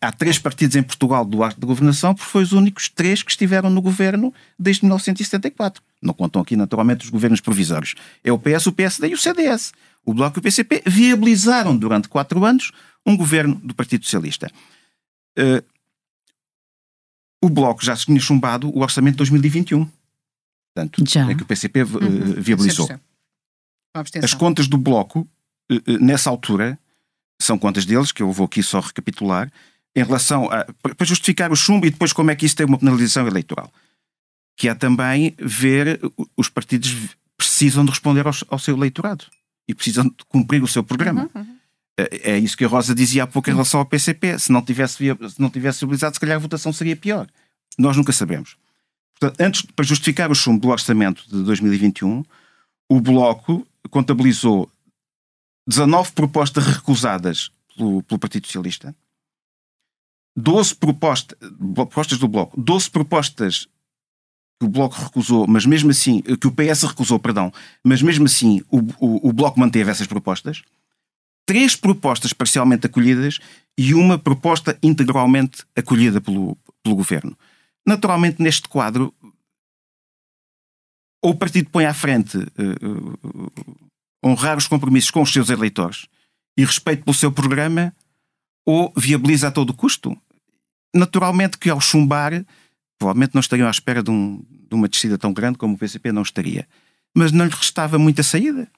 há 0.00 0.12
três 0.12 0.38
partidos 0.38 0.76
em 0.76 0.82
Portugal 0.82 1.24
do 1.24 1.42
arco 1.42 1.60
da 1.60 1.66
governação, 1.66 2.14
porque 2.14 2.30
foi 2.30 2.42
os 2.42 2.52
únicos 2.52 2.88
três 2.88 3.22
que 3.22 3.30
estiveram 3.30 3.68
no 3.68 3.82
governo 3.82 4.32
desde 4.58 4.84
1974. 4.84 5.82
Não 6.00 6.14
contam 6.14 6.40
aqui, 6.40 6.54
naturalmente, 6.56 7.04
os 7.04 7.10
governos 7.10 7.40
provisórios. 7.40 7.94
É 8.22 8.30
o 8.32 8.38
PS, 8.38 8.66
o 8.66 8.72
PSD 8.72 9.08
e 9.08 9.14
o 9.14 9.18
CDS. 9.18 9.72
O 10.04 10.14
Bloco 10.14 10.38
e 10.38 10.40
o 10.40 10.42
PCP 10.42 10.84
viabilizaram 10.86 11.76
durante 11.76 12.08
quatro 12.08 12.44
anos 12.44 12.70
um 13.04 13.16
governo 13.16 13.56
do 13.56 13.74
Partido 13.74 14.04
Socialista. 14.04 14.50
Uh, 15.36 15.62
o 17.46 17.50
Bloco 17.50 17.84
já 17.84 17.94
se 17.94 18.06
tinha 18.06 18.20
chumbado 18.20 18.68
o 18.76 18.80
orçamento 18.80 19.14
de 19.14 19.18
2021. 19.18 19.88
Portanto, 20.74 21.04
já. 21.08 21.30
é 21.30 21.34
que 21.34 21.42
o 21.42 21.46
PCP 21.46 21.82
uhum. 21.82 22.36
Eh, 22.36 22.40
viabilizou. 22.40 22.88
As 24.22 24.34
contas 24.34 24.68
do 24.68 24.76
Bloco, 24.76 25.26
eh, 25.70 25.76
eh, 25.86 25.98
nessa 25.98 26.28
altura, 26.28 26.78
são 27.40 27.58
contas 27.58 27.86
deles, 27.86 28.12
que 28.12 28.22
eu 28.22 28.30
vou 28.30 28.46
aqui 28.46 28.62
só 28.62 28.80
recapitular, 28.80 29.50
em 29.94 30.04
relação 30.04 30.50
a. 30.50 30.66
para 30.82 31.06
justificar 31.06 31.50
o 31.50 31.56
chumbo 31.56 31.86
e 31.86 31.90
depois 31.90 32.12
como 32.12 32.30
é 32.30 32.36
que 32.36 32.44
isso 32.44 32.56
tem 32.56 32.66
uma 32.66 32.78
penalização 32.78 33.26
eleitoral. 33.26 33.72
Que 34.58 34.68
é 34.68 34.74
também 34.74 35.34
ver 35.38 36.00
os 36.36 36.48
partidos 36.48 37.16
precisam 37.38 37.84
de 37.84 37.90
responder 37.90 38.26
ao, 38.26 38.32
ao 38.50 38.58
seu 38.58 38.76
eleitorado 38.76 39.24
e 39.68 39.74
precisam 39.74 40.04
de 40.04 40.24
cumprir 40.28 40.62
o 40.62 40.68
seu 40.68 40.82
programa. 40.82 41.30
Uhum, 41.34 41.40
uhum. 41.40 41.55
É, 41.98 42.32
é 42.32 42.38
isso 42.38 42.56
que 42.56 42.64
a 42.64 42.68
Rosa 42.68 42.94
dizia 42.94 43.24
há 43.24 43.26
pouco 43.26 43.48
em 43.48 43.52
relação 43.52 43.80
ao 43.80 43.86
PCP. 43.86 44.38
Se 44.38 44.52
não 44.52 44.62
tivesse, 44.62 44.96
se 44.96 45.40
não 45.40 45.50
tivesse 45.50 45.80
viabilizado, 45.80 46.14
se 46.14 46.20
calhar 46.20 46.36
a 46.36 46.40
votação 46.40 46.72
seria 46.72 46.96
pior. 46.96 47.26
Nós 47.78 47.96
nunca 47.96 48.12
sabemos. 48.12 48.56
Portanto, 49.18 49.40
antes, 49.40 49.62
para 49.62 49.84
justificar 49.84 50.30
o 50.30 50.34
chumbo 50.34 50.60
do 50.60 50.68
orçamento 50.68 51.24
de 51.28 51.42
2021, 51.42 52.22
o 52.88 53.00
Bloco 53.00 53.66
contabilizou 53.90 54.70
19 55.66 56.12
propostas 56.12 56.66
recusadas 56.66 57.50
pelo, 57.74 58.02
pelo 58.02 58.18
Partido 58.18 58.46
Socialista, 58.46 58.94
12 60.36 60.74
propostas, 60.74 61.38
propostas 61.74 62.18
do 62.18 62.28
Bloco, 62.28 62.60
12 62.60 62.90
propostas 62.90 63.66
que 64.60 64.66
o 64.66 64.68
Bloco 64.68 64.96
recusou, 65.02 65.46
mas 65.46 65.64
mesmo 65.66 65.90
assim, 65.90 66.20
que 66.20 66.46
o 66.46 66.52
PS 66.52 66.82
recusou, 66.82 67.18
perdão, 67.18 67.52
mas 67.82 68.02
mesmo 68.02 68.26
assim 68.26 68.62
o, 68.70 68.78
o, 68.98 69.28
o 69.28 69.32
Bloco 69.32 69.58
manteve 69.58 69.90
essas 69.90 70.06
propostas 70.06 70.62
três 71.46 71.76
propostas 71.76 72.32
parcialmente 72.32 72.86
acolhidas 72.86 73.38
e 73.78 73.94
uma 73.94 74.18
proposta 74.18 74.76
integralmente 74.82 75.64
acolhida 75.76 76.20
pelo, 76.20 76.58
pelo 76.82 76.96
governo. 76.96 77.38
Naturalmente, 77.86 78.42
neste 78.42 78.68
quadro, 78.68 79.14
ou 81.22 81.30
o 81.30 81.36
partido 81.36 81.70
põe 81.70 81.86
à 81.86 81.94
frente 81.94 82.36
uh, 82.36 83.50
honrar 84.24 84.58
os 84.58 84.66
compromissos 84.66 85.10
com 85.10 85.22
os 85.22 85.32
seus 85.32 85.48
eleitores 85.48 86.06
e 86.58 86.64
respeito 86.64 87.04
pelo 87.04 87.14
seu 87.14 87.30
programa, 87.30 87.94
ou 88.64 88.92
viabiliza 88.96 89.48
a 89.48 89.52
todo 89.52 89.74
custo. 89.74 90.16
Naturalmente 90.94 91.58
que 91.58 91.70
ao 91.70 91.80
chumbar, 91.80 92.44
provavelmente 92.98 93.34
não 93.34 93.40
estariam 93.40 93.68
à 93.68 93.70
espera 93.70 94.02
de, 94.02 94.10
um, 94.10 94.42
de 94.50 94.74
uma 94.74 94.88
descida 94.88 95.16
tão 95.16 95.32
grande 95.32 95.58
como 95.58 95.74
o 95.74 95.78
PCP 95.78 96.10
não 96.10 96.22
estaria. 96.22 96.66
Mas 97.14 97.30
não 97.30 97.44
lhe 97.44 97.54
restava 97.54 97.98
muita 97.98 98.22
saída. 98.22 98.68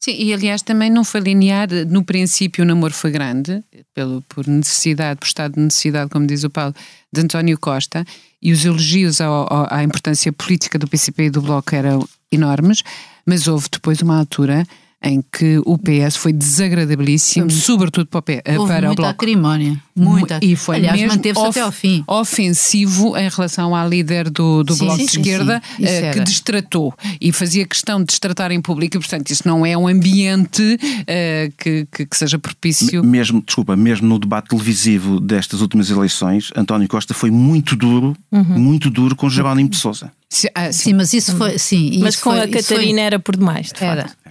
Sim, 0.00 0.14
e 0.16 0.32
aliás 0.32 0.62
também 0.62 0.90
não 0.90 1.02
foi 1.02 1.20
linear. 1.20 1.68
No 1.88 2.04
princípio 2.04 2.64
o 2.64 2.66
namoro 2.66 2.94
foi 2.94 3.10
grande, 3.10 3.62
pelo, 3.92 4.22
por 4.28 4.46
necessidade, 4.46 5.18
por 5.18 5.26
estado 5.26 5.54
de 5.54 5.60
necessidade, 5.60 6.10
como 6.10 6.26
diz 6.26 6.44
o 6.44 6.50
Paulo, 6.50 6.74
de 7.12 7.20
António 7.20 7.58
Costa, 7.58 8.04
e 8.40 8.52
os 8.52 8.64
elogios 8.64 9.20
ao, 9.20 9.52
ao, 9.52 9.66
à 9.70 9.82
importância 9.82 10.32
política 10.32 10.78
do 10.78 10.86
PCP 10.86 11.24
e 11.24 11.30
do 11.30 11.42
Bloco 11.42 11.74
eram 11.74 12.08
enormes, 12.30 12.82
mas 13.26 13.48
houve 13.48 13.68
depois 13.70 14.00
uma 14.00 14.18
altura 14.18 14.64
em 15.00 15.22
que 15.32 15.60
o 15.64 15.78
PS 15.78 16.16
foi 16.16 16.32
desagradabilíssimo, 16.32 17.48
Sim. 17.50 17.60
sobretudo 17.60 18.06
para 18.08 18.18
o, 18.18 18.22
P, 18.22 18.42
eh, 18.44 18.58
Houve 18.58 18.72
para 18.72 18.86
muita 18.88 18.92
o 18.92 18.96
Bloco. 19.04 19.10
Acrimónia, 19.10 19.80
muita. 19.94 20.40
E 20.42 20.56
foi 20.56 20.76
Aliás, 20.76 20.98
mesmo 21.00 21.12
manteve-se 21.16 21.46
até 21.46 21.60
ao 21.60 21.70
fim. 21.70 22.02
ofensivo 22.06 23.16
em 23.16 23.28
relação 23.28 23.74
à 23.76 23.86
líder 23.86 24.28
do, 24.30 24.64
do 24.64 24.74
Sim, 24.74 24.84
Bloco 24.86 24.98
sim, 25.00 25.06
de 25.06 25.18
Esquerda, 25.18 25.62
eh, 25.80 25.84
que 26.12 26.18
era. 26.18 26.24
destratou 26.24 26.92
e 27.20 27.32
fazia 27.32 27.64
questão 27.66 28.00
de 28.00 28.06
destratar 28.06 28.50
em 28.50 28.60
público, 28.60 28.96
e 28.96 29.00
portanto 29.00 29.30
isso 29.30 29.46
não 29.46 29.64
é 29.64 29.76
um 29.76 29.86
ambiente 29.86 30.78
eh, 31.06 31.50
que, 31.56 31.86
que, 31.92 32.04
que 32.06 32.16
seja 32.16 32.38
propício. 32.38 33.02
Mesmo, 33.04 33.40
desculpa, 33.44 33.76
mesmo 33.76 34.08
no 34.08 34.18
debate 34.18 34.48
televisivo 34.48 35.20
destas 35.20 35.60
últimas 35.60 35.90
eleições, 35.90 36.50
António 36.56 36.88
Costa 36.88 37.14
foi 37.14 37.30
muito 37.30 37.76
duro, 37.76 38.16
muito 38.32 38.90
duro 38.90 39.14
com 39.14 39.28
Jerónimo 39.30 39.68
de 39.68 39.76
Sousa. 39.76 40.10
Ah, 40.54 40.72
sim. 40.72 40.88
Sim, 40.88 40.94
mas 40.94 41.12
isso 41.14 41.36
foi. 41.36 41.58
Sim, 41.58 42.00
Mas 42.00 42.14
isso 42.14 42.22
com 42.24 42.30
foi- 42.30 42.40
a 42.40 42.44
isso 42.44 42.52
foi- 42.68 42.76
Catarina 42.76 43.00
era 43.00 43.18
por 43.18 43.36
demais, 43.36 43.68
de 43.72 43.82
Era. 43.84 44.02
facto. 44.08 44.27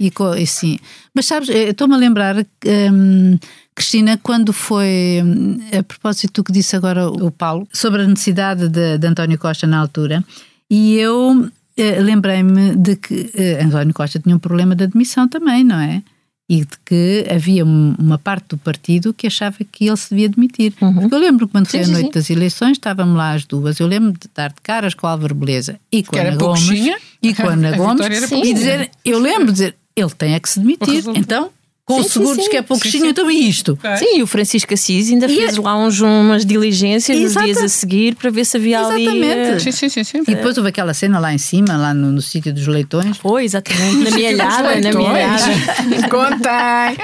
E, 0.00 0.12
e 0.38 0.46
sim. 0.46 0.78
Mas 1.14 1.26
sabes, 1.26 1.48
eu 1.48 1.70
estou-me 1.70 1.94
a 1.94 1.98
lembrar, 1.98 2.36
hum, 2.36 3.38
Cristina, 3.74 4.18
quando 4.22 4.52
foi, 4.52 5.20
hum, 5.24 5.58
a 5.78 5.82
propósito 5.82 6.32
do 6.40 6.44
que 6.44 6.52
disse 6.52 6.74
agora 6.76 7.08
o 7.08 7.30
Paulo, 7.30 7.66
sobre 7.72 8.02
a 8.02 8.06
necessidade 8.06 8.68
de, 8.68 8.98
de 8.98 9.06
António 9.06 9.38
Costa 9.38 9.66
na 9.66 9.78
altura, 9.78 10.24
e 10.70 10.96
eu 10.96 11.48
eh, 11.76 12.00
lembrei-me 12.00 12.74
de 12.76 12.96
que 12.96 13.30
eh, 13.34 13.62
António 13.62 13.94
Costa 13.94 14.18
tinha 14.18 14.34
um 14.34 14.38
problema 14.38 14.74
de 14.74 14.84
admissão 14.84 15.28
também, 15.28 15.62
não 15.62 15.78
é? 15.78 16.02
E 16.48 16.60
de 16.60 16.76
que 16.84 17.24
havia 17.32 17.64
um- 17.64 17.94
uma 17.98 18.18
parte 18.18 18.48
do 18.50 18.58
partido 18.58 19.14
que 19.14 19.26
achava 19.26 19.56
que 19.72 19.86
ele 19.86 19.96
se 19.96 20.10
devia 20.10 20.28
demitir. 20.28 20.72
Porque 20.78 21.14
eu 21.14 21.18
lembro 21.18 21.46
que 21.46 21.52
quando 21.52 21.66
foi 21.66 21.80
a 21.80 21.84
sim, 21.84 21.92
noite 21.92 22.06
sim. 22.06 22.12
das 22.12 22.28
eleições, 22.30 22.72
estávamos 22.72 23.16
lá 23.16 23.32
as 23.32 23.46
duas. 23.46 23.80
Eu 23.80 23.86
lembro 23.86 24.12
de 24.12 24.28
dar 24.34 24.50
de 24.50 24.60
caras 24.62 24.92
com 24.92 25.06
a 25.06 25.12
Álvaro 25.12 25.34
Beleza 25.34 25.80
e 25.90 26.02
com 26.02 26.12
Que 26.12 26.18
a 26.18 26.28
Ana 26.28 26.36
Gomes. 26.36 26.64
pouquinha. 26.66 26.98
E 27.22 27.32
com 27.34 27.42
a 27.48 27.52
Ana 27.52 27.72
Gomes. 27.78 28.30
E 28.30 28.52
dizer, 28.54 28.90
eu 29.02 29.18
lembro 29.18 29.46
de 29.46 29.52
dizer, 29.52 29.76
ele 29.96 30.10
tem 30.10 30.34
é 30.34 30.40
que 30.40 30.48
se 30.48 30.60
demitir. 30.60 31.04
Então, 31.14 31.50
com 31.86 31.96
Sim, 31.96 32.00
o 32.00 32.10
seguro 32.10 32.34
sim, 32.34 32.40
diz 32.40 32.48
que 32.48 32.56
é 32.56 32.60
sim. 32.62 32.66
pouquinho, 32.66 32.92
Sim, 32.92 33.00
sim. 33.00 33.08
então 33.08 33.30
e 33.30 33.46
isto? 33.46 33.78
Sim, 33.98 34.16
e 34.18 34.22
o 34.22 34.26
Francisco 34.26 34.72
Assis 34.72 35.10
ainda 35.10 35.26
E 35.26 35.36
fez 35.36 35.58
é- 35.58 35.60
lá 35.60 35.76
uns, 35.76 36.00
umas 36.00 36.46
diligências 36.46 37.18
nos 37.20 37.32
Exata- 37.32 37.44
dias 37.44 37.58
a 37.58 37.68
seguir 37.68 38.14
para 38.16 38.30
ver 38.30 38.46
se 38.46 38.56
havia 38.56 38.80
ali. 38.80 39.02
Exatamente. 39.02 39.36
eh, 39.38 39.58
Sim, 39.58 39.70
sim, 39.72 39.88
sim, 39.90 40.02
sim. 40.04 40.22
E 40.26 40.34
depois 40.34 40.56
houve 40.56 40.70
aquela 40.70 40.94
cena 40.94 41.18
lá 41.18 41.34
em 41.34 41.36
cima, 41.36 41.76
lá 41.76 41.92
no, 41.92 42.10
no 42.10 42.22
sítio 42.22 42.54
dos 42.54 42.66
leitões. 42.66 43.18
Foi, 43.18 43.44
exatamente, 43.44 43.96
na 43.98 44.10
minha 44.16 44.30
alhada, 44.30 44.80
na 44.80 44.92
minha 44.98 45.10
alhada. 45.10 45.44
Contem! 46.08 46.96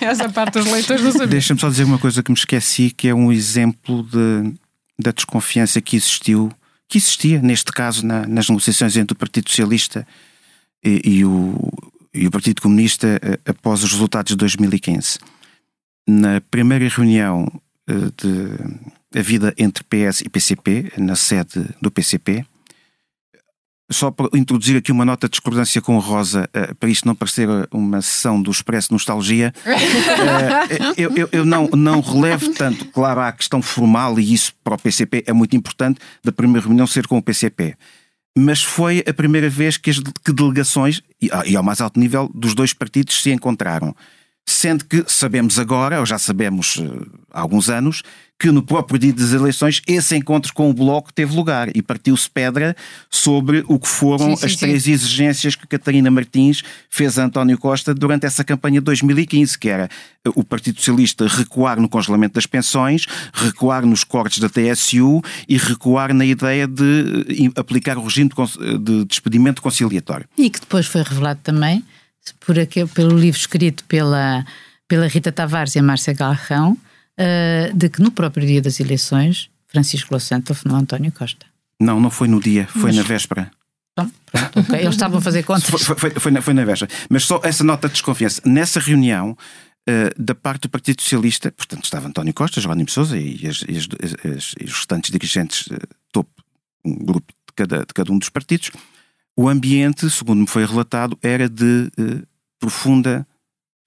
Essa 0.00 0.28
parte 0.28 0.58
dos 0.58 0.66
leitores 0.70 1.02
não 1.04 1.12
sabia. 1.12 1.26
Deixa-me 1.28 1.60
só 1.60 1.68
dizer 1.68 1.84
uma 1.84 1.98
coisa 1.98 2.20
que 2.20 2.32
me 2.32 2.36
esqueci, 2.36 2.90
que 2.90 3.06
é 3.06 3.14
um 3.14 3.30
exemplo 3.30 4.02
de, 4.02 4.52
da 4.98 5.12
desconfiança 5.12 5.80
que 5.80 5.94
existiu, 5.94 6.50
que 6.88 6.98
existia, 6.98 7.40
neste 7.40 7.70
caso, 7.70 8.04
na- 8.04 8.26
nas 8.26 8.48
negociações 8.48 8.96
entre 8.96 9.14
o 9.14 9.16
Partido 9.16 9.48
Socialista 9.48 10.04
e, 10.84 11.00
e 11.04 11.24
o, 11.24 11.56
e 12.14 12.26
o 12.26 12.30
Partido 12.30 12.62
Comunista 12.62 13.18
eh, 13.22 13.38
após 13.46 13.82
os 13.82 13.92
resultados 13.92 14.30
de 14.30 14.36
2015. 14.36 15.18
Na 16.06 16.40
primeira 16.50 16.88
reunião 16.88 17.46
eh, 17.88 17.94
de 18.16 19.18
a 19.18 19.22
vida 19.22 19.54
entre 19.56 19.84
PS 19.84 20.22
e 20.22 20.28
PCP, 20.28 20.92
na 20.98 21.14
sede 21.16 21.64
do 21.80 21.90
PCP, 21.90 22.44
só 23.92 24.10
para 24.10 24.28
introduzir 24.36 24.76
aqui 24.76 24.90
uma 24.90 25.04
nota 25.04 25.28
de 25.28 25.32
discordância 25.32 25.80
com 25.82 25.96
a 25.96 26.00
Rosa, 26.00 26.48
eh, 26.52 26.72
para 26.74 26.88
isto 26.88 27.06
não 27.06 27.14
parecer 27.14 27.46
uma 27.70 28.00
sessão 28.02 28.40
do 28.42 28.50
Expresso 28.50 28.92
Nostalgia, 28.92 29.52
eu, 30.96 31.14
eu- 31.16 31.28
eu 31.32 31.44
não, 31.44 31.68
não 31.68 32.00
relevo 32.00 32.52
tanto, 32.54 32.86
claro, 32.86 33.20
há 33.20 33.28
a 33.28 33.32
questão 33.32 33.60
formal, 33.62 34.18
e 34.18 34.32
isso 34.32 34.52
para 34.64 34.74
o 34.74 34.78
PCP 34.78 35.24
é 35.26 35.32
muito 35.32 35.54
importante, 35.54 36.00
da 36.24 36.32
primeira 36.32 36.66
reunião 36.66 36.86
ser 36.86 37.06
com 37.06 37.18
o 37.18 37.22
PCP. 37.22 37.76
Mas 38.36 38.62
foi 38.62 39.04
a 39.06 39.14
primeira 39.14 39.48
vez 39.48 39.76
que 39.76 39.90
as 39.90 39.98
que 39.98 40.32
delegações, 40.32 41.02
e, 41.22 41.30
ah, 41.32 41.44
e 41.46 41.56
ao 41.56 41.62
mais 41.62 41.80
alto 41.80 42.00
nível, 42.00 42.30
dos 42.34 42.54
dois 42.54 42.72
partidos 42.72 43.22
se 43.22 43.30
encontraram. 43.30 43.94
Sendo 44.46 44.84
que 44.84 45.04
sabemos 45.06 45.58
agora, 45.58 46.00
ou 46.00 46.06
já 46.06 46.18
sabemos 46.18 46.78
eh, 46.78 47.06
há 47.32 47.40
alguns 47.40 47.70
anos, 47.70 48.02
que 48.38 48.50
no 48.50 48.62
próprio 48.62 48.98
dia 48.98 49.12
das 49.12 49.32
eleições 49.32 49.80
esse 49.86 50.14
encontro 50.16 50.52
com 50.52 50.68
o 50.68 50.74
Bloco 50.74 51.12
teve 51.12 51.34
lugar 51.34 51.74
e 51.74 51.80
partiu-se 51.80 52.28
pedra 52.28 52.76
sobre 53.08 53.64
o 53.68 53.78
que 53.78 53.88
foram 53.88 54.30
Sim, 54.30 54.36
sim, 54.36 54.46
as 54.46 54.52
sim. 54.52 54.58
três 54.58 54.86
exigências 54.86 55.54
que 55.54 55.66
Catarina 55.66 56.10
Martins 56.10 56.62
fez 56.90 57.18
a 57.18 57.24
António 57.24 57.56
Costa 57.56 57.94
durante 57.94 58.26
essa 58.26 58.44
campanha 58.44 58.80
de 58.80 58.84
2015, 58.84 59.58
que 59.58 59.68
era 59.68 59.88
eh, 60.24 60.30
o 60.34 60.44
Partido 60.44 60.78
Socialista 60.78 61.26
recuar 61.26 61.80
no 61.80 61.88
congelamento 61.88 62.34
das 62.34 62.46
pensões, 62.46 63.06
recuar 63.32 63.86
nos 63.86 64.04
cortes 64.04 64.40
da 64.40 64.48
TSU 64.48 65.22
e 65.48 65.56
recuar 65.56 66.12
na 66.12 66.26
ideia 66.26 66.66
de 66.66 67.24
eh, 67.28 67.50
aplicar 67.58 67.96
o 67.96 68.02
regime 68.02 68.30
de 68.80 69.04
despedimento 69.06 69.62
conciliatório. 69.62 70.26
E 70.36 70.50
que 70.50 70.60
depois 70.60 70.86
foi 70.86 71.02
revelado 71.02 71.40
também 71.42 71.82
por 72.40 72.58
aquele, 72.58 72.88
pelo 72.88 73.16
livro 73.18 73.38
escrito 73.38 73.84
pela, 73.84 74.44
pela 74.88 75.06
Rita 75.06 75.30
Tavares 75.32 75.74
e 75.74 75.78
a 75.78 75.82
Márcia 75.82 76.12
Galrão, 76.14 76.76
eh, 77.18 77.70
de 77.74 77.88
que 77.88 78.00
no 78.02 78.10
próprio 78.10 78.46
dia 78.46 78.62
das 78.62 78.80
eleições, 78.80 79.50
Francisco 79.68 80.08
Louçã 80.12 80.40
telefonou 80.40 80.78
António 80.78 81.12
Costa. 81.12 81.44
Não, 81.80 82.00
não 82.00 82.10
foi 82.10 82.28
no 82.28 82.40
dia, 82.40 82.66
foi 82.68 82.92
na 82.92 83.02
véspera. 83.02 83.50
Então, 83.92 84.10
pronto. 84.52 84.74
Eles 84.74 84.94
estavam 84.94 85.18
a 85.18 85.20
fazer 85.20 85.42
contas. 85.44 85.64
Foi, 85.68 85.96
foi, 85.96 86.10
foi, 86.10 86.32
na, 86.32 86.40
foi 86.42 86.54
na 86.54 86.64
véspera. 86.64 86.90
Mas 87.08 87.24
só 87.24 87.40
essa 87.44 87.62
nota 87.64 87.88
de 87.88 87.94
desconfiança. 87.94 88.40
Nessa 88.44 88.80
reunião, 88.80 89.36
eh, 89.88 90.12
da 90.18 90.34
parte 90.34 90.62
do 90.62 90.68
Partido 90.70 91.02
Socialista, 91.02 91.52
portanto, 91.52 91.84
estava 91.84 92.08
António 92.08 92.32
Costa, 92.32 92.60
Jerónimo 92.60 92.88
Sousa 92.90 93.18
e, 93.18 93.46
as- 93.46 93.64
e 93.68 93.76
as- 93.76 93.88
as- 94.36 94.54
e 94.60 94.64
os 94.64 94.72
restantes 94.74 95.10
dirigentes 95.10 95.68
eh, 95.70 95.78
topo, 96.12 96.30
um 96.84 96.94
grupo 97.04 97.32
de 97.48 97.52
cada, 97.54 97.78
de 97.80 97.92
cada 97.94 98.12
um 98.12 98.18
dos 98.18 98.28
partidos, 98.30 98.70
o 99.36 99.48
ambiente, 99.48 100.08
segundo 100.10 100.40
me 100.40 100.46
foi 100.46 100.64
relatado, 100.64 101.18
era 101.22 101.48
de 101.48 101.90
eh, 101.98 102.22
profunda 102.58 103.26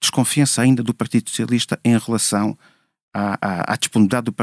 desconfiança 0.01 0.61
ainda 0.61 0.83
do 0.83 0.93
Partido 0.93 1.29
Socialista 1.29 1.79
em 1.83 1.97
relação 1.97 2.57
à, 3.13 3.37
à- 3.41 3.73
à 3.73 3.75
disponibilidade 3.77 4.25
do, 4.25 4.33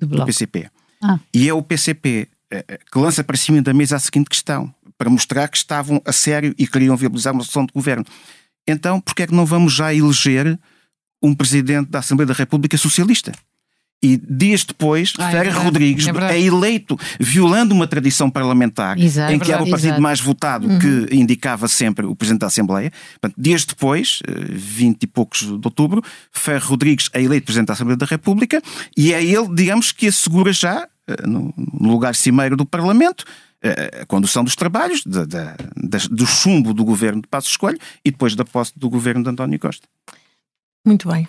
do 0.00 0.06
Bloco. 0.08 0.26
PCP. 0.26 0.68
Ah. 1.02 1.18
E 1.32 1.48
é 1.48 1.52
o 1.54 1.62
PCP 1.62 2.28
eh, 2.50 2.64
eh, 2.68 2.78
que 2.90 2.98
lança 2.98 3.22
para 3.22 3.36
cima 3.36 3.60
da 3.62 3.74
mesa 3.74 3.96
a 3.96 3.98
seguinte 3.98 4.28
questão, 4.30 4.74
para 4.98 5.10
mostrar 5.10 5.46
que 5.48 5.56
estavam 5.56 6.00
a 6.04 6.12
sério 6.12 6.54
e 6.58 6.66
queriam 6.66 6.96
viabilizar 6.96 7.32
uma 7.34 7.42
solução 7.44 7.66
de 7.66 7.72
governo. 7.72 8.04
Então, 8.66 9.00
porquê 9.00 9.24
é 9.24 9.26
que 9.26 9.34
não 9.34 9.44
vamos 9.46 9.72
já 9.74 9.92
eleger 9.94 10.58
um 11.22 11.34
presidente 11.34 11.90
da 11.90 11.98
Assembleia 12.00 12.26
da 12.28 12.34
República 12.34 12.76
Socialista? 12.78 13.32
E 14.02 14.18
dias 14.18 14.62
depois, 14.62 15.14
Ah, 15.18 15.28
é 15.28 15.32
Ferreira 15.32 15.58
Rodrigues 15.58 16.06
é 16.06 16.10
é 16.36 16.40
eleito, 16.40 16.98
violando 17.18 17.74
uma 17.74 17.86
tradição 17.86 18.30
parlamentar, 18.30 18.98
Exato, 18.98 19.32
em 19.32 19.38
que 19.38 19.50
era 19.50 19.62
o 19.62 19.70
partido 19.70 19.88
Exato. 19.88 20.02
mais 20.02 20.20
votado 20.20 20.68
que 20.78 21.14
indicava 21.16 21.66
sempre 21.66 22.04
o 22.04 22.14
Presidente 22.14 22.40
da 22.42 22.46
Assembleia. 22.48 22.92
Portanto, 23.20 23.34
dias 23.40 23.64
depois, 23.64 24.20
eh, 24.28 24.32
20 24.50 25.04
e 25.04 25.06
poucos 25.06 25.40
de 25.40 25.52
outubro, 25.64 26.02
Ferreira 26.30 26.66
Rodrigues 26.66 27.08
é 27.14 27.22
eleito 27.22 27.46
Presidente 27.46 27.68
da 27.68 27.72
Assembleia 27.72 27.96
da 27.96 28.06
República 28.06 28.60
e 28.96 29.14
é 29.14 29.24
ele, 29.24 29.48
digamos, 29.54 29.90
que 29.92 30.06
assegura 30.08 30.52
já, 30.52 30.86
eh, 31.08 31.16
no 31.26 31.54
lugar 31.80 32.14
cimeiro 32.14 32.54
do 32.54 32.66
Parlamento, 32.66 33.24
eh, 33.62 34.00
a 34.02 34.06
condução 34.06 34.44
dos 34.44 34.54
trabalhos, 34.54 35.02
da- 35.06 35.24
da- 35.24 35.56
do 36.10 36.26
chumbo 36.26 36.74
do 36.74 36.84
governo 36.84 37.22
de 37.22 37.28
Passos 37.28 37.50
Escolho 37.52 37.78
e 38.04 38.10
depois 38.10 38.36
da 38.36 38.44
posse 38.44 38.72
do 38.76 38.90
governo 38.90 39.24
de 39.24 39.30
António 39.30 39.58
Costa. 39.58 39.88
Muito 40.84 41.08
bem. 41.10 41.26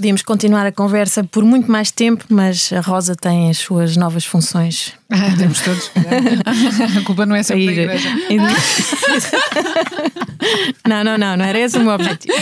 Podíamos 0.00 0.22
continuar 0.22 0.64
a 0.64 0.72
conversa 0.72 1.22
por 1.22 1.44
muito 1.44 1.70
mais 1.70 1.90
tempo, 1.90 2.24
mas 2.30 2.72
a 2.72 2.80
Rosa 2.80 3.14
tem 3.14 3.50
as 3.50 3.58
suas 3.58 3.98
novas 3.98 4.24
funções. 4.24 4.94
Ah, 5.10 5.30
temos 5.36 5.60
todos. 5.60 5.90
A 6.96 7.04
culpa 7.04 7.26
não 7.26 7.36
é 7.36 7.42
sempre 7.42 7.66
da 7.66 7.72
igreja. 7.72 8.08
não, 10.88 11.04
não, 11.04 11.18
não, 11.18 11.36
não 11.36 11.44
era 11.44 11.58
esse 11.58 11.76
o 11.76 11.82
meu 11.82 11.92
objetivo. 11.92 12.32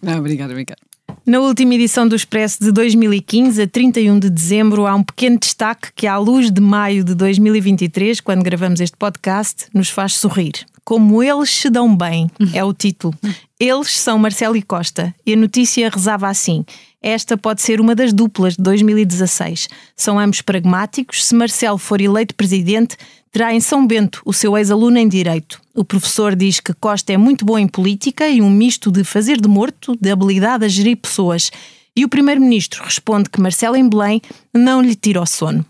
Não, 0.00 0.18
obrigada, 0.18 0.52
obrigada. 0.52 0.80
Na 1.26 1.40
última 1.40 1.74
edição 1.74 2.06
do 2.06 2.14
Expresso 2.14 2.62
de 2.62 2.70
2015, 2.70 3.62
a 3.62 3.66
31 3.66 4.20
de 4.20 4.30
dezembro, 4.30 4.86
há 4.86 4.94
um 4.94 5.02
pequeno 5.02 5.36
destaque 5.36 5.88
que, 5.96 6.06
à 6.06 6.16
luz 6.16 6.52
de 6.52 6.60
maio 6.60 7.02
de 7.02 7.16
2023, 7.16 8.20
quando 8.20 8.44
gravamos 8.44 8.80
este 8.80 8.96
podcast, 8.96 9.66
nos 9.74 9.90
faz 9.90 10.14
sorrir. 10.14 10.64
Como 10.84 11.22
eles 11.22 11.50
se 11.50 11.70
dão 11.70 11.96
bem, 11.96 12.30
é 12.52 12.64
o 12.64 12.72
título. 12.72 13.14
Eles 13.58 13.98
são 13.98 14.18
Marcelo 14.18 14.56
e 14.56 14.62
Costa. 14.62 15.14
E 15.24 15.34
a 15.34 15.36
notícia 15.36 15.88
rezava 15.88 16.28
assim: 16.28 16.64
esta 17.02 17.36
pode 17.36 17.62
ser 17.62 17.80
uma 17.80 17.94
das 17.94 18.12
duplas 18.12 18.56
de 18.56 18.62
2016. 18.62 19.68
São 19.96 20.18
ambos 20.18 20.42
pragmáticos. 20.42 21.24
Se 21.24 21.34
Marcelo 21.34 21.78
for 21.78 21.98
eleito 21.98 22.34
presidente, 22.34 22.96
terá 23.32 23.54
em 23.54 23.60
São 23.60 23.86
Bento 23.86 24.20
o 24.24 24.34
seu 24.34 24.56
ex-aluno 24.56 24.98
em 24.98 25.08
Direito. 25.08 25.62
O 25.74 25.82
professor 25.82 26.36
diz 26.36 26.60
que 26.60 26.74
Costa 26.74 27.12
é 27.12 27.16
muito 27.16 27.44
bom 27.44 27.58
em 27.58 27.66
política 27.66 28.28
e 28.28 28.42
um 28.42 28.50
misto 28.50 28.90
de 28.90 29.02
fazer 29.02 29.40
de 29.40 29.48
morto, 29.48 29.96
de 29.98 30.10
habilidade 30.10 30.64
a 30.64 30.68
gerir 30.68 30.96
pessoas. 30.96 31.50
E 31.96 32.04
o 32.04 32.08
primeiro-ministro 32.08 32.84
responde 32.84 33.30
que 33.30 33.40
Marcelo 33.40 33.76
em 33.76 33.88
Belém 33.88 34.20
não 34.52 34.82
lhe 34.82 34.94
tira 34.94 35.22
o 35.22 35.26
sono. 35.26 35.64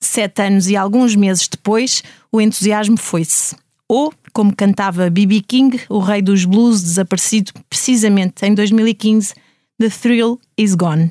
Sete 0.00 0.42
anos 0.42 0.68
e 0.68 0.76
alguns 0.76 1.14
meses 1.14 1.46
depois, 1.46 2.02
o 2.32 2.40
entusiasmo 2.40 2.96
foi-se. 2.96 3.54
Ou, 3.86 4.12
como 4.34 4.54
cantava 4.54 5.08
B.B. 5.08 5.40
King, 5.40 5.80
o 5.88 6.00
rei 6.00 6.20
dos 6.20 6.44
blues 6.44 6.82
desaparecido 6.82 7.52
precisamente 7.70 8.44
em 8.44 8.52
2015, 8.52 9.32
The 9.78 9.88
Thrill 9.88 10.40
is 10.58 10.74
Gone. 10.74 11.10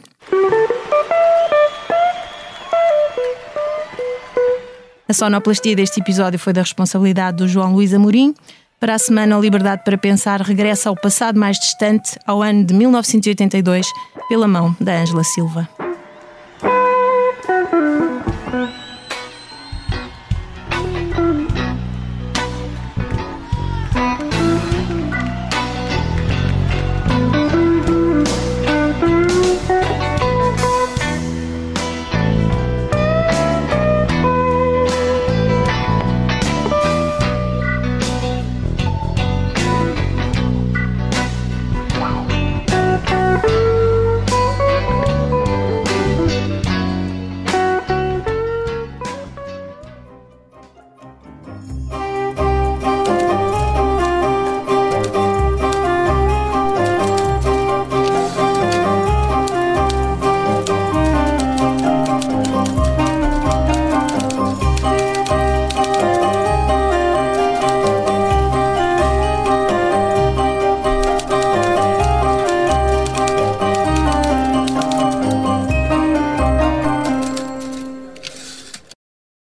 A 5.08 5.14
sonoplastia 5.14 5.76
deste 5.76 6.02
episódio 6.02 6.38
foi 6.38 6.54
da 6.54 6.62
responsabilidade 6.62 7.38
do 7.38 7.48
João 7.48 7.74
Luís 7.74 7.94
Amorim. 7.94 8.36
Para 8.80 8.96
a 8.96 9.00
semana, 9.00 9.38
a 9.38 9.40
Liberdade 9.40 9.84
para 9.86 9.98
Pensar 9.98 10.42
regressa 10.42 10.90
ao 10.90 10.96
passado 10.96 11.40
mais 11.40 11.58
distante, 11.58 12.18
ao 12.28 12.42
ano 12.42 12.66
de 12.66 12.74
1982, 12.74 13.88
pela 14.28 14.48
mão 14.48 14.76
da 14.82 15.02
Ângela 15.02 15.24
Silva. 15.24 15.70